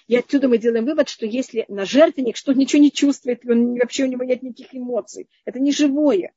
И 0.08 0.16
отсюда 0.16 0.48
мы 0.48 0.58
делаем 0.58 0.86
вывод, 0.86 1.10
что 1.10 1.26
если 1.26 1.66
на 1.68 1.86
жертвенник, 1.86 2.38
что 2.38 2.54
ничего 2.54 2.82
не 2.82 2.92
чувствует, 2.92 3.46
он, 3.46 3.76
вообще 3.76 4.06
у 4.06 4.08
него 4.08 4.24
нет 4.24 4.42
никаких 4.42 4.74
эмоций, 4.74 5.30
это 5.44 5.60
не 5.60 5.72
живое, 5.72 6.34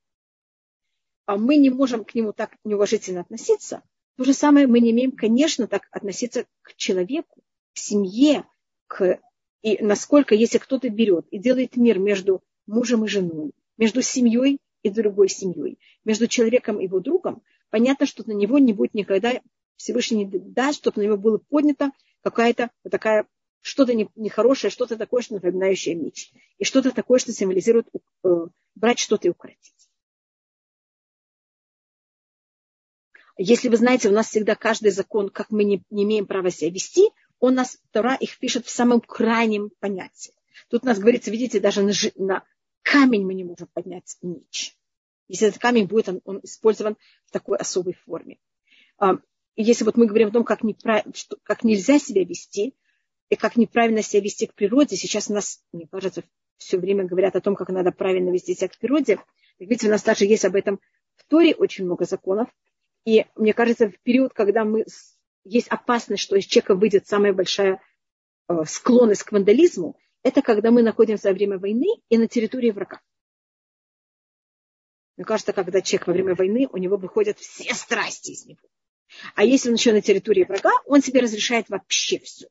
а 1.26 1.36
мы 1.36 1.56
не 1.56 1.70
можем 1.70 2.04
к 2.04 2.14
нему 2.14 2.32
так 2.32 2.56
неуважительно 2.64 3.20
относиться, 3.20 3.82
то 4.16 4.24
же 4.24 4.34
самое 4.34 4.66
мы 4.66 4.80
не 4.80 4.90
имеем, 4.90 5.12
конечно, 5.12 5.68
так 5.68 5.86
относиться 5.92 6.46
к 6.62 6.74
человеку, 6.74 7.42
к 7.72 7.78
семье, 7.78 8.44
к... 8.88 9.20
и 9.62 9.78
насколько, 9.82 10.34
если 10.34 10.58
кто-то 10.58 10.88
берет 10.88 11.26
и 11.30 11.38
делает 11.38 11.76
мир 11.76 12.00
между 12.00 12.42
мужем 12.66 13.04
и 13.04 13.08
женой, 13.08 13.52
между 13.78 14.02
семьей 14.02 14.58
и 14.82 14.90
другой 14.90 15.28
семьей, 15.28 15.78
между 16.04 16.26
человеком 16.26 16.80
и 16.80 16.84
его 16.84 16.98
другом, 16.98 17.42
понятно, 17.70 18.06
что 18.06 18.24
на 18.26 18.32
него 18.32 18.58
не 18.58 18.72
будет 18.72 18.94
никогда 18.94 19.40
Всевышний 19.76 20.24
не 20.24 20.38
даст, 20.38 20.78
чтобы 20.78 21.00
на 21.00 21.06
него 21.06 21.16
было 21.16 21.38
поднято 21.38 21.92
какая-то 22.22 22.70
такая 22.90 23.26
что-то 23.60 23.94
нехорошее, 23.94 24.70
что-то 24.70 24.96
такое, 24.96 25.22
что 25.22 25.34
напоминающее 25.34 25.94
меч. 25.94 26.32
И 26.58 26.64
что-то 26.64 26.92
такое, 26.92 27.18
что 27.18 27.32
символизирует 27.32 27.88
э, 28.24 28.28
брать 28.74 28.98
что-то 28.98 29.28
и 29.28 29.30
укоротить. 29.30 29.74
Если 33.36 33.68
вы 33.68 33.76
знаете, 33.76 34.08
у 34.08 34.12
нас 34.12 34.28
всегда 34.28 34.54
каждый 34.54 34.90
закон, 34.90 35.30
как 35.30 35.50
мы 35.50 35.64
не, 35.64 35.82
не 35.90 36.04
имеем 36.04 36.26
права 36.26 36.50
себя 36.50 36.70
вести, 36.70 37.08
он 37.38 37.54
нас, 37.54 37.78
Тора 37.90 38.14
их 38.14 38.38
пишет 38.38 38.66
в 38.66 38.70
самом 38.70 39.00
крайнем 39.00 39.70
понятии. 39.80 40.34
Тут 40.68 40.82
у 40.82 40.86
нас 40.86 40.98
говорится, 40.98 41.30
видите, 41.30 41.58
даже 41.58 41.82
на, 41.82 41.92
на 42.16 42.44
камень 42.82 43.24
мы 43.24 43.34
не 43.34 43.44
можем 43.44 43.68
поднять 43.72 44.16
меч. 44.20 44.76
Если 45.28 45.48
этот 45.48 45.60
камень 45.60 45.86
будет 45.86 46.08
он, 46.08 46.20
он 46.24 46.40
использован 46.42 46.96
в 47.24 47.30
такой 47.30 47.56
особой 47.56 47.94
форме. 47.94 48.38
А, 48.98 49.14
если 49.56 49.84
вот 49.84 49.96
мы 49.96 50.06
говорим 50.06 50.28
о 50.28 50.32
том, 50.32 50.44
как, 50.44 50.60
что, 51.14 51.38
как 51.42 51.64
нельзя 51.64 51.98
себя 51.98 52.24
вести, 52.24 52.74
и 53.30 53.36
как 53.36 53.56
неправильно 53.56 54.02
себя 54.02 54.22
вести 54.22 54.46
к 54.46 54.54
природе, 54.54 54.96
сейчас 54.96 55.30
у 55.30 55.34
нас, 55.34 55.62
мне 55.72 55.86
кажется, 55.86 56.24
все 56.58 56.78
время 56.78 57.04
говорят 57.04 57.36
о 57.36 57.40
том, 57.40 57.54
как 57.54 57.68
надо 57.68 57.92
правильно 57.92 58.30
вести 58.30 58.54
себя 58.54 58.68
к 58.68 58.76
природе. 58.76 59.18
Видите, 59.58 59.86
у 59.86 59.90
нас 59.90 60.02
также 60.02 60.26
есть 60.26 60.44
об 60.44 60.56
этом 60.56 60.80
в 61.14 61.24
Торе 61.24 61.54
очень 61.54 61.84
много 61.84 62.04
законов. 62.04 62.48
И 63.06 63.24
мне 63.36 63.54
кажется, 63.54 63.88
в 63.88 63.98
период, 64.00 64.34
когда 64.34 64.64
мы, 64.64 64.84
есть 65.44 65.68
опасность, 65.68 66.22
что 66.22 66.36
из 66.36 66.44
человека 66.44 66.74
выйдет 66.74 67.06
самая 67.06 67.32
большая 67.32 67.80
э, 68.48 68.64
склонность 68.66 69.22
к 69.22 69.32
вандализму, 69.32 69.96
это 70.22 70.42
когда 70.42 70.70
мы 70.70 70.82
находимся 70.82 71.28
во 71.28 71.34
время 71.34 71.58
войны 71.58 71.86
и 72.08 72.18
на 72.18 72.26
территории 72.26 72.72
врага. 72.72 73.00
Мне 75.16 75.24
кажется, 75.24 75.52
когда 75.52 75.80
человек 75.80 76.08
во 76.08 76.12
время 76.12 76.34
войны, 76.34 76.68
у 76.70 76.78
него 76.78 76.96
выходят 76.96 77.38
все 77.38 77.74
страсти 77.74 78.32
из 78.32 78.44
него. 78.44 78.60
А 79.34 79.44
если 79.44 79.68
он 79.68 79.76
еще 79.76 79.92
на 79.92 80.02
территории 80.02 80.44
врага, 80.44 80.72
он 80.84 81.00
себе 81.00 81.20
разрешает 81.20 81.68
вообще 81.68 82.18
все. 82.18 82.48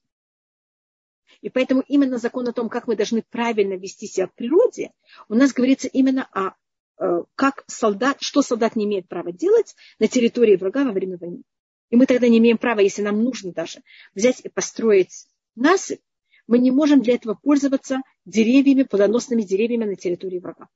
И 1.41 1.49
поэтому 1.49 1.83
именно 1.87 2.17
закон 2.17 2.47
о 2.47 2.53
том, 2.53 2.69
как 2.69 2.87
мы 2.87 2.95
должны 2.95 3.23
правильно 3.29 3.73
вести 3.73 4.07
себя 4.07 4.27
в 4.27 4.33
природе, 4.33 4.91
у 5.29 5.35
нас 5.35 5.53
говорится 5.53 5.87
именно 5.87 6.27
о 6.33 6.53
Э, 6.99 7.23
как 7.35 7.63
солдат, 7.67 8.17
что 8.19 8.41
солдат 8.41 8.75
не 8.75 8.83
имеет 8.83 9.07
права 9.07 9.31
делать 9.31 9.75
на 9.99 10.07
территории 10.07 10.57
врага 10.57 10.83
во 10.83 10.91
время 10.91 11.17
войны. 11.17 11.43
И 11.89 11.95
мы 11.95 12.05
тогда 12.05 12.27
не 12.27 12.39
имеем 12.39 12.57
права, 12.57 12.81
если 12.81 13.01
нам 13.01 13.23
нужно 13.23 13.53
даже 13.53 13.81
взять 14.13 14.41
и 14.41 14.49
построить 14.49 15.27
насыпь, 15.55 16.01
мы 16.45 16.59
не 16.59 16.71
можем 16.71 17.01
для 17.01 17.15
этого 17.15 17.35
пользоваться 17.35 18.01
деревьями, 18.25 18.83
плодоносными 18.83 19.43
деревьями 19.43 19.85
на 19.85 19.95
территории 19.95 20.39
врага. 20.39 20.67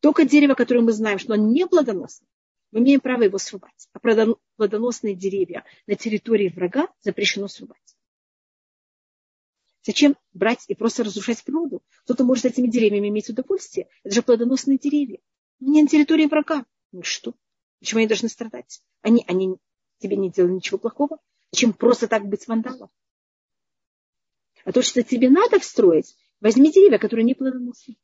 Только 0.00 0.24
дерево, 0.24 0.54
которое 0.54 0.82
мы 0.82 0.92
знаем, 0.92 1.18
что 1.18 1.34
оно 1.34 1.50
не 1.50 1.66
плодоносное, 1.66 2.28
мы 2.72 2.80
имеем 2.80 3.00
право 3.00 3.22
его 3.22 3.38
срубать. 3.38 3.88
А 3.94 4.00
плодоносные 4.56 5.14
деревья 5.14 5.64
на 5.86 5.94
территории 5.94 6.52
врага 6.54 6.88
запрещено 7.00 7.48
срубать. 7.48 7.96
Зачем 9.82 10.16
брать 10.32 10.64
и 10.68 10.74
просто 10.74 11.04
разрушать 11.04 11.42
природу? 11.42 11.82
Кто-то 12.04 12.24
может 12.24 12.44
этими 12.44 12.68
деревьями 12.68 13.08
иметь 13.08 13.30
удовольствие. 13.30 13.88
Это 14.04 14.14
же 14.14 14.22
плодоносные 14.22 14.78
деревья 14.78 15.18
не 15.60 15.82
на 15.82 15.88
территории 15.88 16.26
врага. 16.26 16.64
Ну 16.92 17.02
что? 17.02 17.34
Почему 17.78 17.98
они 17.98 18.08
должны 18.08 18.28
страдать? 18.28 18.82
Они, 19.02 19.24
они 19.28 19.56
тебе 19.98 20.16
не 20.16 20.30
делали 20.30 20.52
ничего 20.52 20.78
плохого. 20.78 21.18
Зачем 21.52 21.72
просто 21.72 22.08
так 22.08 22.26
быть 22.26 22.46
вандалом? 22.48 22.90
А 24.64 24.72
то, 24.72 24.82
что 24.82 25.02
тебе 25.02 25.30
надо 25.30 25.58
встроить, 25.58 26.16
возьми 26.40 26.70
деревья, 26.70 26.98
которые 26.98 27.24
не 27.24 27.34
плодоносны. 27.34 27.96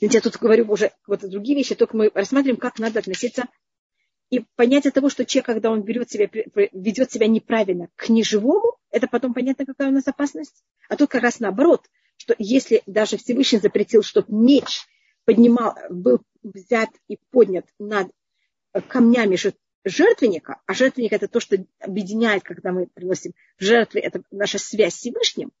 Я 0.00 0.20
тут 0.20 0.36
говорю 0.36 0.70
уже 0.70 0.92
вот 1.06 1.28
другие 1.28 1.56
вещи, 1.56 1.74
только 1.74 1.96
мы 1.96 2.10
рассматриваем, 2.14 2.60
как 2.60 2.78
надо 2.78 3.00
относиться. 3.00 3.48
И 4.30 4.44
понятие 4.56 4.90
того, 4.90 5.08
что 5.08 5.24
человек, 5.24 5.46
когда 5.46 5.70
он 5.70 5.82
берет 5.82 6.10
себя, 6.10 6.28
ведет 6.72 7.10
себя 7.10 7.26
неправильно 7.26 7.88
к 7.96 8.08
неживому, 8.08 8.76
это 8.90 9.06
потом 9.06 9.32
понятно, 9.32 9.64
какая 9.64 9.88
у 9.88 9.92
нас 9.92 10.06
опасность. 10.06 10.62
А 10.88 10.96
тут 10.96 11.10
как 11.10 11.22
раз 11.22 11.40
наоборот 11.40 11.88
что 12.18 12.34
если 12.38 12.82
даже 12.86 13.16
Всевышний 13.16 13.60
запретил, 13.60 14.02
чтобы 14.02 14.26
меч 14.34 14.86
поднимал, 15.24 15.74
был 15.88 16.20
взят 16.42 16.90
и 17.06 17.16
поднят 17.30 17.66
над 17.78 18.10
камнями 18.88 19.38
жертвенника, 19.84 20.60
а 20.66 20.74
жертвенник 20.74 21.12
это 21.12 21.28
то, 21.28 21.40
что 21.40 21.64
объединяет, 21.78 22.42
когда 22.42 22.72
мы 22.72 22.88
приносим 22.88 23.32
жертвы, 23.58 24.00
это 24.00 24.22
наша 24.30 24.58
связь 24.58 24.94
с 24.94 24.98
Всевышним, 24.98 25.52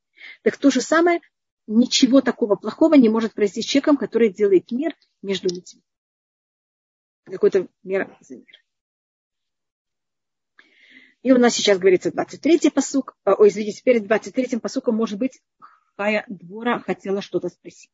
так 0.42 0.56
то 0.56 0.70
же 0.70 0.80
самое, 0.80 1.20
ничего 1.66 2.20
такого 2.20 2.56
плохого 2.56 2.94
не 2.94 3.08
может 3.08 3.34
произойти 3.34 3.62
с 3.62 3.70
человеком, 3.70 3.96
который 3.96 4.30
делает 4.30 4.70
мир 4.72 4.94
между 5.22 5.48
людьми. 5.48 5.82
Какой-то 7.30 7.68
мир 7.82 8.16
за 8.20 8.36
мир. 8.36 8.64
И 11.22 11.32
у 11.32 11.38
нас 11.38 11.54
сейчас 11.54 11.78
говорится 11.78 12.10
23-й 12.10 12.70
посук. 12.70 13.16
Ой, 13.24 13.48
извините, 13.48 13.82
перед 13.82 14.04
23-м 14.04 14.60
посуком 14.60 14.94
может 14.94 15.18
быть 15.18 15.42
Хая 15.96 16.24
Двора 16.28 16.78
хотела 16.78 17.20
что-то 17.20 17.48
спросить. 17.48 17.90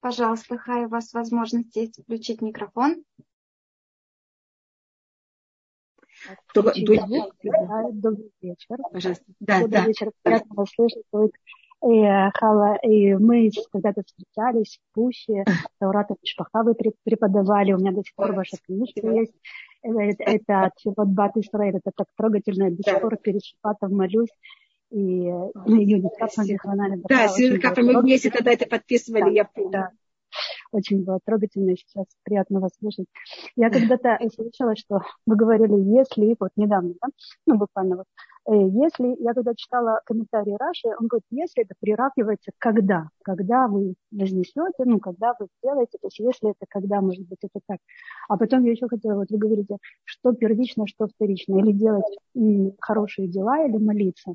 Пожалуйста, 0.00 0.58
Хая, 0.58 0.86
у 0.86 0.88
вас 0.88 1.12
возможность 1.12 1.74
есть 1.76 2.02
включить 2.02 2.42
микрофон. 2.42 3.04
Добрый 6.54 6.84
вечер. 8.40 8.76
Пожалуйста. 8.92 9.24
Да, 9.38 9.60
Добрый 9.60 9.80
да. 9.80 9.86
вечер. 9.86 10.10
Приятно 10.22 10.54
вас 10.54 10.70
слышать. 10.70 11.04
И, 11.84 12.04
Хала, 12.34 12.76
и 12.82 13.14
мы 13.14 13.50
когда-то 13.70 14.02
встречались 14.04 14.78
в 14.78 14.94
Пуще, 14.94 15.44
Таурата 15.78 16.16
Мишпаха 16.20 16.64
вы 16.64 16.74
преподавали, 16.74 17.72
у 17.72 17.78
меня 17.78 17.92
до 17.92 18.02
сих 18.02 18.14
пор 18.16 18.32
ваша 18.32 18.56
книжка 18.66 19.06
есть. 19.12 19.34
Это, 19.82 20.24
это 20.24 20.62
от 20.64 20.72
Шивот 20.80 21.08
Бат 21.08 21.36
это 21.36 21.90
так 21.94 22.06
трогательно, 22.16 22.64
я 22.64 22.70
до 22.70 22.82
сих 22.82 23.00
пор 23.00 23.16
перед 23.18 23.44
Шипатом 23.44 23.94
молюсь 23.94 24.32
и 24.90 24.96
Юдит 24.96 26.12
Капман 26.18 26.46
Зихванали. 26.46 27.00
Да, 27.08 27.28
с 27.28 27.60
Капман 27.60 27.86
мы 27.86 28.02
вместе 28.02 28.30
тогда 28.30 28.52
это 28.52 28.66
подписывали, 28.66 29.34
я 29.34 29.44
помню. 29.44 29.70
Да. 29.70 29.90
Очень 30.72 31.04
было 31.04 31.20
трогательно, 31.24 31.76
сейчас 31.76 32.06
приятно 32.24 32.60
вас 32.60 32.72
слушать. 32.78 33.06
Я 33.54 33.70
когда-то 33.70 34.18
слышала, 34.34 34.74
что 34.74 35.00
вы 35.26 35.36
говорили, 35.36 35.96
если, 35.96 36.34
вот 36.40 36.50
недавно, 36.56 36.94
да, 37.00 37.08
ну 37.46 37.56
буквально 37.56 37.98
вот, 37.98 38.06
Э, 38.08 38.27
если, 38.54 39.22
я 39.22 39.34
когда 39.34 39.54
читала 39.54 40.00
комментарии 40.06 40.56
Раши, 40.58 40.88
он 40.98 41.06
говорит, 41.06 41.26
если 41.30 41.64
это 41.64 41.74
приравнивается 41.80 42.50
когда, 42.56 43.08
когда 43.22 43.68
вы 43.68 43.94
вознесете, 44.10 44.84
ну, 44.86 45.00
когда 45.00 45.34
вы 45.38 45.48
сделаете, 45.62 45.98
то 46.00 46.06
есть 46.06 46.18
если 46.18 46.50
это 46.50 46.64
когда, 46.68 47.02
может 47.02 47.26
быть, 47.28 47.40
это 47.42 47.60
так. 47.66 47.78
А 48.28 48.38
потом 48.38 48.64
я 48.64 48.72
еще 48.72 48.88
хотела, 48.88 49.16
вот 49.16 49.30
вы 49.30 49.36
говорите, 49.36 49.76
что 50.04 50.32
первично, 50.32 50.86
что 50.86 51.08
вторично, 51.08 51.58
или 51.58 51.72
делать 51.72 52.16
хорошие 52.80 53.28
дела, 53.28 53.66
или 53.66 53.76
молиться. 53.76 54.34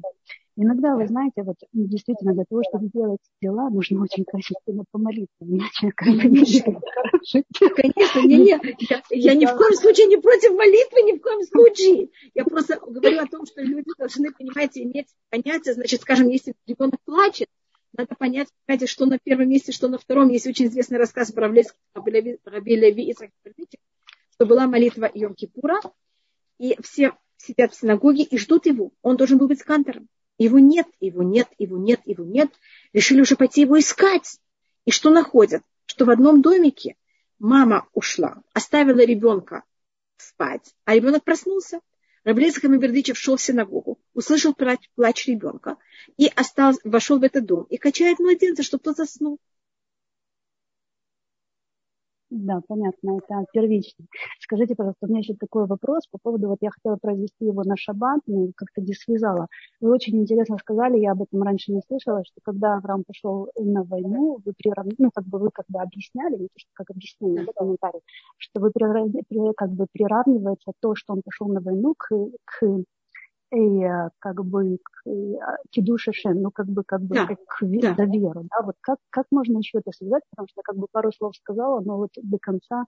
Иногда, 0.56 0.96
вы 0.96 1.08
знаете, 1.08 1.42
вот 1.42 1.56
действительно 1.74 2.34
для 2.34 2.46
того, 2.46 2.62
чтобы 2.70 2.88
делать 2.94 3.20
дела, 3.42 3.70
нужно 3.70 4.04
очень 4.04 4.24
качественно 4.24 4.84
помолиться. 4.92 5.34
Иначе 5.40 5.92
как 5.96 6.14
бы 6.14 6.22
Конечно, 7.76 8.20
не, 8.20 8.38
не. 8.38 8.50
Я, 8.50 9.02
я 9.10 9.34
ни 9.34 9.46
в 9.46 9.56
коем 9.56 9.74
случае 9.74 10.08
не 10.08 10.18
против 10.18 10.52
молитвы, 10.52 11.02
ни 11.02 11.18
в 11.18 11.22
коем 11.22 11.42
случае. 11.44 12.10
Я 12.36 12.44
просто 12.46 12.80
говорю 12.86 13.20
о 13.20 13.28
том, 13.28 13.48
что 13.48 13.62
люди 13.62 13.90
должны, 13.98 14.32
понимаете, 14.32 14.84
иметь 14.84 15.08
понятие, 15.30 15.74
значит, 15.74 16.02
скажем, 16.02 16.30
если 16.30 16.54
ребенок 16.68 17.00
плачет, 17.04 17.48
надо 17.98 18.14
понять, 18.16 18.50
понимаете, 18.66 18.86
что 18.86 19.06
на 19.06 19.18
первом 19.18 19.50
месте, 19.50 19.72
что 19.72 19.88
на 19.88 19.98
втором. 19.98 20.30
Есть 20.30 20.46
очень 20.46 20.68
известный 20.68 21.00
рассказ 21.00 21.32
про 21.32 21.48
Раби 21.48 22.76
Леви 22.76 23.10
и 23.10 23.16
что 24.34 24.46
была 24.46 24.68
молитва 24.68 25.10
Йом-Кипура, 25.14 25.80
и 26.60 26.76
все 26.82 27.14
сидят 27.38 27.74
в 27.74 27.80
синагоге 27.80 28.24
и 28.24 28.38
ждут 28.38 28.66
его. 28.66 28.92
Он 29.02 29.16
должен 29.16 29.38
был 29.38 29.48
быть 29.48 29.64
кантором. 29.64 30.08
Его 30.38 30.60
нет, 30.60 30.88
его 31.00 31.24
нет, 31.24 31.48
его 31.58 31.78
нет, 31.78 32.02
его 32.06 32.24
нет. 32.24 32.52
Решили 32.92 33.22
уже 33.22 33.36
пойти 33.36 33.62
его 33.62 33.80
искать. 33.80 34.40
И 34.86 34.92
что 34.92 35.10
находят? 35.10 35.64
Что 35.86 36.06
в 36.06 36.10
одном 36.10 36.42
домике 36.42 36.96
мама 37.40 37.88
ушла, 37.94 38.42
оставила 38.54 39.00
ребенка 39.00 39.64
спать, 40.18 40.74
а 40.86 40.96
ребенок 40.96 41.24
проснулся. 41.24 41.80
Раблеза 42.24 42.62
Хамибердичев 42.62 43.18
шел 43.18 43.36
в 43.36 43.42
синагогу, 43.42 44.00
услышал 44.14 44.54
плач, 44.54 44.90
плач 44.96 45.28
ребенка 45.28 45.76
и 46.16 46.28
остался, 46.28 46.80
вошел 46.86 47.20
в 47.20 47.24
этот 47.24 47.46
дом 47.46 47.64
и 47.64 47.76
качает 47.78 48.20
младенца, 48.20 48.64
чтобы 48.64 48.84
тот 48.84 48.96
заснул. 48.96 49.40
Да, 52.36 52.62
понятно, 52.68 53.20
это 53.20 53.46
первично. 53.54 54.06
Скажите, 54.40 54.74
пожалуйста, 54.74 55.06
у 55.06 55.10
меня 55.10 55.20
еще 55.20 55.36
такой 55.36 55.68
вопрос 55.68 56.08
по 56.08 56.18
поводу, 56.18 56.48
вот 56.48 56.58
я 56.62 56.72
хотела 56.72 56.96
произвести 56.96 57.46
его 57.46 57.62
на 57.64 57.78
шаббат, 57.78 58.22
но 58.26 58.48
как-то 58.56 58.82
не 58.82 58.94
связала. 58.96 59.48
Вы 59.80 59.92
очень 59.92 60.20
интересно 60.20 60.58
сказали, 60.58 60.98
я 60.98 61.12
об 61.12 61.22
этом 61.22 61.44
раньше 61.44 61.72
не 61.72 61.82
слышала, 61.88 62.24
что 62.26 62.42
когда 62.44 62.78
Авраам 62.78 63.04
пошел 63.04 63.52
на 63.56 63.84
войну, 63.84 64.40
вы 64.44 64.54
приравняли, 64.58 64.96
ну, 64.98 65.12
как 65.14 65.26
бы 65.26 65.38
вы 65.38 65.52
как 65.54 65.66
бы 65.70 65.80
объясняли, 65.80 66.38
не 66.38 66.48
то, 66.48 66.58
что 66.58 66.70
как 66.74 66.90
объяснение, 66.90 67.46
да, 67.46 67.52
комментарий, 67.56 68.02
что 68.38 68.60
вы 68.60 68.72
как 69.56 69.72
бы 69.72 69.86
приравниваете 69.92 70.72
то, 70.80 70.96
что 70.96 71.14
он 71.14 71.22
пошел 71.24 71.48
на 71.50 71.62
войну 71.62 71.94
к, 71.96 72.10
к 72.46 72.84
и 73.54 73.84
э, 73.84 74.10
как 74.20 74.44
бы 74.44 74.80
к 74.84 75.04
кидуша 75.70 76.12
шем, 76.12 76.42
ну 76.42 76.52
как 76.52 76.68
бы 76.68 76.84
как 76.84 77.02
бы 77.02 77.16
да, 77.16 77.28
к 77.28 77.38
да. 77.62 77.94
доверу, 77.94 78.48
да, 78.50 78.66
вот 78.66 78.76
как 78.82 78.98
как 79.10 79.28
можно 79.32 79.60
еще 79.60 79.80
это 79.80 79.92
связать, 79.92 80.24
потому 80.32 80.48
что 80.50 80.62
как 80.64 80.76
бы 80.76 80.88
пару 80.92 81.12
слов 81.12 81.36
сказала, 81.36 81.80
но 81.82 81.98
вот 81.98 82.10
до 82.16 82.38
конца 82.40 82.84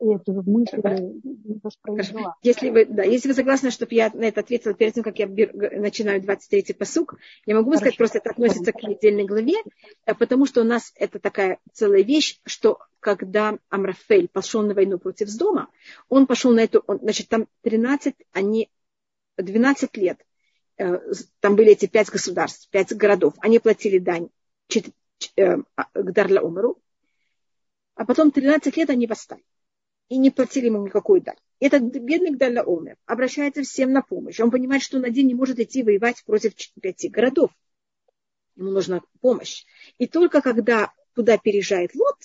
эту 0.00 0.42
мысль 0.42 0.80
не 1.22 1.60
воспроизвела. 1.62 2.36
Если 2.42 2.70
вы, 2.70 2.84
да, 2.84 3.04
если 3.04 3.28
вы 3.28 3.34
согласны, 3.34 3.70
чтобы 3.70 3.94
я 3.94 4.10
на 4.12 4.24
это 4.24 4.40
ответила 4.40 4.74
перед 4.74 4.94
тем, 4.94 5.04
как 5.04 5.18
я 5.18 5.26
начинаю 5.26 6.20
23-й 6.20 6.74
посук, 6.74 7.16
я 7.46 7.54
могу 7.54 7.70
Хорошо. 7.70 7.78
сказать, 7.78 7.96
просто 7.96 8.18
это 8.18 8.30
относится 8.30 8.72
к 8.72 8.82
недельной 8.82 9.24
главе, 9.24 9.54
э, 10.06 10.14
потому 10.14 10.46
что 10.46 10.62
у 10.62 10.64
нас 10.64 10.92
это 10.96 11.18
такая 11.18 11.58
целая 11.72 12.02
вещь, 12.02 12.40
что 12.44 12.78
когда 13.00 13.58
Амрафель 13.68 14.28
пошел 14.28 14.62
на 14.62 14.74
войну 14.74 14.98
против 14.98 15.28
дома, 15.36 15.68
он 16.08 16.26
пошел 16.26 16.52
на 16.52 16.60
эту, 16.60 16.82
он, 16.86 16.98
значит, 17.00 17.28
там 17.28 17.46
13, 17.62 18.14
они 18.32 18.70
12 19.36 19.96
лет, 19.96 20.24
э, 20.78 20.98
там 21.40 21.56
были 21.56 21.72
эти 21.72 21.86
пять 21.86 22.10
государств, 22.10 22.68
пять 22.70 22.94
городов, 22.94 23.34
они 23.38 23.58
платили 23.58 23.98
дань 23.98 24.28
э, 25.36 25.56
к 25.56 26.12
Дарла 26.12 26.40
Умару, 26.40 26.80
а 27.94 28.04
потом 28.04 28.30
13 28.30 28.76
лет 28.76 28.90
они 28.90 29.06
восстали 29.06 29.44
и 30.08 30.16
не 30.16 30.30
платили 30.30 30.66
ему 30.66 30.84
никакую 30.84 31.22
дань. 31.22 31.36
Этот 31.60 31.82
бедный 31.82 32.30
Гдарла 32.30 32.62
Омер 32.62 32.96
обращается 33.06 33.62
всем 33.62 33.92
на 33.92 34.02
помощь. 34.02 34.40
Он 34.40 34.50
понимает, 34.50 34.82
что 34.82 34.98
он 34.98 35.04
один 35.04 35.26
не 35.26 35.34
может 35.34 35.58
идти 35.58 35.82
воевать 35.82 36.22
против 36.24 36.54
пяти 36.80 37.08
городов. 37.08 37.50
Ему 38.56 38.70
нужна 38.70 39.02
помощь. 39.20 39.64
И 39.98 40.06
только 40.06 40.42
когда 40.42 40.92
туда 41.14 41.38
переезжает 41.38 41.94
Лот, 41.94 42.16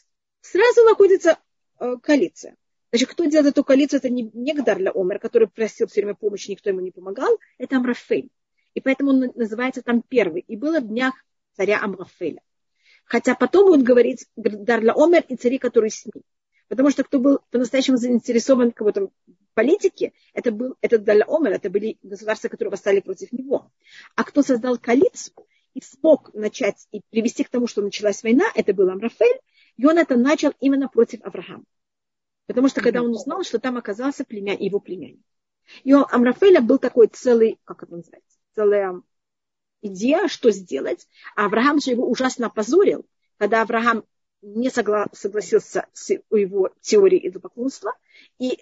сразу 0.41 0.83
находится 0.83 1.39
э, 1.79 1.95
коалиция. 2.01 2.55
Значит, 2.91 3.09
кто 3.09 3.25
делает 3.25 3.53
эту 3.53 3.63
коалицию, 3.63 3.99
это 3.99 4.09
не, 4.09 4.29
не 4.33 4.53
Гдарля 4.53 4.91
Омер, 4.91 5.19
который 5.19 5.47
просил 5.47 5.87
все 5.87 6.01
время 6.01 6.15
помощи, 6.15 6.51
никто 6.51 6.69
ему 6.69 6.79
не 6.79 6.91
помогал, 6.91 7.37
это 7.57 7.77
Амрафель. 7.77 8.29
И 8.73 8.81
поэтому 8.81 9.11
он 9.11 9.31
называется 9.35 9.81
там 9.81 10.01
первый. 10.01 10.43
И 10.47 10.55
было 10.55 10.81
днях 10.81 11.13
царя 11.55 11.81
Амрафеля. 11.81 12.41
Хотя 13.05 13.35
потом 13.35 13.67
будут 13.67 13.83
говорить 13.83 14.27
Дарля 14.35 14.93
Омер 14.95 15.23
и 15.27 15.35
цари, 15.35 15.57
которые 15.57 15.91
с 15.91 16.05
ним. 16.05 16.23
Потому 16.67 16.91
что 16.91 17.03
кто 17.03 17.19
был 17.19 17.39
по-настоящему 17.49 17.97
заинтересован 17.97 18.73
в 18.77 18.91
в 18.91 19.09
политике, 19.55 20.13
это 20.33 20.51
был 20.51 20.75
этот 20.81 21.03
Дарля 21.03 21.25
Омер, 21.27 21.53
это 21.53 21.69
были 21.69 21.97
государства, 22.03 22.47
которые 22.47 22.71
восстали 22.71 23.01
против 23.01 23.31
него. 23.31 23.71
А 24.15 24.23
кто 24.23 24.41
создал 24.43 24.77
коалицию 24.77 25.35
и 25.73 25.81
смог 25.81 26.33
начать 26.33 26.87
и 26.91 27.01
привести 27.09 27.43
к 27.43 27.49
тому, 27.49 27.67
что 27.67 27.81
началась 27.81 28.23
война, 28.23 28.45
это 28.55 28.73
был 28.73 28.89
Амрафель, 28.89 29.39
и 29.77 29.85
он 29.85 29.97
это 29.97 30.15
начал 30.15 30.53
именно 30.59 30.87
против 30.87 31.21
Авраама. 31.23 31.65
Потому 32.49 32.67
что 32.67 32.81
когда 32.81 33.03
он 33.03 33.11
узнал, 33.11 33.43
что 33.43 33.59
там 33.59 33.77
оказался 33.77 34.25
племя, 34.25 34.57
его 34.57 34.79
племянник. 34.79 35.23
И 35.83 35.93
у 35.93 36.03
Амрафеля 36.09 36.61
был 36.61 36.79
такой 36.79 37.05
целый, 37.05 37.59
как 37.63 37.83
это 37.83 37.95
называется, 37.95 38.39
целая 38.55 39.03
идея, 39.83 40.27
что 40.27 40.49
сделать. 40.49 41.07
А 41.35 41.45
Авраам 41.45 41.79
же 41.79 41.91
его 41.91 42.09
ужасно 42.09 42.47
опозорил, 42.47 43.05
когда 43.37 43.61
Авраам 43.61 44.03
не 44.41 44.69
согла- 44.69 45.13
согласился 45.13 45.85
с 45.93 46.09
его 46.09 46.71
теорией 46.81 47.27
идолопоклонства. 47.27 47.93
И 48.39 48.57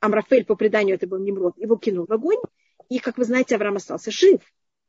Амрафель, 0.00 0.44
по 0.44 0.54
преданию, 0.54 0.96
это 0.96 1.06
был 1.06 1.20
Немрод, 1.20 1.56
его 1.56 1.76
кинул 1.76 2.04
в 2.04 2.12
огонь. 2.12 2.42
И, 2.90 2.98
как 2.98 3.16
вы 3.16 3.24
знаете, 3.24 3.54
Авраам 3.54 3.76
остался 3.76 4.10
жив. 4.10 4.42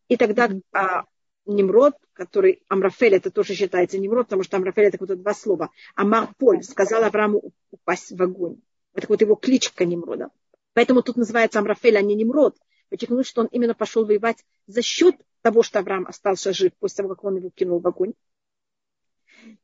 И 0.10 0.18
тогда 0.18 0.50
а, 0.74 1.06
Немрод, 1.50 1.96
который 2.14 2.64
Амрафель, 2.68 3.16
это 3.16 3.32
тоже 3.32 3.54
считается 3.54 3.98
Немрод, 3.98 4.28
потому 4.28 4.44
что 4.44 4.58
Амрафель 4.58 4.86
это 4.86 4.98
вот 5.00 5.22
два 5.22 5.34
слова. 5.34 5.70
Амарполь 5.96 6.64
сказал 6.64 7.04
Аврааму 7.04 7.52
упасть 7.72 8.12
в 8.12 8.22
огонь. 8.22 8.58
Это 8.94 9.08
вот 9.10 9.22
его 9.22 9.36
кличка 9.36 9.86
Немрода. 9.86 10.30
Поэтому 10.74 11.02
тут 11.02 11.18
называется 11.18 11.60
Амрафель, 11.60 11.98
а 11.98 12.02
не 12.02 12.16
Немрод. 12.16 12.56
Подчеркнуть, 12.90 13.28
что 13.28 13.42
он 13.42 13.48
именно 13.48 13.76
пошел 13.76 14.06
воевать 14.06 14.44
за 14.68 14.82
счет 14.82 15.16
того, 15.42 15.64
что 15.64 15.80
Авраам 15.80 16.08
остался 16.08 16.54
жив 16.54 16.72
после 16.80 17.04
того, 17.04 17.16
как 17.16 17.24
он 17.24 17.38
его 17.38 17.50
кинул 17.50 17.80
в 17.80 17.88
огонь. 17.88 18.14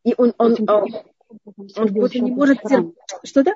И 0.04 0.14
он, 0.18 0.34
он, 0.38 0.56
он, 0.68 0.70
он, 0.70 0.94
он, 1.58 1.70
он 1.76 2.10
не 2.14 2.32
может... 2.32 2.60
Что 3.24 3.44
да? 3.44 3.54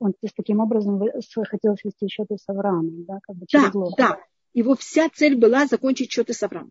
Он 0.00 0.14
таким 0.36 0.60
образом 0.60 1.02
хотел 1.48 1.76
свести 1.76 2.08
счеты 2.08 2.36
с 2.38 2.48
Авраамом, 2.48 3.04
да, 3.04 3.18
как 3.22 3.36
бы 3.36 3.46
через 3.46 3.72
да, 3.72 3.80
да. 3.96 4.20
Его 4.54 4.74
вся 4.76 5.08
цель 5.10 5.36
была 5.36 5.66
закончить 5.66 6.10
счеты 6.10 6.32
с 6.32 6.42
Авраамом. 6.42 6.70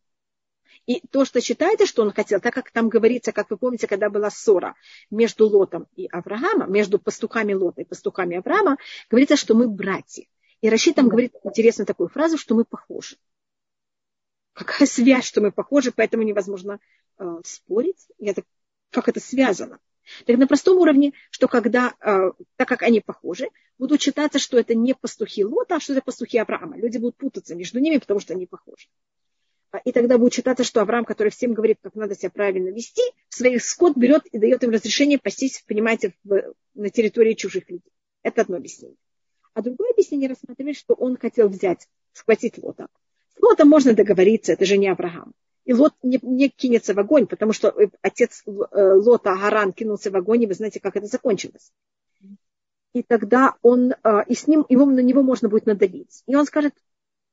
И 0.87 1.01
то, 1.11 1.25
что 1.25 1.41
считается, 1.41 1.85
что 1.85 2.01
он 2.01 2.13
хотел, 2.13 2.39
так 2.39 2.53
как 2.53 2.71
там 2.71 2.87
говорится, 2.87 3.33
как 3.33 3.49
вы 3.51 3.57
помните, 3.57 3.87
когда 3.87 4.09
была 4.09 4.29
ссора 4.31 4.73
между 5.11 5.45
Лотом 5.45 5.85
и 5.97 6.07
Авраамом, 6.07 6.71
между 6.71 6.97
пастухами 6.97 7.53
Лота 7.53 7.81
и 7.81 7.85
пастухами 7.85 8.37
Авраама, 8.37 8.77
говорится, 9.09 9.35
что 9.35 9.53
мы 9.53 9.67
братья. 9.67 10.25
И 10.61 10.69
Рашид 10.69 10.95
там 10.95 11.09
говорит 11.09 11.33
интересную 11.43 11.85
такую 11.85 12.07
фразу, 12.07 12.37
что 12.37 12.55
мы 12.55 12.63
похожи. 12.63 13.17
Какая 14.53 14.87
связь, 14.87 15.25
что 15.25 15.41
мы 15.41 15.51
похожи, 15.51 15.91
поэтому 15.91 16.23
невозможно 16.23 16.79
э, 17.19 17.41
спорить. 17.43 18.07
Я 18.17 18.33
так, 18.33 18.45
как 18.89 19.09
это 19.09 19.19
связано? 19.19 19.79
Так 20.25 20.37
на 20.37 20.47
простом 20.47 20.77
уровне, 20.77 21.11
что 21.31 21.49
когда, 21.49 21.95
э, 21.99 22.31
так 22.55 22.67
как 22.67 22.81
они 22.83 23.01
похожи, 23.01 23.49
будут 23.77 24.01
считаться, 24.01 24.39
что 24.39 24.57
это 24.57 24.73
не 24.73 24.93
пастухи 24.95 25.43
Лота, 25.43 25.75
а 25.75 25.79
что 25.81 25.91
это 25.91 26.01
пастухи 26.01 26.37
Авраама. 26.37 26.77
Люди 26.77 26.97
будут 26.97 27.17
путаться 27.17 27.55
между 27.55 27.79
ними, 27.79 27.97
потому 27.97 28.21
что 28.21 28.33
они 28.33 28.47
похожи. 28.47 28.87
А, 29.71 29.79
и 29.79 29.91
тогда 29.91 30.17
будет 30.17 30.33
считаться, 30.33 30.63
что 30.63 30.81
Авраам, 30.81 31.05
который 31.05 31.29
всем 31.29 31.53
говорит, 31.53 31.79
как 31.81 31.95
надо 31.95 32.15
себя 32.15 32.29
правильно 32.29 32.69
вести, 32.69 33.01
своих 33.29 33.63
скот 33.63 33.97
берет 33.97 34.25
и 34.27 34.37
дает 34.37 34.63
им 34.63 34.69
разрешение 34.69 35.19
пастись, 35.19 35.63
понимаете, 35.67 36.13
в, 36.23 36.53
на 36.75 36.89
территории 36.89 37.33
чужих 37.33 37.69
людей. 37.69 37.91
Это 38.23 38.41
одно 38.41 38.57
объяснение. 38.57 38.97
А 39.53 39.61
другое 39.61 39.91
объяснение 39.91 40.29
рассматривает, 40.29 40.77
что 40.77 40.93
он 40.93 41.17
хотел 41.17 41.49
взять, 41.49 41.87
схватить 42.13 42.57
Лота. 42.57 42.87
С 43.35 43.41
Лотом 43.41 43.67
можно 43.67 43.93
договориться, 43.93 44.53
это 44.53 44.65
же 44.65 44.77
не 44.77 44.87
Авраам. 44.87 45.33
И 45.65 45.73
Лот 45.73 45.93
не, 46.01 46.17
не 46.21 46.49
кинется 46.49 46.93
в 46.93 46.99
огонь, 46.99 47.27
потому 47.27 47.51
что 47.51 47.69
э, 47.69 47.89
отец 48.01 48.43
э, 48.45 48.51
Лота, 48.51 49.35
Гаран, 49.35 49.73
кинулся 49.73 50.11
в 50.11 50.15
огонь, 50.15 50.43
и 50.43 50.47
вы 50.47 50.53
знаете, 50.53 50.79
как 50.79 50.95
это 50.95 51.07
закончилось. 51.07 51.73
И 52.93 53.03
тогда 53.03 53.55
он, 53.61 53.91
э, 53.91 54.23
и 54.27 54.33
с 54.33 54.47
ним, 54.47 54.65
его, 54.69 54.85
на 54.85 55.01
него 55.01 55.23
можно 55.23 55.49
будет 55.49 55.65
надавить. 55.65 56.23
И 56.25 56.35
он 56.35 56.45
скажет, 56.45 56.73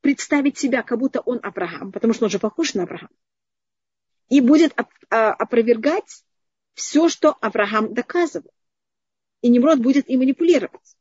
представить 0.05 0.55
себя, 0.55 0.83
как 0.83 0.99
будто 0.99 1.19
он 1.21 1.39
Авраам, 1.41 1.91
потому 1.91 2.13
что 2.13 2.25
он 2.25 2.29
же 2.29 2.37
похож 2.37 2.75
на 2.75 2.83
Авраама. 2.83 3.09
И 4.29 4.39
будет 4.39 4.71
а, 5.09 5.33
опровергать 5.33 6.23
все, 6.75 7.09
что 7.09 7.35
Авраам 7.41 7.91
доказывал. 7.91 8.51
И 9.41 9.49
Немрод 9.49 9.79
будет 9.79 10.07
и 10.07 10.15
манипулировать. 10.15 10.95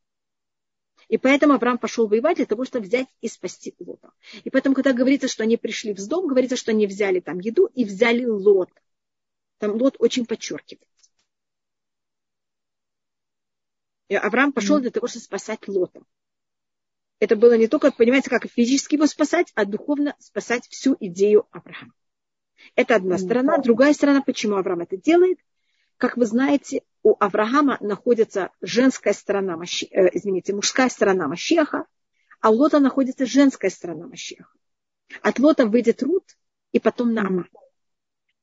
И 1.09 1.19
поэтому 1.19 1.53
Авраам 1.53 1.77
пошел 1.77 2.07
воевать 2.07 2.39
для 2.39 2.47
того, 2.47 2.65
чтобы 2.65 2.87
взять 2.87 3.07
и 3.21 3.29
спасти 3.29 3.75
Лота. 3.79 4.11
И 4.43 4.49
поэтому, 4.49 4.75
когда 4.75 4.95
говорится, 4.95 5.29
что 5.29 5.43
они 5.43 5.59
пришли 5.59 5.93
в 5.93 6.09
дом, 6.09 6.27
говорится, 6.27 6.57
что 6.57 6.71
они 6.71 6.87
взяли 6.87 7.21
там 7.21 7.41
еду 7.41 7.67
и 7.75 7.85
взяли 7.85 8.25
Лот. 8.25 8.71
Там 9.59 9.73
Лот 9.73 9.97
очень 9.99 10.25
подчеркивается. 10.25 11.11
И 14.09 14.15
Авраам 14.15 14.55
пошел 14.55 14.81
для 14.81 14.91
того, 14.91 15.09
чтобы 15.09 15.25
спасать 15.25 15.69
Лота. 15.69 16.01
Это 17.25 17.37
было 17.37 17.57
не 17.57 17.69
только, 17.69 17.91
понимаете, 17.91 18.29
как 18.29 18.47
физически 18.47 18.97
его 18.97 19.07
спасать, 19.07 19.51
а 19.55 19.65
духовно 19.65 20.15
спасать 20.19 20.67
всю 20.69 20.95
идею 21.01 21.47
Авраама. 21.53 21.95
Это 22.77 22.97
одна 22.97 23.17
сторона. 23.17 23.59
Другая 23.59 23.95
сторона, 23.95 24.21
почему 24.21 24.57
Авраам 24.57 24.81
это 24.81 24.99
делает. 24.99 25.39
Как 25.97 26.19
вы 26.19 26.27
знаете, 26.27 26.83
у 27.03 27.17
Авраама 27.19 27.79
находится 27.81 28.51
женская 28.61 29.15
сторона, 29.15 29.55
э, 29.55 30.09
извините, 30.13 30.55
мужская 30.55 30.91
сторона 30.91 31.27
Машеха, 31.27 31.87
а 32.41 32.51
у 32.51 32.55
Лота 32.57 32.79
находится 32.79 33.25
женская 33.25 33.71
сторона 33.71 34.07
Машеха. 34.07 34.49
От 35.23 35.39
Лота 35.39 35.65
выйдет 35.65 36.03
Рут, 36.03 36.37
и 36.73 36.79
потом 36.79 37.15
Нама. 37.15 37.49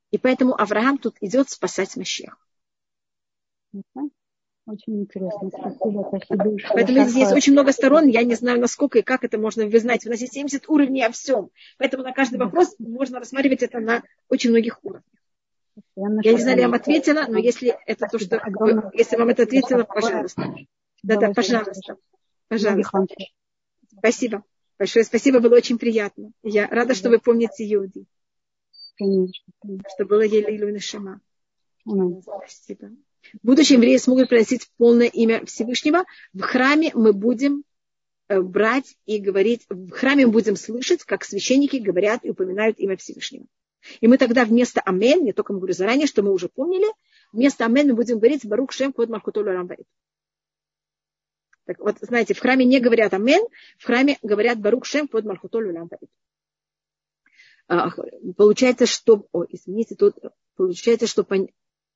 И 0.10 0.18
поэтому 0.18 0.60
Авраам 0.60 0.98
тут 0.98 1.18
идет 1.22 1.52
спасать 1.52 1.96
Машеха. 1.98 2.38
Очень 4.68 5.02
интересно. 5.02 5.50
Спасибо, 5.50 6.06
спасибо. 6.08 6.58
Поэтому 6.74 7.00
здесь 7.00 7.16
есть 7.16 7.34
очень 7.34 7.54
много 7.54 7.72
сторон. 7.72 8.08
Я 8.08 8.24
не 8.24 8.36
знаю, 8.36 8.60
насколько 8.60 9.00
и 9.00 9.02
как 9.02 9.24
это 9.24 9.38
можно. 9.38 9.66
Вы 9.66 9.80
знаете, 9.80 10.08
у 10.08 10.12
нас 10.12 10.22
есть 10.22 10.34
70 10.34 10.70
уровней 10.70 11.04
о 11.04 11.12
всем. 11.12 11.50
Поэтому 11.78 12.04
на 12.04 12.14
каждый 12.14 12.38
вопрос 12.38 12.76
можно 12.78 13.20
рассматривать 13.20 13.64
это 13.64 13.80
на 13.80 14.04
очень 14.30 14.52
многих 14.52 14.80
уровнях. 14.84 15.04
Я, 15.96 16.08
я 16.24 16.34
не 16.34 16.38
знаю, 16.38 16.60
я 16.60 16.66
вам 16.66 16.76
ответила, 16.76 17.26
но 17.28 17.40
если 17.40 17.76
это 17.86 18.08
то, 18.08 18.20
что... 18.20 18.40
Если 18.94 19.16
вам 19.16 19.30
это 19.30 19.44
ответила, 19.44 19.84
пожалуйста. 19.84 20.54
Да-да, 21.04 21.34
пожалуйста. 21.34 21.98
Пожалуйста. 22.48 23.06
Спасибо. 23.98 24.44
Большое 24.78 25.06
спасибо, 25.06 25.40
было 25.40 25.56
очень 25.56 25.78
приятно. 25.78 26.32
Я 26.44 26.68
рада, 26.68 26.96
что 26.96 27.10
вы 27.10 27.20
помните 27.20 27.64
Юди. 27.64 28.06
Конечно. 28.98 29.54
Что 29.94 30.06
было 30.06 30.22
Елейлу 30.22 30.70
и 30.70 30.72
Нашима. 30.72 31.22
Спасибо. 31.84 32.92
Будущие 33.44 33.78
евреи 33.78 33.98
смогут 33.98 34.30
произносить 34.30 34.70
полное 34.78 35.08
имя 35.08 35.46
Всевышнего. 35.46 36.06
В 36.34 36.42
храме 36.42 36.92
мы 36.94 37.14
будем 37.14 37.64
э, 38.28 38.42
брать 38.42 38.98
и 39.06 39.20
говорить, 39.20 39.66
в 39.70 39.92
храме 39.92 40.26
мы 40.26 40.34
будем 40.34 40.56
слышать, 40.56 41.04
как 41.04 41.24
священники 41.24 41.78
говорят 41.78 42.26
и 42.26 42.30
упоминают 42.30 42.80
имя 42.80 42.98
Всевышнего. 42.98 43.46
И 44.00 44.08
мы 44.08 44.18
тогда 44.18 44.46
вместо 44.46 44.82
Амен, 44.82 45.24
не 45.24 45.34
только 45.34 45.54
говорю 45.54 45.74
заранее, 45.74 46.08
что 46.08 46.22
мы 46.22 46.32
уже 46.32 46.50
помнили, 46.50 46.88
вместо 47.32 47.66
Амен 47.66 47.88
мы 47.88 47.96
будем 47.96 48.18
говорить 48.20 48.46
Барух 48.46 48.72
Шем 48.72 48.94
Код 48.94 49.10
Маркутолу 49.10 49.48
Рамбаит. 49.48 49.86
Так 51.66 51.80
вот, 51.80 51.98
знаете, 52.02 52.34
в 52.34 52.40
храме 52.40 52.66
не 52.66 52.80
говорят 52.80 53.14
Амен, 53.14 53.44
в 53.78 53.86
храме 53.86 54.18
говорят 54.22 54.60
Барух 54.60 54.86
Шем 54.86 55.08
Код 55.08 55.26
Маркутолу 55.26 55.72
Рамбаит. 55.72 56.10
Получается, 58.36 58.86
что, 58.86 59.28
о, 59.32 59.46
извините, 59.48 59.96
тут 59.96 60.18
получается, 60.58 61.08
что 61.08 61.26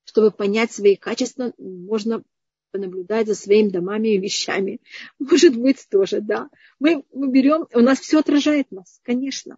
чтобы 0.05 0.31
понять 0.31 0.71
свои 0.71 0.95
качества, 0.95 1.53
можно 1.57 2.23
понаблюдать 2.71 3.27
за 3.27 3.35
своими 3.35 3.69
домами 3.69 4.09
и 4.09 4.19
вещами. 4.19 4.81
Может 5.19 5.55
быть, 5.55 5.87
тоже, 5.89 6.21
да. 6.21 6.49
Мы, 6.79 7.03
мы 7.13 7.31
берем, 7.31 7.67
у 7.73 7.79
нас 7.79 7.99
все 7.99 8.19
отражает 8.19 8.71
нас, 8.71 8.99
конечно. 9.03 9.57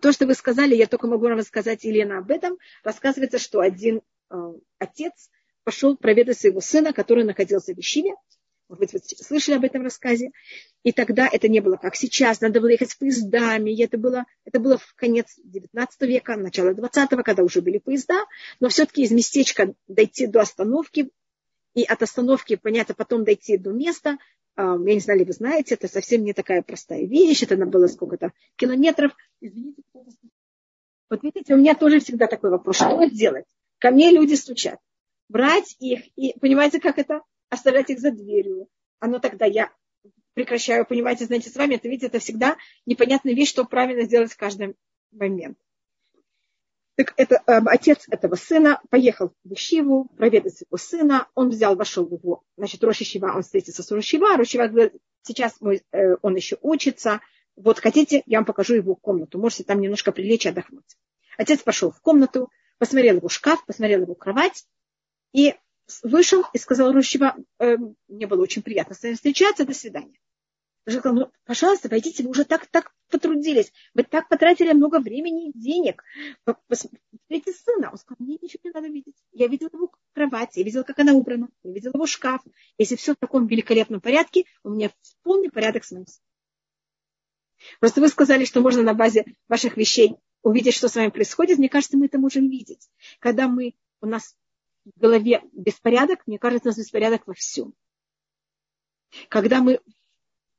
То, 0.00 0.12
что 0.12 0.26
вы 0.26 0.34
сказали, 0.34 0.74
я 0.74 0.86
только 0.86 1.06
могу 1.06 1.24
вам 1.24 1.38
рассказать, 1.38 1.84
Елена, 1.84 2.18
об 2.18 2.30
этом. 2.30 2.56
Рассказывается, 2.82 3.38
что 3.38 3.60
один 3.60 4.00
э, 4.30 4.36
отец 4.78 5.30
пошел 5.64 5.96
проведать 5.96 6.38
своего 6.38 6.60
сына, 6.60 6.92
который 6.94 7.24
находился 7.24 7.74
в 7.74 7.78
Ишиве. 7.78 8.14
Может 8.68 8.80
быть, 8.80 8.92
вы 8.92 9.00
слышали 9.00 9.56
об 9.56 9.64
этом 9.64 9.82
рассказе. 9.82 10.30
И 10.82 10.92
тогда 10.92 11.28
это 11.30 11.48
не 11.48 11.60
было 11.60 11.76
как 11.76 11.94
сейчас. 11.94 12.40
Надо 12.40 12.60
было 12.60 12.68
ехать 12.68 12.90
с 12.90 12.96
поездами. 12.96 13.70
И 13.70 13.82
это 13.82 13.96
было, 13.96 14.24
это 14.44 14.58
было 14.58 14.78
в 14.78 14.94
конец 14.94 15.34
19 15.44 16.00
века, 16.02 16.36
начало 16.36 16.74
20 16.74 17.10
когда 17.24 17.42
уже 17.42 17.62
были 17.62 17.78
поезда. 17.78 18.24
Но 18.60 18.68
все-таки 18.68 19.02
из 19.02 19.12
местечка 19.12 19.74
дойти 19.86 20.26
до 20.26 20.40
остановки 20.40 21.10
и 21.74 21.84
от 21.84 22.02
остановки, 22.02 22.56
понятно, 22.56 22.94
потом 22.94 23.24
дойти 23.24 23.56
до 23.56 23.70
места. 23.70 24.18
А, 24.56 24.76
я 24.76 24.94
не 24.94 25.00
знаю, 25.00 25.20
ли 25.20 25.24
вы 25.24 25.32
знаете, 25.32 25.74
это 25.74 25.86
совсем 25.86 26.24
не 26.24 26.32
такая 26.32 26.62
простая 26.62 27.06
вещь. 27.06 27.42
Это 27.42 27.56
было 27.56 27.86
сколько-то 27.86 28.32
километров. 28.56 29.12
Извините, 29.40 29.82
вот 31.08 31.22
видите, 31.22 31.54
у 31.54 31.58
меня 31.58 31.74
тоже 31.74 32.00
всегда 32.00 32.26
такой 32.26 32.50
вопрос. 32.50 32.76
Что 32.76 33.04
делать? 33.10 33.44
Ко 33.78 33.90
мне 33.90 34.10
люди 34.10 34.34
стучат. 34.34 34.80
Брать 35.28 35.76
их 35.78 36.00
и, 36.16 36.38
понимаете, 36.40 36.80
как 36.80 36.98
это? 36.98 37.20
Оставлять 37.48 37.90
их 37.90 38.00
за 38.00 38.10
дверью. 38.10 38.68
Оно 38.98 39.18
тогда 39.18 39.46
я 39.46 39.70
прекращаю, 40.34 40.86
понимаете, 40.86 41.24
знаете, 41.24 41.50
с 41.50 41.56
вами, 41.56 41.76
это 41.76 41.88
видите, 41.88 42.06
это 42.06 42.18
всегда 42.18 42.56
непонятная 42.84 43.34
вещь, 43.34 43.48
что 43.48 43.64
правильно 43.64 44.04
сделать 44.04 44.32
в 44.32 44.36
каждый 44.36 44.76
момент. 45.10 45.58
Так 46.96 47.12
это, 47.18 47.42
э, 47.46 47.60
отец 47.66 48.06
этого 48.10 48.36
сына 48.36 48.80
поехал 48.88 49.32
в 49.44 49.52
Ишиву 49.52 50.08
проведать 50.16 50.62
его 50.62 50.78
сына. 50.78 51.28
Он 51.34 51.50
взял, 51.50 51.76
вошел 51.76 52.06
в 52.06 52.12
его, 52.12 52.42
значит, 52.56 52.82
Роши 52.82 53.04
Шива, 53.04 53.32
он 53.34 53.42
встретится 53.42 53.82
с 53.82 53.90
Рошива. 53.90 54.36
Рошива 54.36 54.66
говорит, 54.66 54.94
сейчас 55.22 55.60
мой, 55.60 55.82
э, 55.92 56.16
он 56.22 56.36
еще 56.36 56.56
учится. 56.62 57.20
Вот 57.54 57.80
хотите, 57.80 58.22
я 58.24 58.38
вам 58.38 58.46
покажу 58.46 58.74
его 58.74 58.94
комнату. 58.94 59.38
Можете 59.38 59.64
там 59.64 59.80
немножко 59.80 60.10
прилечь 60.10 60.46
и 60.46 60.48
отдохнуть. 60.48 60.96
Отец 61.36 61.62
пошел 61.62 61.90
в 61.90 62.00
комнату, 62.00 62.50
посмотрел 62.78 63.16
его 63.16 63.28
шкаф, 63.28 63.64
посмотрел 63.66 64.02
его 64.02 64.14
кровать 64.14 64.64
и 65.32 65.54
вышел 66.02 66.44
и 66.52 66.58
сказал 66.58 66.92
Рущева, 66.92 67.36
э, 67.58 67.76
мне 68.08 68.26
было 68.26 68.42
очень 68.42 68.62
приятно 68.62 68.94
с 68.94 69.02
вами 69.02 69.14
встречаться, 69.14 69.64
до 69.64 69.74
свидания. 69.74 70.18
Я 70.86 71.00
сказал, 71.00 71.18
ну, 71.18 71.32
пожалуйста, 71.44 71.88
войдите, 71.88 72.22
вы 72.22 72.30
уже 72.30 72.44
так, 72.44 72.66
так 72.66 72.92
потрудились, 73.10 73.72
вы 73.94 74.04
так 74.04 74.28
потратили 74.28 74.72
много 74.72 75.00
времени 75.00 75.50
и 75.50 75.58
денег. 75.58 76.04
Посмотрите 76.68 77.52
сына. 77.52 77.90
Он 77.90 77.98
сказал, 77.98 78.16
мне 78.20 78.38
ничего 78.40 78.60
не 78.62 78.70
надо 78.70 78.86
видеть. 78.86 79.16
Я 79.32 79.48
видел 79.48 79.68
его 79.72 79.90
кровать, 80.12 80.56
я 80.56 80.62
видел, 80.62 80.84
как 80.84 81.00
она 81.00 81.12
убрана, 81.12 81.48
я 81.64 81.72
видел 81.72 81.90
его 81.92 82.06
шкаф. 82.06 82.40
Если 82.78 82.94
все 82.94 83.14
в 83.14 83.16
таком 83.16 83.48
великолепном 83.48 84.00
порядке, 84.00 84.44
у 84.62 84.70
меня 84.70 84.92
полный 85.24 85.50
порядок 85.50 85.84
с 85.84 85.90
моим 85.90 86.06
сыном. 86.06 86.22
Просто 87.80 88.00
вы 88.00 88.08
сказали, 88.08 88.44
что 88.44 88.60
можно 88.60 88.82
на 88.82 88.94
базе 88.94 89.24
ваших 89.48 89.76
вещей 89.76 90.14
увидеть, 90.42 90.74
что 90.74 90.88
с 90.88 90.94
вами 90.94 91.08
происходит. 91.08 91.58
Мне 91.58 91.68
кажется, 91.68 91.96
мы 91.96 92.06
это 92.06 92.18
можем 92.18 92.48
видеть. 92.48 92.88
Когда 93.18 93.48
мы, 93.48 93.74
у 94.00 94.06
нас 94.06 94.36
в 94.94 95.00
голове 95.00 95.42
беспорядок, 95.52 96.26
мне 96.26 96.38
кажется, 96.38 96.68
у 96.68 96.70
нас 96.70 96.78
беспорядок 96.78 97.26
во 97.26 97.34
всем. 97.34 97.74
Когда 99.28 99.60
мы 99.60 99.80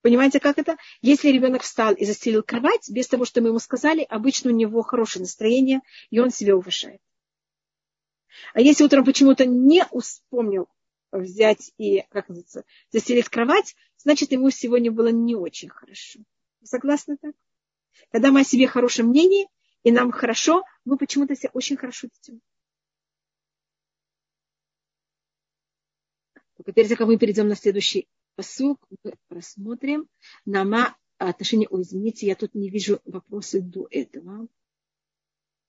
Понимаете, 0.02 0.40
как 0.40 0.58
это? 0.58 0.78
Если 1.02 1.30
ребенок 1.30 1.64
встал 1.64 1.94
и 1.94 2.06
застелил 2.06 2.42
кровать, 2.42 2.90
без 2.90 3.08
того, 3.08 3.26
что 3.26 3.42
мы 3.42 3.50
ему 3.50 3.60
сказали, 3.60 4.06
обычно 4.08 4.52
у 4.52 4.54
него 4.54 4.82
хорошее 4.82 5.24
настроение, 5.24 5.82
и 6.12 6.20
он 6.20 6.30
себя 6.30 6.56
уважает. 6.56 7.02
А 8.54 8.62
если 8.62 8.86
утром 8.86 9.04
почему-то 9.04 9.46
не 9.46 9.84
вспомнил 10.00 10.70
взять 11.12 11.74
и, 11.78 12.06
как 12.10 12.30
называется, 12.30 12.64
застелить 12.90 13.28
кровать, 13.28 13.76
значит, 13.98 14.32
ему 14.32 14.50
сегодня 14.50 14.92
было 14.92 15.08
не 15.08 15.36
очень 15.36 15.70
хорошо. 15.70 16.20
Согласны 16.64 17.18
так? 17.18 17.34
Когда 18.12 18.32
мы 18.32 18.42
о 18.42 18.46
себе 18.46 18.68
хорошем 18.68 19.08
мнении, 19.08 19.50
и 19.84 19.92
нам 19.92 20.12
хорошо, 20.12 20.64
мы 20.86 20.98
почему-то 20.98 21.36
себя 21.36 21.50
очень 21.54 21.76
хорошо 21.76 22.08
ведем. 22.08 22.40
Перед 26.74 26.90
тем, 26.90 26.98
как 26.98 27.08
мы 27.08 27.18
перейдем 27.18 27.48
на 27.48 27.56
следующий 27.56 28.08
посук, 28.36 28.86
мы 29.04 29.14
рассмотрим 29.30 30.08
нама 30.46 30.96
отношение, 31.18 31.68
ой, 31.70 31.82
извините, 31.82 32.28
я 32.28 32.36
тут 32.36 32.54
не 32.56 32.70
вижу 32.70 33.00
вопросы 33.06 33.62
до 33.62 33.88
этого. 33.90 34.48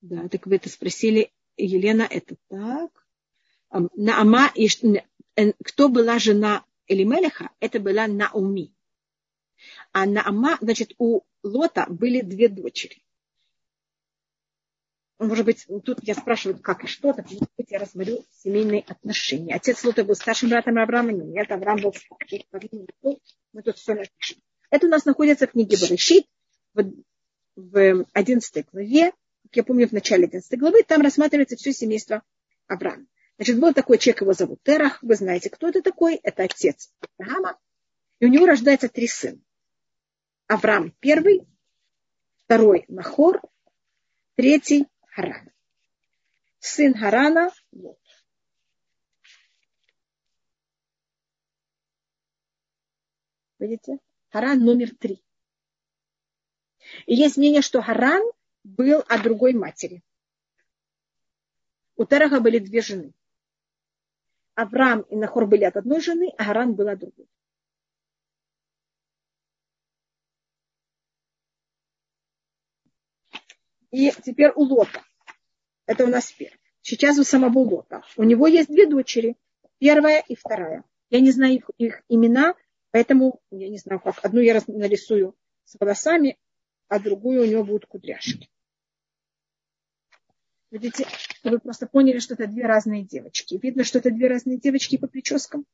Да, 0.01 0.29
так 0.29 0.47
вы 0.47 0.57
это 0.57 0.69
спросили, 0.69 1.33
Елена, 1.57 2.03
это 2.03 2.37
так. 2.49 3.07
Наама, 3.71 4.53
кто 5.65 5.89
была 5.89 6.19
жена 6.19 6.65
Элимелеха, 6.87 7.51
это 7.61 7.81
была 7.81 8.07
Науми. 8.07 8.75
А 9.93 10.07
Наама, 10.07 10.59
значит, 10.61 10.95
у 10.99 11.23
Лота 11.43 11.87
были 11.89 12.21
две 12.21 12.49
дочери 12.49 13.03
может 15.27 15.45
быть, 15.45 15.67
тут 15.85 15.99
я 16.03 16.15
спрашиваю, 16.15 16.59
как 16.61 16.85
и 16.85 16.87
что, 16.87 17.13
так 17.13 17.27
может 17.27 17.49
быть, 17.57 17.71
я 17.71 17.81
рассмотрю 17.81 18.25
семейные 18.31 18.85
отношения. 18.87 19.55
Отец 19.55 19.83
Лота 19.83 20.05
был 20.05 20.15
старшим 20.15 20.49
братом 20.49 20.79
Авраама, 20.79 21.11
нет, 21.11 21.51
Авраам 21.51 21.81
был 21.81 21.93
мы 23.53 23.63
тут 23.63 23.77
все 23.77 23.95
напишем. 23.95 24.39
Это 24.71 24.87
у 24.87 24.91
нас 24.91 25.05
находится 25.05 25.47
в 25.47 25.53
книге 25.53 25.77
Барышит, 25.81 26.27
в, 26.75 26.85
в 27.57 28.07
11 28.13 28.67
главе, 28.71 29.13
как 29.43 29.57
я 29.57 29.65
помню, 29.65 29.89
в 29.89 29.93
начале 29.93 30.27
11 30.27 30.59
главы, 30.59 30.85
там 30.85 31.01
рассматривается 31.01 31.57
все 31.57 31.73
семейство 31.73 32.23
Авраама. 32.69 33.07
Значит, 33.39 33.59
был 33.59 33.75
такой 33.75 33.99
человек, 33.99 34.21
его 34.21 34.33
зовут 34.35 34.63
Терах, 34.63 35.03
вы 35.03 35.17
знаете, 35.17 35.51
кто 35.51 35.69
это 35.69 35.83
такой? 35.83 36.17
Это 36.23 36.45
отец 36.45 36.93
Авраама. 37.19 37.59
И 38.21 38.27
у 38.27 38.29
него 38.29 38.47
рождается 38.47 38.89
три 38.89 39.09
сына. 39.09 39.41
Авраам 40.47 40.95
первый, 41.01 41.47
второй 42.45 42.85
Нахор, 42.89 43.41
третий 44.37 44.87
Харан. 45.19 45.51
Сын 46.61 46.95
Харана 46.95 47.51
Лот. 47.73 47.99
Видите? 53.59 53.99
Харан 54.29 54.61
номер 54.61 54.95
три. 54.95 55.25
И 57.07 57.17
есть 57.17 57.37
мнение, 57.37 57.63
что 57.63 57.83
Харан 57.83 58.23
был 58.63 59.01
от 59.09 59.23
другой 59.25 59.55
матери. 59.55 60.05
У 61.97 62.05
Тераха 62.05 62.41
были 62.41 62.61
две 62.61 62.81
жены. 62.81 63.13
Авраам 64.55 65.01
и 65.03 65.17
Нахор 65.17 65.47
были 65.47 65.65
от 65.65 65.77
одной 65.77 66.01
жены, 66.01 66.33
а 66.39 66.45
Харан 66.45 66.77
был 66.77 66.87
от 66.89 67.01
другой. 67.01 67.29
И 73.91 74.13
теперь 74.23 74.53
у 74.55 74.63
Лота. 74.63 75.08
Это 75.89 76.05
у 76.05 76.09
нас 76.09 76.31
первый. 76.31 76.61
Сейчас 76.83 77.19
у 77.19 77.25
самого 77.25 77.61
Лота. 77.61 78.03
У 78.17 78.23
него 78.23 78.47
есть 78.47 78.69
две 78.69 78.87
дочери. 78.87 79.37
Первая 79.79 80.23
и 80.29 80.35
вторая. 80.35 80.85
Я 81.09 81.21
не 81.21 81.31
знаю 81.31 81.55
их, 81.55 81.71
их 81.79 82.03
имена, 82.11 82.55
поэтому 82.91 83.41
я 83.51 83.71
не 83.71 83.79
знаю 83.79 83.99
как. 83.99 84.23
Одну 84.23 84.41
я 84.41 84.61
нарисую 84.67 85.35
с 85.65 85.77
волосами, 85.81 86.39
а 86.89 87.01
другую 87.01 87.43
у 87.43 87.47
него 87.47 87.65
будут 87.65 87.87
кудряшки. 87.87 88.51
Видите, 90.71 91.07
вы 91.43 91.59
просто 91.59 91.87
поняли, 91.87 92.19
что 92.19 92.35
это 92.35 92.47
две 92.47 92.67
разные 92.67 93.03
девочки. 93.03 93.59
Видно, 93.61 93.83
что 93.83 93.99
это 93.99 94.11
две 94.11 94.29
разные 94.29 94.59
девочки 94.59 94.99
по 94.99 95.09
прическам. 95.09 95.65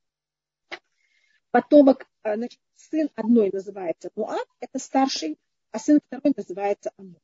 Потомок, 1.50 2.06
а, 2.22 2.36
значит, 2.36 2.60
сын 2.76 3.10
одной 3.16 3.50
называется 3.50 4.10
Муав, 4.14 4.46
это 4.60 4.78
старший, 4.78 5.38
а 5.72 5.80
сын 5.80 5.98
второй 6.06 6.32
называется 6.36 6.92
Амон. 6.96 7.18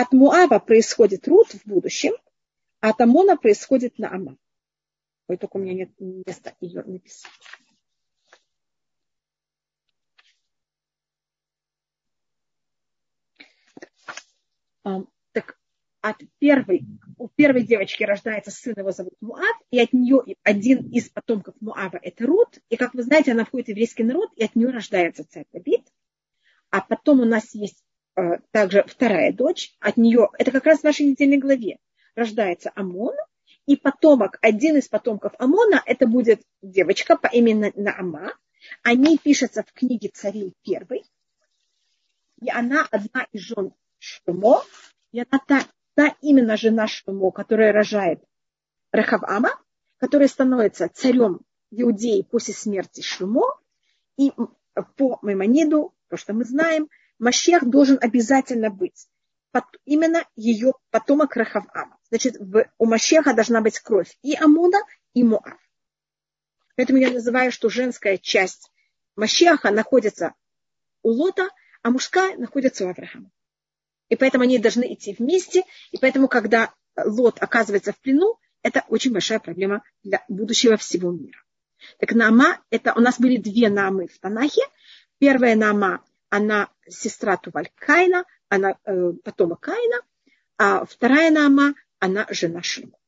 От 0.00 0.12
Муава 0.12 0.60
происходит 0.60 1.28
Рут 1.28 1.50
в 1.50 1.66
будущем, 1.66 2.14
а 2.80 2.88
от 2.88 3.00
Амона 3.02 3.36
происходит 3.36 3.98
Наама. 3.98 4.38
Ой, 5.28 5.36
только 5.36 5.58
у 5.58 5.60
меня 5.60 5.74
нет 5.74 5.90
места 6.00 6.54
ее 6.62 6.82
написать. 6.84 7.30
Так 15.32 15.58
от 16.00 16.16
первой, 16.38 16.86
у 17.18 17.28
первой 17.28 17.66
девочки 17.66 18.02
рождается 18.02 18.50
сын, 18.50 18.72
его 18.78 18.92
зовут 18.92 19.12
Муав, 19.20 19.60
и 19.70 19.80
от 19.80 19.92
нее 19.92 20.22
один 20.42 20.88
из 20.92 21.10
потомков 21.10 21.56
Муава 21.60 21.98
это 22.00 22.26
Рут, 22.26 22.58
и 22.70 22.78
как 22.78 22.94
вы 22.94 23.02
знаете, 23.02 23.32
она 23.32 23.44
входит 23.44 23.66
в 23.66 23.70
еврейский 23.72 24.04
народ, 24.04 24.30
и 24.36 24.44
от 24.44 24.56
нее 24.56 24.70
рождается 24.70 25.28
царь 25.28 25.44
Давид. 25.52 25.86
А 26.70 26.80
потом 26.80 27.20
у 27.20 27.26
нас 27.26 27.54
есть 27.54 27.84
также 28.50 28.84
вторая 28.86 29.32
дочь, 29.32 29.74
от 29.80 29.96
нее, 29.96 30.28
это 30.38 30.50
как 30.50 30.66
раз 30.66 30.80
в 30.80 30.84
нашей 30.84 31.06
недельной 31.06 31.38
главе, 31.38 31.78
рождается 32.14 32.72
Амон, 32.74 33.14
и 33.66 33.76
потомок, 33.76 34.38
один 34.42 34.76
из 34.76 34.88
потомков 34.88 35.32
Амона, 35.38 35.82
это 35.86 36.06
будет 36.06 36.42
девочка 36.60 37.16
по 37.16 37.28
имени 37.28 37.72
Наама. 37.76 38.34
Они 38.82 39.16
пишутся 39.16 39.62
в 39.62 39.72
книге 39.72 40.10
царей 40.12 40.54
первой. 40.62 41.04
И 42.40 42.50
она 42.50 42.86
одна 42.90 43.26
из 43.32 43.42
жен 43.42 43.72
Шумо. 43.98 44.64
И 45.12 45.20
она 45.20 45.40
та, 45.46 45.64
та 45.94 46.16
именно 46.20 46.56
жена 46.56 46.88
Шумо, 46.88 47.30
которая 47.30 47.72
рожает 47.72 48.20
Рахавама, 48.90 49.50
который 49.98 50.28
становится 50.28 50.88
царем 50.88 51.40
Иудеи 51.70 52.22
после 52.22 52.54
смерти 52.54 53.02
Шумо. 53.02 53.56
И 54.16 54.32
по 54.96 55.18
Маймониду, 55.22 55.94
то, 56.08 56.16
что 56.16 56.32
мы 56.32 56.44
знаем, 56.44 56.88
Машех 57.20 57.68
должен 57.68 57.98
обязательно 58.00 58.70
быть 58.70 59.06
именно 59.84 60.24
ее 60.36 60.72
потомок 60.90 61.36
Рахавама. 61.36 61.98
Значит, 62.08 62.36
у 62.78 62.86
Машеха 62.86 63.34
должна 63.34 63.60
быть 63.60 63.78
кровь 63.80 64.16
и 64.22 64.34
Амуна, 64.36 64.78
и 65.12 65.22
Муав. 65.22 65.58
Поэтому 66.76 66.98
я 66.98 67.10
называю, 67.10 67.52
что 67.52 67.68
женская 67.68 68.16
часть 68.16 68.70
Машеха 69.16 69.70
находится 69.70 70.34
у 71.02 71.10
Лота, 71.10 71.48
а 71.82 71.90
мужская 71.90 72.36
находится 72.36 72.86
у 72.86 72.90
Авраама. 72.90 73.30
И 74.08 74.16
поэтому 74.16 74.44
они 74.44 74.58
должны 74.58 74.92
идти 74.94 75.14
вместе. 75.18 75.64
И 75.90 75.98
поэтому, 75.98 76.28
когда 76.28 76.72
Лот 76.96 77.36
оказывается 77.40 77.92
в 77.92 77.98
плену, 78.00 78.38
это 78.62 78.84
очень 78.88 79.12
большая 79.12 79.40
проблема 79.40 79.82
для 80.02 80.24
будущего 80.28 80.76
всего 80.76 81.10
мира. 81.12 81.38
Так 81.98 82.12
Нама, 82.12 82.60
это 82.70 82.94
у 82.94 83.00
нас 83.00 83.18
были 83.18 83.36
две 83.36 83.68
Намы 83.68 84.06
в 84.08 84.18
Танахе. 84.18 84.62
Первая 85.18 85.56
Нама, 85.56 86.04
она 86.28 86.70
сестра 86.90 87.36
Тувалькайна, 87.36 88.24
она 88.48 88.78
э, 88.84 89.12
потомок 89.24 89.60
Каина, 89.60 90.00
а 90.58 90.84
вторая 90.84 91.30
Нама, 91.30 91.74
она 91.98 92.26
жена 92.30 92.62
Шима. 92.62 92.98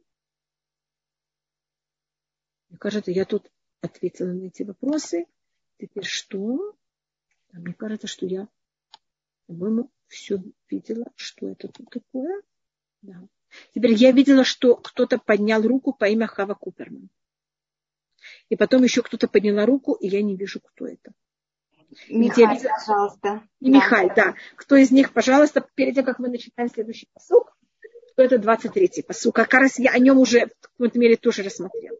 Мне 2.69 2.79
кажется, 2.79 3.11
я 3.11 3.25
тут 3.25 3.51
ответила 3.81 4.33
на 4.33 4.47
эти 4.47 4.63
вопросы. 4.63 5.27
Теперь 5.79 6.05
что? 6.05 6.75
Мне 7.53 7.75
кажется, 7.75 8.07
что 8.07 8.25
я, 8.25 8.49
по-моему, 9.47 9.91
все 10.09 10.43
видела, 10.71 11.05
что 11.17 11.49
это 11.49 11.69
тут 11.69 11.91
такое. 11.91 12.43
Да. 13.03 13.29
Теперь 13.75 13.93
я 13.93 14.13
видела, 14.13 14.45
что 14.45 14.77
кто-то 14.77 15.19
поднял 15.19 15.61
руку 15.63 15.93
по 15.93 16.09
имя 16.09 16.27
Хава 16.27 16.55
Куперман. 16.55 17.11
И 18.49 18.57
потом 18.57 18.83
еще 18.85 19.03
кто-то 19.03 19.29
подняла 19.29 19.67
руку, 19.67 19.93
и 19.93 20.09
я 20.09 20.23
не 20.23 20.37
вижу, 20.37 20.61
кто 20.61 20.87
это. 20.87 21.13
Михаил, 22.09 22.51
видела... 22.51 22.73
пожалуйста. 22.79 23.43
И 23.61 23.71
да. 23.71 23.77
Михаил, 23.77 24.11
да. 24.15 24.35
Кто 24.57 24.77
из 24.77 24.91
них, 24.91 25.13
пожалуйста, 25.13 25.67
перед 25.75 25.95
тем, 25.95 26.05
как 26.05 26.19
мы 26.19 26.29
начинаем 26.29 26.71
следующий 26.71 27.09
посук, 27.13 27.57
кто 28.13 28.23
это 28.23 28.37
23-й 28.37 29.03
посук. 29.03 29.35
Как 29.35 29.53
раз 29.55 29.79
я 29.79 29.91
о 29.91 29.99
нем 29.99 30.19
уже 30.19 30.47
в 30.47 30.69
какой-то 30.69 30.99
мере 30.99 31.17
тоже 31.17 31.43
рассмотрела. 31.43 31.99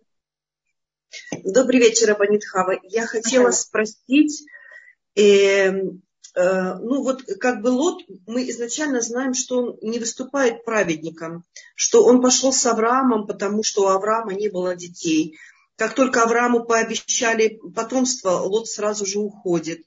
Добрый 1.45 1.81
вечер, 1.81 2.11
Абанит 2.11 2.45
Хава. 2.45 2.79
Я 2.83 3.07
хотела 3.07 3.49
ага. 3.49 3.53
спросить, 3.53 4.47
э, 5.15 5.23
э, 5.23 5.73
ну 6.35 7.03
вот 7.03 7.23
как 7.41 7.61
бы 7.61 7.69
Лот, 7.69 8.03
мы 8.27 8.49
изначально 8.51 9.01
знаем, 9.01 9.35
что 9.35 9.59
он 9.59 9.79
не 9.83 9.99
выступает 9.99 10.65
праведником, 10.65 11.45
что 11.75 12.05
он 12.05 12.23
пошел 12.23 12.53
с 12.53 12.65
Авраамом, 12.65 13.27
потому 13.27 13.63
что 13.63 13.85
у 13.85 13.89
Авраама 13.89 14.33
не 14.33 14.49
было 14.49 14.75
детей. 14.75 15.39
Как 15.83 15.97
только 15.97 16.23
Аврааму 16.23 16.65
пообещали 16.65 17.59
потомство, 17.75 18.39
Лот 18.39 18.69
сразу 18.69 19.05
же 19.05 19.19
уходит. 19.19 19.81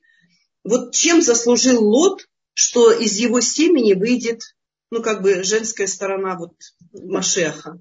Вот 0.65 0.93
чем 0.93 1.21
заслужил 1.21 1.81
Лот, 1.81 2.27
что 2.53 2.91
из 2.91 3.15
его 3.15 3.39
семени 3.39 3.93
выйдет, 3.93 4.41
ну, 4.91 5.01
как 5.01 5.21
бы 5.21 5.45
женская 5.45 5.87
сторона 5.87 6.37
вот 6.37 6.51
Машеха? 6.91 7.79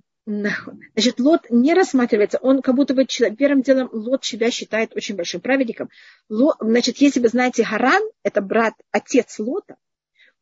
Значит, 0.95 1.19
Лот 1.19 1.47
не 1.51 1.75
рассматривается, 1.75 2.39
он 2.39 2.63
как 2.63 2.77
будто 2.77 2.95
бы 2.95 3.05
первым 3.05 3.63
делом 3.63 3.89
Лот 3.91 4.25
себя 4.25 4.49
считает 4.53 4.95
очень 4.95 5.17
большим 5.17 5.41
праведником. 5.41 5.91
Лот, 6.29 6.59
значит, 6.61 6.99
если 6.99 7.19
вы 7.19 7.27
знаете 7.27 7.65
Харан, 7.65 8.05
это 8.23 8.41
брат, 8.41 8.75
отец 8.93 9.41
Лота, 9.41 9.75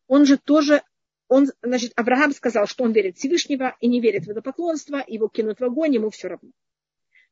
он 0.05 0.27
же 0.27 0.37
тоже, 0.37 0.83
он, 1.27 1.47
значит, 1.63 1.93
Авраам 1.95 2.33
сказал, 2.33 2.67
что 2.67 2.83
он 2.83 2.91
верит 2.91 3.15
в 3.15 3.17
Всевышнего 3.17 3.75
и 3.79 3.87
не 3.87 3.99
верит 3.99 4.25
в 4.25 4.27
водопоклонство, 4.27 5.03
его 5.07 5.27
кинут 5.27 5.59
в 5.59 5.63
огонь, 5.63 5.95
ему 5.95 6.11
все 6.11 6.27
равно. 6.27 6.51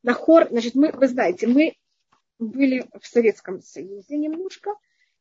Нахор, 0.02 0.48
значит, 0.50 0.74
мы, 0.74 0.90
вы 0.92 1.08
знаете, 1.08 1.46
мы 1.46 1.76
были 2.38 2.88
в 3.00 3.06
Советском 3.06 3.62
Союзе 3.62 4.16
немножко, 4.16 4.74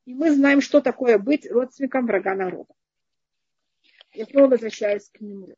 и 0.05 0.13
мы 0.13 0.33
знаем, 0.33 0.61
что 0.61 0.81
такое 0.81 1.17
быть 1.17 1.49
родственником 1.49 2.07
врага 2.07 2.33
народа. 2.33 2.73
Я 4.13 4.25
снова 4.25 4.49
возвращаюсь 4.49 5.09
к 5.09 5.21
Немроду. 5.21 5.55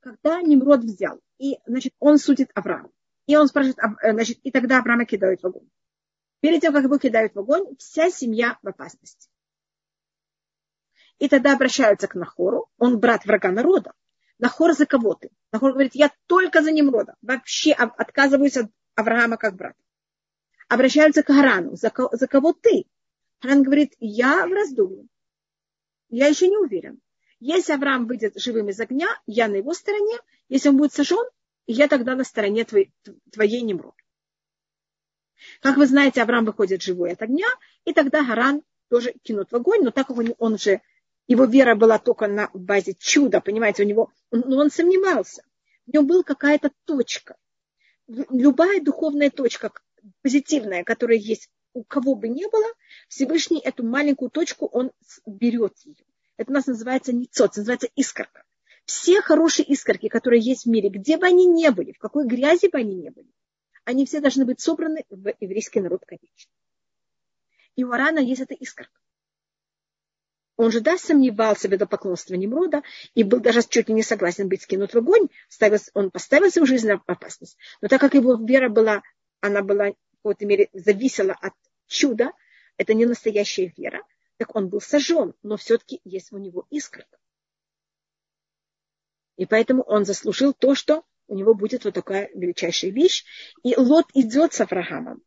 Когда 0.00 0.40
Немрод 0.40 0.80
взял, 0.80 1.20
и, 1.38 1.58
значит, 1.66 1.92
он 1.98 2.18
судит 2.18 2.50
Авраама, 2.54 2.90
и 3.26 3.36
он 3.36 3.48
спрашивает, 3.48 3.78
э, 4.02 4.12
значит, 4.12 4.38
и 4.44 4.50
тогда 4.50 4.78
Авраама 4.78 5.04
кидают 5.04 5.42
в 5.42 5.46
огонь. 5.46 5.68
Перед 6.40 6.60
тем, 6.60 6.72
как 6.72 6.84
его 6.84 6.98
кидают 6.98 7.34
в 7.34 7.38
огонь, 7.40 7.76
вся 7.78 8.10
семья 8.10 8.58
в 8.62 8.68
опасности. 8.68 9.28
И 11.18 11.28
тогда 11.28 11.54
обращаются 11.54 12.06
к 12.06 12.14
Нахору, 12.14 12.68
он 12.78 13.00
брат 13.00 13.24
врага 13.24 13.50
народа, 13.50 13.92
Нахор 14.38 14.74
за 14.74 14.86
кого 14.86 15.14
ты? 15.14 15.30
Нахор 15.52 15.72
говорит, 15.72 15.94
я 15.94 16.10
только 16.26 16.62
за 16.62 16.70
Немрода. 16.70 17.16
Вообще 17.22 17.72
отказываюсь 17.72 18.56
от 18.56 18.70
Авраама 18.94 19.36
как 19.36 19.56
брата. 19.56 19.78
Обращаются 20.68 21.22
к 21.22 21.26
Харану. 21.26 21.76
За, 21.76 21.92
за 22.12 22.26
кого 22.26 22.52
ты? 22.52 22.86
Харан 23.40 23.62
говорит, 23.62 23.94
я 23.98 24.46
в 24.46 24.52
раздумье. 24.52 25.06
Я 26.08 26.26
еще 26.26 26.48
не 26.48 26.56
уверен. 26.56 27.00
Если 27.38 27.72
Авраам 27.72 28.06
выйдет 28.06 28.40
живым 28.40 28.68
из 28.68 28.80
огня, 28.80 29.08
я 29.26 29.48
на 29.48 29.56
его 29.56 29.74
стороне. 29.74 30.18
Если 30.48 30.68
он 30.68 30.76
будет 30.76 30.92
сожжен, 30.92 31.24
я 31.66 31.88
тогда 31.88 32.14
на 32.14 32.24
стороне 32.24 32.64
твоей, 32.64 32.92
твоей 33.32 33.62
Немрод. 33.62 33.94
Как 35.60 35.76
вы 35.76 35.86
знаете, 35.86 36.22
Авраам 36.22 36.44
выходит 36.44 36.82
живой 36.82 37.12
от 37.12 37.22
огня, 37.22 37.48
и 37.84 37.92
тогда 37.92 38.24
Харан 38.24 38.62
тоже 38.88 39.12
кинут 39.22 39.50
в 39.50 39.56
огонь, 39.56 39.82
но 39.82 39.90
так 39.90 40.06
как 40.06 40.16
он, 40.16 40.34
он 40.38 40.58
же 40.58 40.80
его 41.26 41.44
вера 41.44 41.74
была 41.74 41.98
только 41.98 42.28
на 42.28 42.50
базе 42.54 42.94
чуда, 42.98 43.40
понимаете, 43.40 43.82
у 43.82 43.86
него, 43.86 44.12
но 44.30 44.58
он 44.58 44.70
сомневался. 44.70 45.42
В 45.86 45.92
нем 45.92 46.06
была 46.06 46.22
какая-то 46.22 46.70
точка. 46.84 47.36
Любая 48.06 48.80
духовная 48.80 49.30
точка, 49.30 49.72
позитивная, 50.22 50.84
которая 50.84 51.18
есть 51.18 51.50
у 51.72 51.84
кого 51.84 52.14
бы 52.14 52.28
ни 52.28 52.48
было, 52.50 52.66
Всевышний 53.08 53.60
эту 53.60 53.84
маленькую 53.84 54.30
точку, 54.30 54.66
он 54.66 54.92
берет 55.26 55.74
ее. 55.84 55.96
Это 56.36 56.50
у 56.50 56.54
нас 56.54 56.66
называется 56.66 57.12
ницот, 57.12 57.56
называется 57.56 57.88
искорка. 57.96 58.44
Все 58.84 59.20
хорошие 59.20 59.66
искорки, 59.66 60.08
которые 60.08 60.40
есть 60.40 60.64
в 60.64 60.68
мире, 60.68 60.88
где 60.88 61.16
бы 61.16 61.26
они 61.26 61.46
ни 61.46 61.68
были, 61.68 61.92
в 61.92 61.98
какой 61.98 62.26
грязи 62.26 62.68
бы 62.68 62.78
они 62.78 62.94
ни 62.94 63.08
были, 63.08 63.28
они 63.84 64.06
все 64.06 64.20
должны 64.20 64.44
быть 64.44 64.60
собраны 64.60 65.04
в 65.10 65.34
еврейский 65.40 65.80
народ, 65.80 66.04
конечно. 66.06 66.50
И 67.74 67.84
у 67.84 67.90
Арана 67.90 68.20
есть 68.20 68.40
эта 68.40 68.54
искорка. 68.54 68.98
Он 70.56 70.70
же, 70.70 70.80
да, 70.80 70.96
сомневался 70.96 71.68
в 71.68 71.74
идолопоклонстве 71.74 72.38
Немрода 72.38 72.82
и 73.14 73.22
был 73.22 73.40
даже 73.40 73.62
чуть 73.62 73.88
ли 73.88 73.94
не 73.94 74.02
согласен 74.02 74.48
быть 74.48 74.62
скинут 74.62 74.94
в 74.94 74.98
огонь. 74.98 75.28
Он 75.94 76.10
поставил 76.10 76.50
свою 76.50 76.66
жизнь 76.66 76.88
на 76.88 77.02
опасность. 77.06 77.58
Но 77.82 77.88
так 77.88 78.00
как 78.00 78.14
его 78.14 78.34
вера 78.36 78.68
была, 78.68 79.02
она 79.40 79.62
была 79.62 79.90
в 79.90 79.94
какой-то 80.22 80.46
мере 80.46 80.70
зависела 80.72 81.34
от 81.34 81.52
чуда, 81.86 82.32
это 82.78 82.94
не 82.94 83.06
настоящая 83.06 83.72
вера, 83.76 84.02
Так 84.38 84.54
он 84.56 84.68
был 84.68 84.80
сожжен, 84.80 85.34
но 85.42 85.56
все-таки 85.56 86.00
есть 86.04 86.32
у 86.32 86.38
него 86.38 86.66
искорка. 86.70 87.18
И 89.36 89.44
поэтому 89.44 89.82
он 89.82 90.04
заслужил 90.06 90.54
то, 90.54 90.74
что 90.74 91.04
у 91.28 91.34
него 91.34 91.54
будет 91.54 91.84
вот 91.84 91.94
такая 91.94 92.30
величайшая 92.34 92.90
вещь. 92.90 93.24
И 93.62 93.76
Лот 93.76 94.06
идет 94.14 94.54
с 94.54 94.60
Авраамом. 94.60 95.22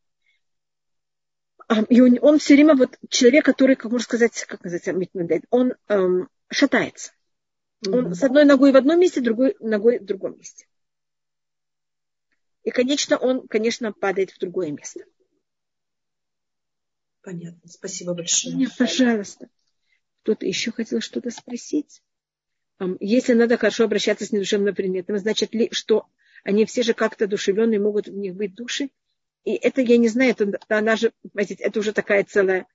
И 1.90 2.02
он, 2.02 2.18
он 2.22 2.40
все 2.40 2.56
время 2.56 2.76
вот 2.76 2.98
человек, 3.10 3.46
который, 3.46 3.76
как 3.76 3.92
можно 3.92 4.04
сказать, 4.04 4.44
как 4.46 4.64
называется, 4.64 4.94
он 5.52 5.76
эм, 5.88 6.30
шатается. 6.50 7.12
Он 7.88 8.14
с 8.14 8.24
одной 8.24 8.46
ногой 8.46 8.72
в 8.72 8.76
одном 8.76 9.00
месте, 9.00 9.22
другой 9.22 9.56
ногой 9.60 10.00
в 10.00 10.06
другом 10.06 10.38
месте. 10.38 10.68
И, 12.64 12.72
конечно, 12.72 13.18
он, 13.18 13.48
конечно, 13.48 13.94
падает 13.94 14.32
в 14.32 14.40
другое 14.40 14.72
место. 14.72 15.06
Понятно. 17.22 17.70
Спасибо 17.70 18.14
большое. 18.14 18.56
Нет, 18.56 18.72
пожалуйста. 18.78 19.50
Кто-то 20.24 20.46
еще 20.46 20.72
хотел 20.72 21.02
что-то 21.02 21.30
спросить? 21.30 22.02
Если 23.00 23.34
надо 23.34 23.58
хорошо 23.58 23.84
обращаться 23.84 24.26
с 24.26 24.32
недушевным 24.32 24.74
предметом, 24.74 25.18
значит 25.18 25.54
ли, 25.54 25.70
что 25.72 26.08
они 26.44 26.66
все 26.66 26.82
же 26.82 26.94
как-то 26.94 27.28
душевленные, 27.28 27.80
могут 27.80 28.08
в 28.08 28.16
них 28.16 28.36
быть 28.36 28.56
души? 28.56 28.90
И 29.44 29.54
это, 29.54 29.82
я 29.82 29.98
не 29.98 30.08
знаю, 30.08 30.32
это, 30.32 30.60
она 30.68 30.96
же, 30.96 31.14
это 31.34 31.80
уже 31.80 31.94
такая 31.94 32.24
целая 32.24 32.68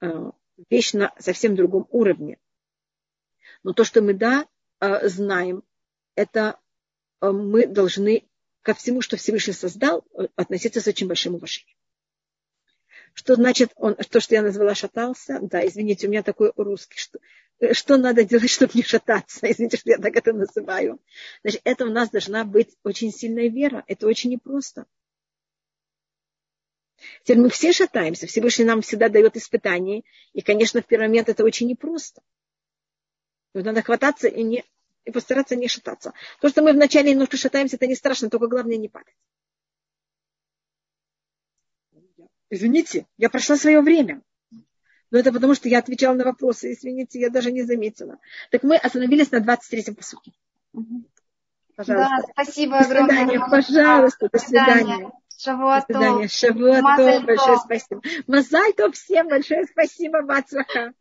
а, 0.00 0.32
вещь 0.70 0.92
на 0.92 1.12
совсем 1.18 1.56
другом 1.56 1.86
уровне. 1.90 2.38
Но 3.62 3.72
то, 3.72 3.84
что 3.84 4.02
мы, 4.02 4.14
да, 4.14 4.46
а, 4.78 5.08
знаем, 5.08 5.62
это 6.14 6.58
а, 7.20 7.32
мы 7.32 7.66
должны 7.66 8.28
ко 8.62 8.74
всему, 8.74 9.00
что 9.00 9.16
Всевышний 9.16 9.52
создал, 9.52 10.04
относиться 10.36 10.80
с 10.80 10.86
очень 10.86 11.08
большим 11.08 11.34
уважением. 11.34 11.76
Что 13.14 13.34
значит 13.34 13.72
он, 13.76 13.94
то, 13.94 14.20
что 14.20 14.34
я 14.34 14.42
назвала 14.42 14.74
шатался? 14.74 15.38
Да, 15.42 15.66
извините, 15.66 16.06
у 16.06 16.10
меня 16.10 16.22
такой 16.22 16.52
русский, 16.56 16.98
что, 16.98 17.18
что 17.72 17.96
надо 17.96 18.24
делать, 18.24 18.50
чтобы 18.50 18.72
не 18.74 18.82
шататься? 18.82 19.50
Извините, 19.50 19.76
что 19.76 19.90
я 19.90 19.98
так 19.98 20.16
это 20.16 20.32
называю. 20.32 21.00
Значит, 21.42 21.60
это 21.64 21.84
у 21.86 21.90
нас 21.90 22.10
должна 22.10 22.44
быть 22.44 22.76
очень 22.84 23.12
сильная 23.12 23.48
вера. 23.48 23.84
Это 23.86 24.06
очень 24.06 24.30
непросто. 24.30 24.86
Теперь 27.22 27.38
мы 27.38 27.48
все 27.48 27.72
шатаемся. 27.72 28.26
Всевышний 28.26 28.64
нам 28.64 28.82
всегда 28.82 29.08
дает 29.08 29.36
испытания. 29.36 30.02
И, 30.32 30.42
конечно, 30.42 30.82
в 30.82 30.86
первый 30.86 31.08
момент 31.08 31.28
это 31.28 31.44
очень 31.44 31.68
непросто. 31.68 32.22
Надо 33.54 33.82
хвататься 33.82 34.28
и, 34.28 34.42
не, 34.42 34.64
и 35.04 35.10
постараться 35.10 35.56
не 35.56 35.68
шататься. 35.68 36.12
То, 36.40 36.48
что 36.48 36.62
мы 36.62 36.72
вначале 36.72 37.12
немножко 37.12 37.36
шатаемся, 37.36 37.76
это 37.76 37.86
не 37.86 37.94
страшно, 37.94 38.30
только 38.30 38.46
главное 38.46 38.76
не 38.76 38.88
падать. 38.88 39.14
Извините, 42.50 43.06
я 43.16 43.30
прошла 43.30 43.56
свое 43.56 43.80
время. 43.80 44.22
Но 45.10 45.18
это 45.18 45.32
потому, 45.32 45.54
что 45.54 45.68
я 45.68 45.78
отвечала 45.78 46.14
на 46.14 46.24
вопросы. 46.24 46.72
Извините, 46.72 47.20
я 47.20 47.28
даже 47.30 47.52
не 47.52 47.62
заметила. 47.62 48.18
Так 48.50 48.62
мы 48.62 48.76
остановились 48.76 49.30
на 49.30 49.38
23-м 49.38 49.94
посуке. 49.94 50.32
Пожалуйста. 51.76 52.16
Да, 52.16 52.32
спасибо 52.32 52.78
огромное. 52.78 53.08
До 53.08 53.14
свидания, 53.14 53.40
пожалуйста, 53.50 54.28
до 54.30 54.38
свидания. 54.38 54.74
До 54.74 54.80
свидания. 54.80 55.12
Шавуатов, 55.42 57.24
большое 57.24 57.58
спасибо. 57.58 58.02
Мазальто 58.26 58.92
всем 58.92 59.28
большое 59.28 59.64
спасибо, 59.66 60.22
Мацлаха. 60.22 60.92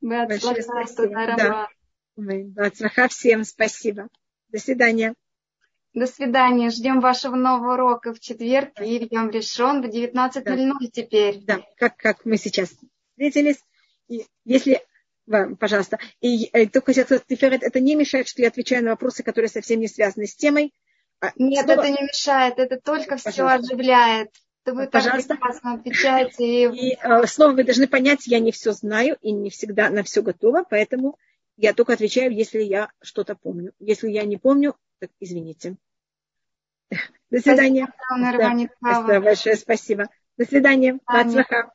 Большое 0.00 0.62
спасибо. 0.62 1.68
Да. 2.16 3.08
Всем 3.08 3.44
спасибо. 3.44 4.08
До 4.48 4.58
свидания. 4.58 5.14
До 5.94 6.06
свидания. 6.06 6.70
Ждем 6.70 7.00
вашего 7.00 7.36
нового 7.36 7.74
урока 7.74 8.14
в 8.14 8.20
четверг 8.20 8.80
и 8.80 9.08
Йом 9.10 9.30
Решон 9.30 9.82
в 9.82 9.86
19.00 9.86 10.42
да. 10.42 10.86
теперь. 10.90 11.44
Да, 11.44 11.60
как, 11.76 11.96
как 11.96 12.24
мы 12.24 12.38
сейчас 12.38 12.70
встретились. 13.10 13.62
И 14.08 14.26
если 14.44 14.80
пожалуйста. 15.58 15.98
И 16.20 16.48
э, 16.52 16.66
только 16.66 16.92
сказать, 16.92 17.22
это 17.62 17.80
не 17.80 17.94
мешает, 17.94 18.28
что 18.28 18.42
я 18.42 18.48
отвечаю 18.48 18.84
на 18.84 18.90
вопросы, 18.90 19.22
которые 19.22 19.48
совсем 19.48 19.80
не 19.80 19.88
связаны 19.88 20.26
с 20.26 20.34
темой. 20.34 20.72
А, 21.22 21.30
Нет, 21.36 21.66
Снова... 21.66 21.80
это 21.80 21.90
не 21.90 22.02
мешает, 22.02 22.58
это 22.58 22.80
только 22.80 23.16
все 23.16 23.46
оживляет. 23.46 24.30
Это 24.64 24.74
вы 24.74 24.88
Пожалуйста. 24.88 25.28
так 25.28 25.38
прекрасно 25.38 25.74
отвечаете. 25.74 26.64
И... 26.64 26.90
и 26.90 26.98
э, 27.00 27.26
снова 27.26 27.52
вы 27.52 27.64
должны 27.64 27.86
понять, 27.86 28.26
я 28.26 28.40
не 28.40 28.50
все 28.50 28.72
знаю 28.72 29.16
и 29.20 29.30
не 29.30 29.48
всегда 29.48 29.88
на 29.88 30.02
все 30.02 30.22
готова, 30.22 30.64
поэтому 30.68 31.16
я 31.56 31.74
только 31.74 31.92
отвечаю, 31.92 32.32
если 32.32 32.60
я 32.60 32.90
что-то 33.00 33.36
помню. 33.36 33.72
Если 33.78 34.10
я 34.10 34.24
не 34.24 34.36
помню, 34.36 34.74
так 34.98 35.10
извините. 35.20 35.76
До 37.30 37.40
свидания. 37.40 37.86
Спасибо, 38.78 39.06
да, 39.06 39.20
большое 39.20 39.56
спасибо. 39.56 40.08
До 40.36 40.44
свидания. 40.44 40.98
До 41.06 41.22
свидания. 41.22 41.72